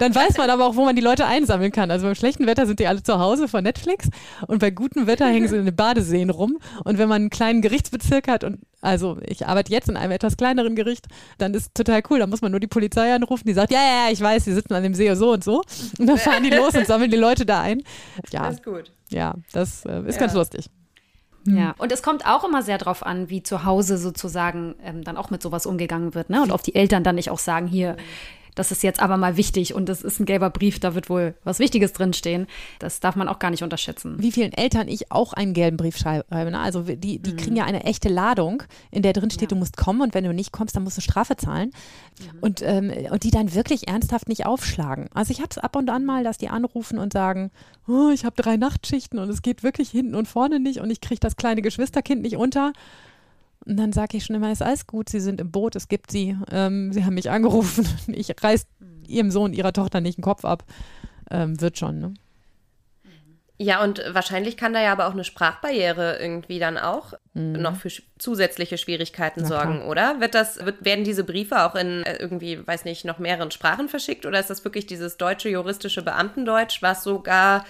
[0.00, 1.90] dann weiß man aber auch, wo man die Leute einsammeln kann.
[1.90, 4.08] Also beim schlechten Wetter sind die alle zu Hause vor Netflix
[4.46, 6.58] und bei gutem Wetter hängen sie in den Badeseen rum.
[6.84, 10.36] Und wenn man einen kleinen Gerichtsbezirk hat und also ich arbeite jetzt in einem etwas
[10.36, 11.06] kleineren Gericht,
[11.38, 12.18] dann ist total cool.
[12.18, 14.52] Da muss man nur die Polizei anrufen, die sagt, ja, ja, ja, ich weiß, die
[14.52, 15.62] sitzen an dem See so und so.
[15.98, 17.82] Und dann fahren die los und sammeln die Leute da ein.
[18.30, 18.92] Ja, das ist gut.
[19.08, 20.20] Ja, das äh, ist ja.
[20.20, 20.68] ganz lustig.
[21.46, 25.18] Ja, und es kommt auch immer sehr darauf an, wie zu Hause sozusagen ähm, dann
[25.18, 26.42] auch mit sowas umgegangen wird, ne?
[26.42, 27.96] Und ob die Eltern dann nicht auch sagen, hier,
[28.54, 31.34] das ist jetzt aber mal wichtig und das ist ein gelber Brief, da wird wohl
[31.44, 32.46] was Wichtiges drinstehen.
[32.78, 34.16] Das darf man auch gar nicht unterschätzen.
[34.18, 36.24] Wie vielen Eltern ich auch einen gelben Brief schreibe.
[36.30, 36.58] Ne?
[36.58, 37.36] Also die, die mhm.
[37.36, 39.48] kriegen ja eine echte Ladung, in der drin steht, ja.
[39.48, 41.72] du musst kommen und wenn du nicht kommst, dann musst du Strafe zahlen.
[42.18, 42.38] Mhm.
[42.40, 45.08] Und, ähm, und die dann wirklich ernsthaft nicht aufschlagen.
[45.14, 47.50] Also ich habe es ab und an mal, dass die anrufen und sagen,
[47.88, 51.00] oh, ich habe drei Nachtschichten und es geht wirklich hinten und vorne nicht und ich
[51.00, 52.72] kriege das kleine Geschwisterkind nicht unter.
[53.66, 56.10] Und dann sage ich schon immer, ist alles gut, Sie sind im Boot, es gibt
[56.10, 56.36] Sie.
[56.50, 57.86] Ähm, Sie haben mich angerufen.
[58.08, 58.66] Ich reiß
[59.06, 60.64] Ihrem Sohn, Ihrer Tochter nicht den Kopf ab.
[61.30, 62.14] Ähm, wird schon, ne?
[63.56, 67.52] Ja, und wahrscheinlich kann da ja aber auch eine Sprachbarriere irgendwie dann auch mhm.
[67.52, 67.88] noch für
[68.18, 69.88] zusätzliche Schwierigkeiten Na, sorgen, klar.
[69.88, 70.20] oder?
[70.20, 73.88] Wird das, wird, werden diese Briefe auch in äh, irgendwie, weiß nicht, noch mehreren Sprachen
[73.88, 77.64] verschickt oder ist das wirklich dieses deutsche juristische Beamtendeutsch, was sogar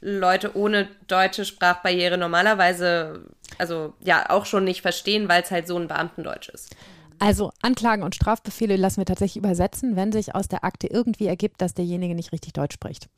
[0.00, 3.24] Leute ohne deutsche Sprachbarriere normalerweise,
[3.58, 6.74] also ja, auch schon nicht verstehen, weil es halt so ein Beamtendeutsch ist.
[7.18, 11.62] Also Anklagen und Strafbefehle lassen wir tatsächlich übersetzen, wenn sich aus der Akte irgendwie ergibt,
[11.62, 13.08] dass derjenige nicht richtig Deutsch spricht.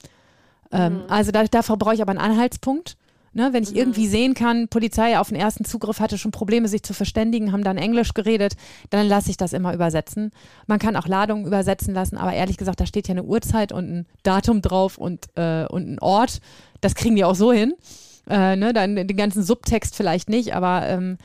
[0.71, 1.03] Ähm, mhm.
[1.09, 2.97] Also da, dafür brauche ich aber einen Anhaltspunkt.
[3.35, 3.77] Ne, wenn ich mhm.
[3.77, 7.63] irgendwie sehen kann, Polizei auf den ersten Zugriff hatte schon Probleme, sich zu verständigen, haben
[7.63, 8.57] dann Englisch geredet,
[8.89, 10.33] dann lasse ich das immer übersetzen.
[10.67, 13.85] Man kann auch Ladungen übersetzen lassen, aber ehrlich gesagt, da steht ja eine Uhrzeit und
[13.85, 16.41] ein Datum drauf und, äh, und ein Ort.
[16.81, 17.75] Das kriegen die auch so hin.
[18.29, 21.17] Äh, ne, dann den ganzen Subtext vielleicht nicht, aber ähm,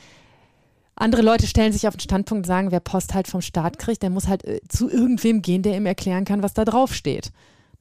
[0.96, 4.02] andere Leute stellen sich auf den Standpunkt und sagen, wer Post halt vom Staat kriegt,
[4.02, 7.32] der muss halt äh, zu irgendwem gehen, der ihm erklären kann, was da drauf steht.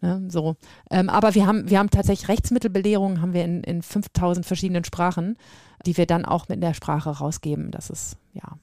[0.01, 0.57] Ne, so.
[0.89, 5.37] Ähm, aber wir haben, wir haben tatsächlich Rechtsmittelbelehrungen, haben wir in, in 5000 verschiedenen Sprachen,
[5.85, 7.71] die wir dann auch mit der Sprache rausgeben.
[7.71, 8.57] Das ist, ja.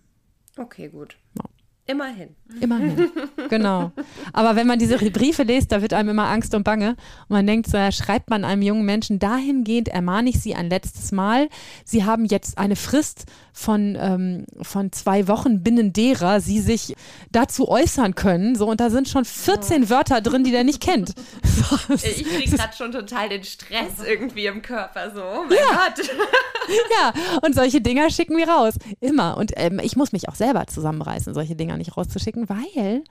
[0.58, 1.16] Okay, gut.
[1.38, 1.44] Ja.
[1.90, 2.36] Immerhin.
[2.60, 3.10] Immerhin.
[3.48, 3.92] genau.
[4.32, 6.90] Aber wenn man diese Briefe liest, da wird einem immer Angst und Bange.
[6.90, 11.10] Und man denkt, so, schreibt man einem jungen Menschen dahingehend, ermahne ich Sie ein letztes
[11.10, 11.48] Mal.
[11.84, 16.94] Sie haben jetzt eine Frist von, ähm, von zwei Wochen, binnen derer Sie sich
[17.32, 18.54] dazu äußern können.
[18.54, 19.90] So, und da sind schon 14 oh.
[19.90, 21.14] Wörter drin, die der nicht kennt.
[21.70, 25.10] So, ich kriege gerade schon total den Stress irgendwie im Körper.
[25.14, 25.88] So, oh mein ja.
[25.94, 26.08] Gott.
[26.98, 27.12] ja,
[27.42, 28.74] und solche Dinger schicken wir raus.
[29.00, 29.36] Immer.
[29.36, 33.02] Und ähm, ich muss mich auch selber zusammenreißen, solche Dinger nicht rauszuschicken, weil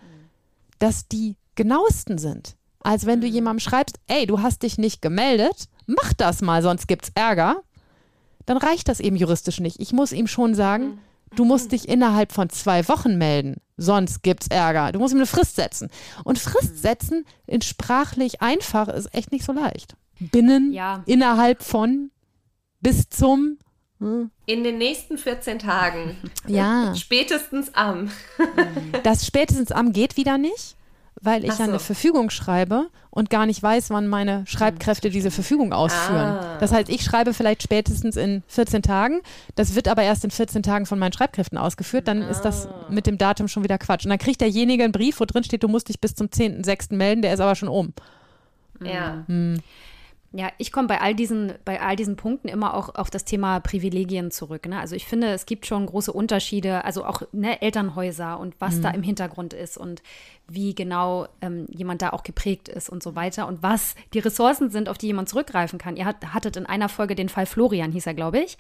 [0.80, 2.56] das die genauesten sind.
[2.82, 3.34] Als wenn du mhm.
[3.34, 7.62] jemandem schreibst, ey, du hast dich nicht gemeldet, mach das mal, sonst gibt's Ärger.
[8.46, 9.80] Dann reicht das eben juristisch nicht.
[9.80, 11.00] Ich muss ihm schon sagen, mhm.
[11.36, 14.92] du musst dich innerhalb von zwei Wochen melden, sonst gibt's Ärger.
[14.92, 15.90] Du musst ihm eine Frist setzen.
[16.24, 16.78] Und Frist mhm.
[16.78, 19.96] setzen in sprachlich einfach ist echt nicht so leicht.
[20.20, 21.04] Binnen, ja.
[21.06, 22.12] innerhalb von,
[22.82, 23.58] bis zum,
[24.00, 24.32] hm.
[24.46, 26.18] In den nächsten 14 Tagen.
[26.48, 26.96] Ja.
[26.96, 28.10] Spätestens am.
[29.04, 30.76] Das spätestens am geht wieder nicht,
[31.22, 31.64] weil ich so.
[31.64, 36.38] eine Verfügung schreibe und gar nicht weiß, wann meine Schreibkräfte diese Verfügung ausführen.
[36.40, 36.58] Ah.
[36.60, 39.22] Das heißt, ich schreibe vielleicht spätestens in 14 Tagen.
[39.56, 42.08] Das wird aber erst in 14 Tagen von meinen Schreibkräften ausgeführt.
[42.08, 42.30] Dann ah.
[42.30, 42.88] ist das ah.
[42.90, 44.06] mit dem Datum schon wieder Quatsch.
[44.06, 46.96] Und dann kriegt derjenige einen Brief, wo drin steht, du musst dich bis zum 10.06.
[46.96, 47.94] melden, der ist aber schon um.
[48.82, 49.24] Ja.
[49.28, 49.60] Hm.
[50.32, 53.60] Ja, ich komme bei all diesen, bei all diesen Punkten immer auch auf das Thema
[53.60, 54.68] Privilegien zurück.
[54.68, 54.80] Ne?
[54.80, 58.82] Also ich finde, es gibt schon große Unterschiede, also auch ne, Elternhäuser und was mhm.
[58.84, 60.04] da im Hintergrund ist und
[60.48, 64.70] wie genau ähm, jemand da auch geprägt ist und so weiter und was die Ressourcen
[64.70, 65.96] sind, auf die jemand zurückgreifen kann.
[65.96, 68.60] Ihr hat, hattet in einer Folge den Fall Florian, hieß er, glaube ich,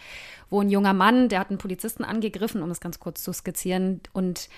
[0.49, 4.01] wo ein junger Mann, der hat einen Polizisten angegriffen, um es ganz kurz zu skizzieren,
[4.13, 4.49] und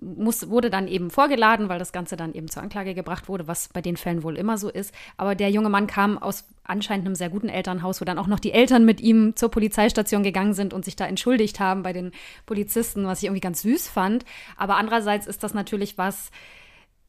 [0.00, 3.68] muss, wurde dann eben vorgeladen, weil das Ganze dann eben zur Anklage gebracht wurde, was
[3.68, 4.92] bei den Fällen wohl immer so ist.
[5.16, 8.40] Aber der junge Mann kam aus anscheinend einem sehr guten Elternhaus, wo dann auch noch
[8.40, 12.12] die Eltern mit ihm zur Polizeistation gegangen sind und sich da entschuldigt haben bei den
[12.46, 14.24] Polizisten, was ich irgendwie ganz süß fand.
[14.56, 16.30] Aber andererseits ist das natürlich was,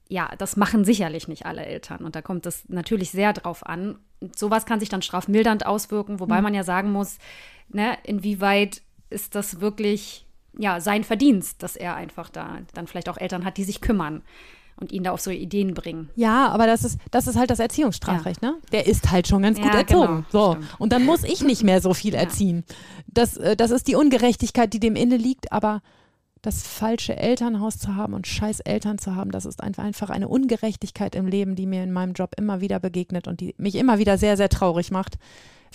[0.08, 2.06] ja, das machen sicherlich nicht alle Eltern.
[2.06, 3.98] Und da kommt es natürlich sehr drauf an.
[4.20, 6.44] Und sowas kann sich dann strafmildernd auswirken, wobei mhm.
[6.44, 7.18] man ja sagen muss,
[7.70, 10.25] ne, inwieweit ist das wirklich
[10.58, 14.22] ja, sein Verdienst, dass er einfach da dann vielleicht auch Eltern hat, die sich kümmern
[14.78, 16.10] und ihn da auf so Ideen bringen.
[16.16, 18.52] Ja, aber das ist, das ist halt das Erziehungsstrafrecht, ja.
[18.52, 18.58] ne?
[18.72, 20.26] Der ist halt schon ganz gut ja, erzogen.
[20.32, 20.52] Genau, so.
[20.54, 20.80] Stimmt.
[20.80, 22.64] Und dann muss ich nicht mehr so viel erziehen.
[23.08, 25.82] Das, äh, das ist die Ungerechtigkeit, die dem inne liegt, aber
[26.46, 31.16] das falsche Elternhaus zu haben und scheiß Eltern zu haben, das ist einfach eine Ungerechtigkeit
[31.16, 34.18] im Leben, die mir in meinem Job immer wieder begegnet und die mich immer wieder
[34.18, 35.18] sehr, sehr traurig macht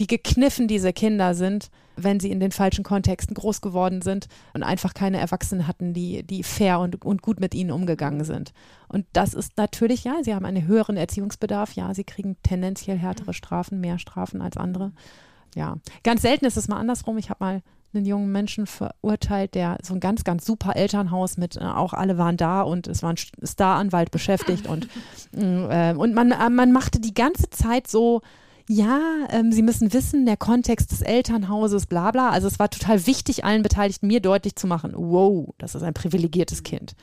[0.01, 4.63] wie gekniffen diese Kinder sind, wenn sie in den falschen Kontexten groß geworden sind und
[4.63, 8.55] einfach keine Erwachsenen hatten, die, die fair und, und gut mit ihnen umgegangen sind.
[8.89, 13.35] Und das ist natürlich, ja, sie haben einen höheren Erziehungsbedarf, ja, sie kriegen tendenziell härtere
[13.35, 14.93] Strafen, mehr Strafen als andere.
[15.55, 17.19] Ja, ganz selten ist es mal andersrum.
[17.19, 21.57] Ich habe mal einen jungen Menschen verurteilt, der so ein ganz, ganz super Elternhaus mit,
[21.57, 24.89] äh, auch alle waren da und es war ein Staranwalt beschäftigt und,
[25.33, 28.23] äh, und man, äh, man machte die ganze Zeit so,
[28.69, 29.01] ja,
[29.31, 32.31] ähm, Sie müssen wissen, der Kontext des Elternhauses, bla bla.
[32.31, 35.95] Also es war total wichtig, allen Beteiligten mir deutlich zu machen, wow, das ist ein
[35.95, 36.95] privilegiertes Kind.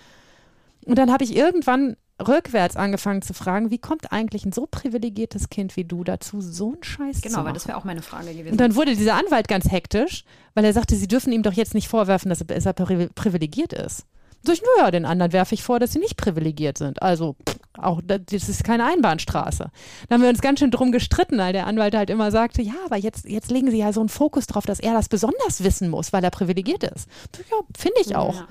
[0.86, 5.50] Und dann habe ich irgendwann rückwärts angefangen zu fragen, wie kommt eigentlich ein so privilegiertes
[5.50, 7.46] Kind wie du dazu, so einen Scheiß genau, zu machen?
[7.46, 8.52] Genau, das wäre auch meine Frage gewesen.
[8.52, 10.24] Und dann wurde dieser Anwalt ganz hektisch,
[10.54, 14.06] weil er sagte, sie dürfen ihm doch jetzt nicht vorwerfen, dass er, privilegiert ist.
[14.44, 17.02] Sag ich, naja, den anderen werfe ich vor, dass sie nicht privilegiert sind.
[17.02, 19.70] Also, pff, auch das ist keine Einbahnstraße.
[20.08, 22.74] Da haben wir uns ganz schön drum gestritten, weil der Anwalt halt immer sagte, ja,
[22.86, 25.90] aber jetzt, jetzt legen sie ja so einen Fokus drauf, dass er das besonders wissen
[25.90, 27.08] muss, weil er privilegiert ist.
[27.52, 28.36] Ja, finde ich auch.
[28.36, 28.48] Ja.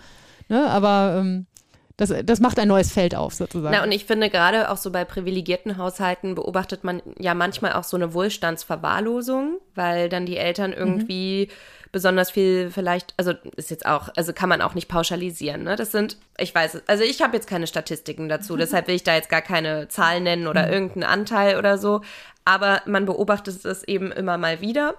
[0.49, 1.47] Ne, aber ähm,
[1.97, 3.75] das, das macht ein neues Feld auf, sozusagen.
[3.75, 7.85] Na, und ich finde, gerade auch so bei privilegierten Haushalten beobachtet man ja manchmal auch
[7.85, 10.77] so eine Wohlstandsverwahrlosung, weil dann die Eltern mhm.
[10.77, 11.53] irgendwie mhm
[11.97, 15.63] besonders viel vielleicht, also ist jetzt auch, also kann man auch nicht pauschalisieren.
[15.63, 15.77] Ne?
[15.77, 18.59] Das sind, ich weiß, also ich habe jetzt keine Statistiken dazu, mhm.
[18.61, 20.73] deshalb will ich da jetzt gar keine Zahlen nennen oder mhm.
[20.75, 22.03] irgendeinen Anteil oder so.
[22.45, 24.97] Aber man beobachtet es eben immer mal wieder.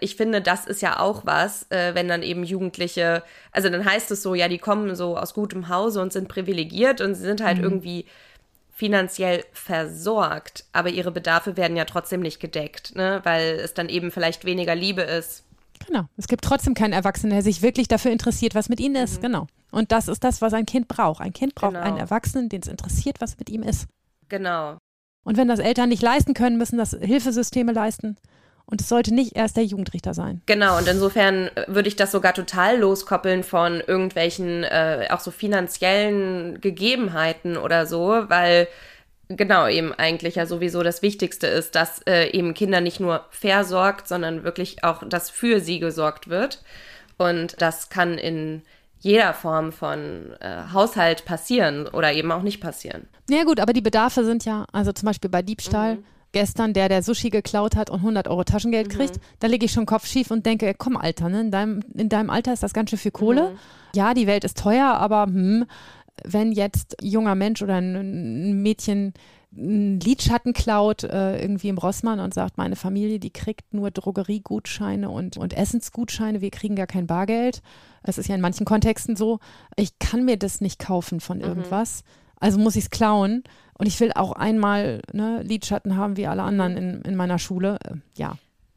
[0.00, 4.10] Ich finde, das ist ja auch was, äh, wenn dann eben Jugendliche, also dann heißt
[4.10, 7.42] es so, ja, die kommen so aus gutem Hause und sind privilegiert und sie sind
[7.42, 7.64] halt mhm.
[7.64, 8.06] irgendwie
[8.74, 13.20] finanziell versorgt, aber ihre Bedarfe werden ja trotzdem nicht gedeckt, ne?
[13.22, 15.46] weil es dann eben vielleicht weniger Liebe ist,
[15.86, 16.04] Genau.
[16.16, 19.18] Es gibt trotzdem keinen Erwachsenen, der sich wirklich dafür interessiert, was mit ihnen ist.
[19.18, 19.22] Mhm.
[19.22, 19.46] Genau.
[19.70, 21.20] Und das ist das, was ein Kind braucht.
[21.20, 21.84] Ein Kind braucht genau.
[21.84, 23.86] einen Erwachsenen, den es interessiert, was mit ihm ist.
[24.28, 24.78] Genau.
[25.24, 28.16] Und wenn das Eltern nicht leisten können, müssen das Hilfesysteme leisten.
[28.68, 30.42] Und es sollte nicht erst der Jugendrichter sein.
[30.46, 36.60] Genau, und insofern würde ich das sogar total loskoppeln von irgendwelchen äh, auch so finanziellen
[36.60, 38.66] Gegebenheiten oder so, weil
[39.28, 44.08] genau eben eigentlich ja sowieso das Wichtigste ist, dass äh, eben Kinder nicht nur versorgt,
[44.08, 46.62] sondern wirklich auch, dass für sie gesorgt wird.
[47.18, 48.62] Und das kann in
[49.00, 53.08] jeder Form von äh, Haushalt passieren oder eben auch nicht passieren.
[53.30, 56.04] Ja gut, aber die Bedarfe sind ja, also zum Beispiel bei Diebstahl, mhm.
[56.36, 58.92] Gestern der, der Sushi geklaut hat und 100 Euro Taschengeld mhm.
[58.92, 62.10] kriegt, da lege ich schon Kopf schief und denke, komm Alter, ne, in, deinem, in
[62.10, 63.52] deinem Alter ist das ganz schön viel Kohle.
[63.52, 63.58] Mhm.
[63.94, 65.64] Ja, die Welt ist teuer, aber hm,
[66.24, 69.14] wenn jetzt ein junger Mensch oder ein Mädchen
[69.56, 75.08] einen Lidschatten klaut äh, irgendwie im Rossmann und sagt, meine Familie, die kriegt nur Drogeriegutscheine
[75.08, 77.62] und, und Essensgutscheine, wir kriegen gar kein Bargeld.
[78.02, 79.38] Das ist ja in manchen Kontexten so.
[79.76, 81.44] Ich kann mir das nicht kaufen von mhm.
[81.44, 82.02] irgendwas.
[82.02, 82.26] Mhm.
[82.40, 83.42] Also muss ich es klauen.
[83.78, 87.78] Und ich will auch einmal ne, Lidschatten haben wie alle anderen in, in meiner Schule.
[87.84, 88.36] Äh, ja.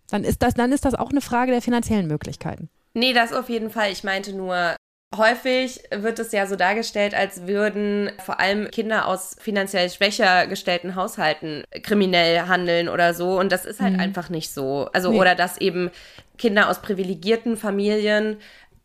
[0.09, 2.69] Dann ist, das, dann ist das auch eine Frage der finanziellen Möglichkeiten.
[2.93, 3.91] Nee, das auf jeden Fall.
[3.91, 4.75] Ich meinte nur,
[5.17, 10.93] Häufig wird es ja so dargestellt, als würden vor allem Kinder aus finanziell schwächer gestellten
[10.93, 13.39] Haushalten kriminell handeln oder so.
[13.39, 14.01] Und das ist halt mhm.
[14.01, 14.87] einfach nicht so.
[14.93, 15.19] Also, nee.
[15.19, 15.89] oder dass eben
[16.37, 18.37] Kinder aus privilegierten Familien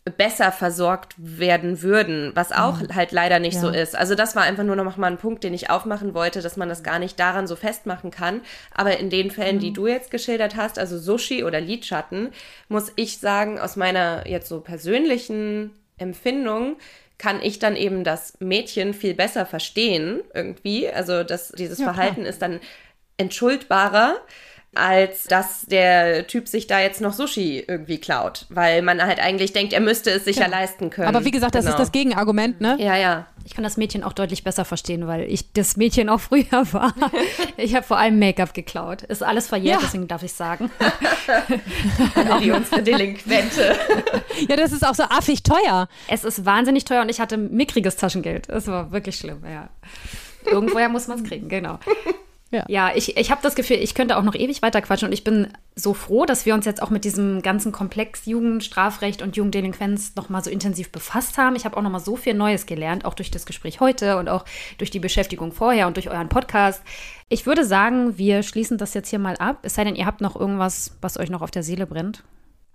[0.05, 2.95] besser versorgt werden würden, was auch mhm.
[2.95, 3.61] halt leider nicht ja.
[3.61, 3.97] so ist.
[3.97, 6.69] Also das war einfach nur noch mal ein Punkt, den ich aufmachen wollte, dass man
[6.69, 8.43] das gar nicht daran so festmachen kann.
[8.75, 9.61] Aber in den Fällen, mhm.
[9.61, 12.33] die du jetzt geschildert hast, also Sushi oder Lidschatten,
[12.69, 16.77] muss ich sagen, aus meiner jetzt so persönlichen Empfindung
[17.17, 20.87] kann ich dann eben das Mädchen viel besser verstehen irgendwie.
[20.87, 22.29] Also das, dieses ja, Verhalten klar.
[22.29, 22.61] ist dann
[23.17, 24.17] entschuldbarer
[24.77, 29.53] als dass der Typ sich da jetzt noch Sushi irgendwie klaut, weil man halt eigentlich
[29.53, 31.09] denkt, er müsste es sich ja, ja leisten können.
[31.09, 31.77] Aber wie gesagt, das genau.
[31.77, 32.77] ist das Gegenargument, ne?
[32.79, 33.27] Ja, ja.
[33.47, 36.95] Ich kann das Mädchen auch deutlich besser verstehen, weil ich das Mädchen auch früher war.
[37.57, 39.03] ich habe vor allem Make-up geklaut.
[39.03, 39.87] Ist alles verjährt, ja.
[39.87, 40.71] deswegen darf ich sagen.
[42.41, 43.77] Wie unsere Delinquente.
[44.49, 45.89] ja, das ist auch so affig teuer.
[46.09, 48.49] Es ist wahnsinnig teuer und ich hatte mickriges Taschengeld.
[48.49, 49.69] Es war wirklich schlimm, ja.
[50.47, 51.79] Irgendwoher muss man es kriegen, genau.
[52.55, 55.13] Ja, ja ich, ich habe das Gefühl, ich könnte auch noch ewig weiter quatschen und
[55.13, 59.37] ich bin so froh, dass wir uns jetzt auch mit diesem ganzen Komplex Jugendstrafrecht und
[59.37, 61.57] Jugenddelinquenz nochmal so intensiv befasst haben.
[61.57, 64.45] Ich habe auch nochmal so viel Neues gelernt, auch durch das Gespräch heute und auch
[64.79, 66.83] durch die Beschäftigung vorher und durch euren Podcast.
[67.29, 69.59] Ich würde sagen, wir schließen das jetzt hier mal ab.
[69.63, 72.23] Es sei denn, ihr habt noch irgendwas, was euch noch auf der Seele brennt.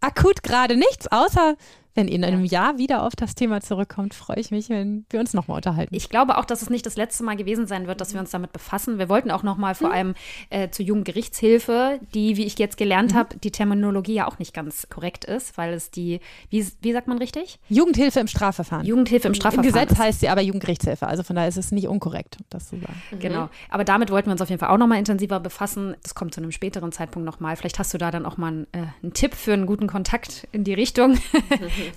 [0.01, 1.55] Akut gerade nichts, außer
[1.95, 5.19] wenn ihr in einem Jahr wieder auf das Thema zurückkommt, freue ich mich, wenn wir
[5.19, 5.93] uns nochmal unterhalten.
[5.95, 8.31] Ich glaube auch, dass es nicht das letzte Mal gewesen sein wird, dass wir uns
[8.31, 8.99] damit befassen.
[8.99, 9.93] Wir wollten auch nochmal vor mhm.
[9.93, 10.13] allem
[10.49, 13.17] äh, zur Jugendgerichtshilfe, die, wie ich jetzt gelernt mhm.
[13.17, 17.07] habe, die Terminologie ja auch nicht ganz korrekt ist, weil es die, wie, wie sagt
[17.07, 17.59] man richtig?
[17.69, 18.85] Jugendhilfe im Strafverfahren.
[18.85, 19.67] Jugendhilfe im Strafverfahren.
[19.67, 19.99] Im Gesetz ist.
[19.99, 23.01] heißt sie aber Jugendgerichtshilfe, also von daher ist es nicht unkorrekt, das zu sagen.
[23.11, 23.19] Mhm.
[23.19, 25.95] Genau, aber damit wollten wir uns auf jeden Fall auch nochmal intensiver befassen.
[26.03, 27.55] Das kommt zu einem späteren Zeitpunkt nochmal.
[27.55, 30.47] Vielleicht hast du da dann auch mal einen, äh, einen Tipp für einen guten Kontakt
[30.51, 31.17] in die Richtung,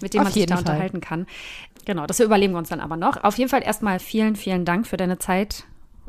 [0.01, 0.63] mit dem man sich da Fall.
[0.63, 1.27] unterhalten kann.
[1.85, 3.23] Genau, das überlegen wir uns dann aber noch.
[3.25, 5.65] Auf jeden Fall erstmal vielen, vielen Dank für deine Zeit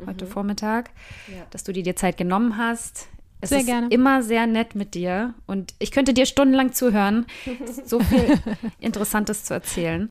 [0.06, 0.30] heute mhm.
[0.30, 0.90] Vormittag,
[1.28, 1.44] ja.
[1.50, 3.08] dass du dir die Zeit genommen hast.
[3.40, 3.88] Es sehr ist gerne.
[3.90, 7.26] immer sehr nett mit dir und ich könnte dir stundenlang zuhören.
[7.84, 8.38] so viel
[8.80, 10.08] Interessantes zu erzählen.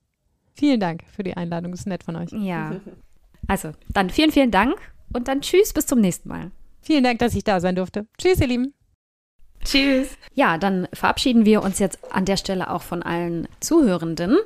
[0.56, 2.32] Vielen Dank für die Einladung, das ist nett von euch.
[2.32, 2.80] Ja.
[3.48, 4.76] Also, dann vielen, vielen Dank
[5.12, 6.52] und dann tschüss, bis zum nächsten Mal.
[6.82, 8.06] Vielen Dank, dass ich da sein durfte.
[8.18, 8.74] Tschüss, ihr Lieben.
[9.64, 10.18] Tschüss.
[10.36, 14.38] Ja, dann verabschieden wir uns jetzt an der Stelle auch von allen Zuhörenden.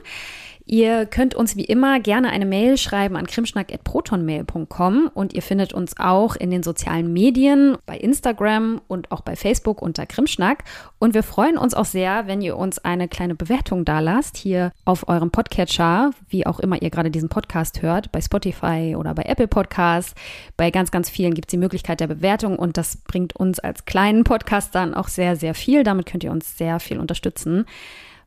[0.70, 5.98] Ihr könnt uns wie immer gerne eine Mail schreiben an krimschnack.protonmail.com und ihr findet uns
[5.98, 10.66] auch in den sozialen Medien, bei Instagram und auch bei Facebook unter Krimschnack.
[11.00, 14.74] Und wir freuen uns auch sehr, wenn ihr uns eine kleine Bewertung da lasst, hier
[14.84, 19.24] auf eurem Podcatcher, wie auch immer ihr gerade diesen Podcast hört, bei Spotify oder bei
[19.24, 20.16] Apple Podcasts.
[20.58, 23.86] Bei ganz, ganz vielen gibt es die Möglichkeit der Bewertung und das bringt uns als
[23.86, 25.84] kleinen Podcast dann auch sehr, sehr viel.
[25.84, 27.64] Damit könnt ihr uns sehr viel unterstützen.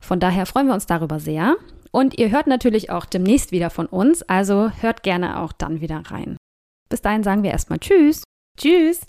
[0.01, 1.57] Von daher freuen wir uns darüber sehr.
[1.93, 6.03] Und ihr hört natürlich auch demnächst wieder von uns, also hört gerne auch dann wieder
[6.07, 6.37] rein.
[6.89, 8.23] Bis dahin sagen wir erstmal Tschüss.
[8.57, 9.07] Tschüss.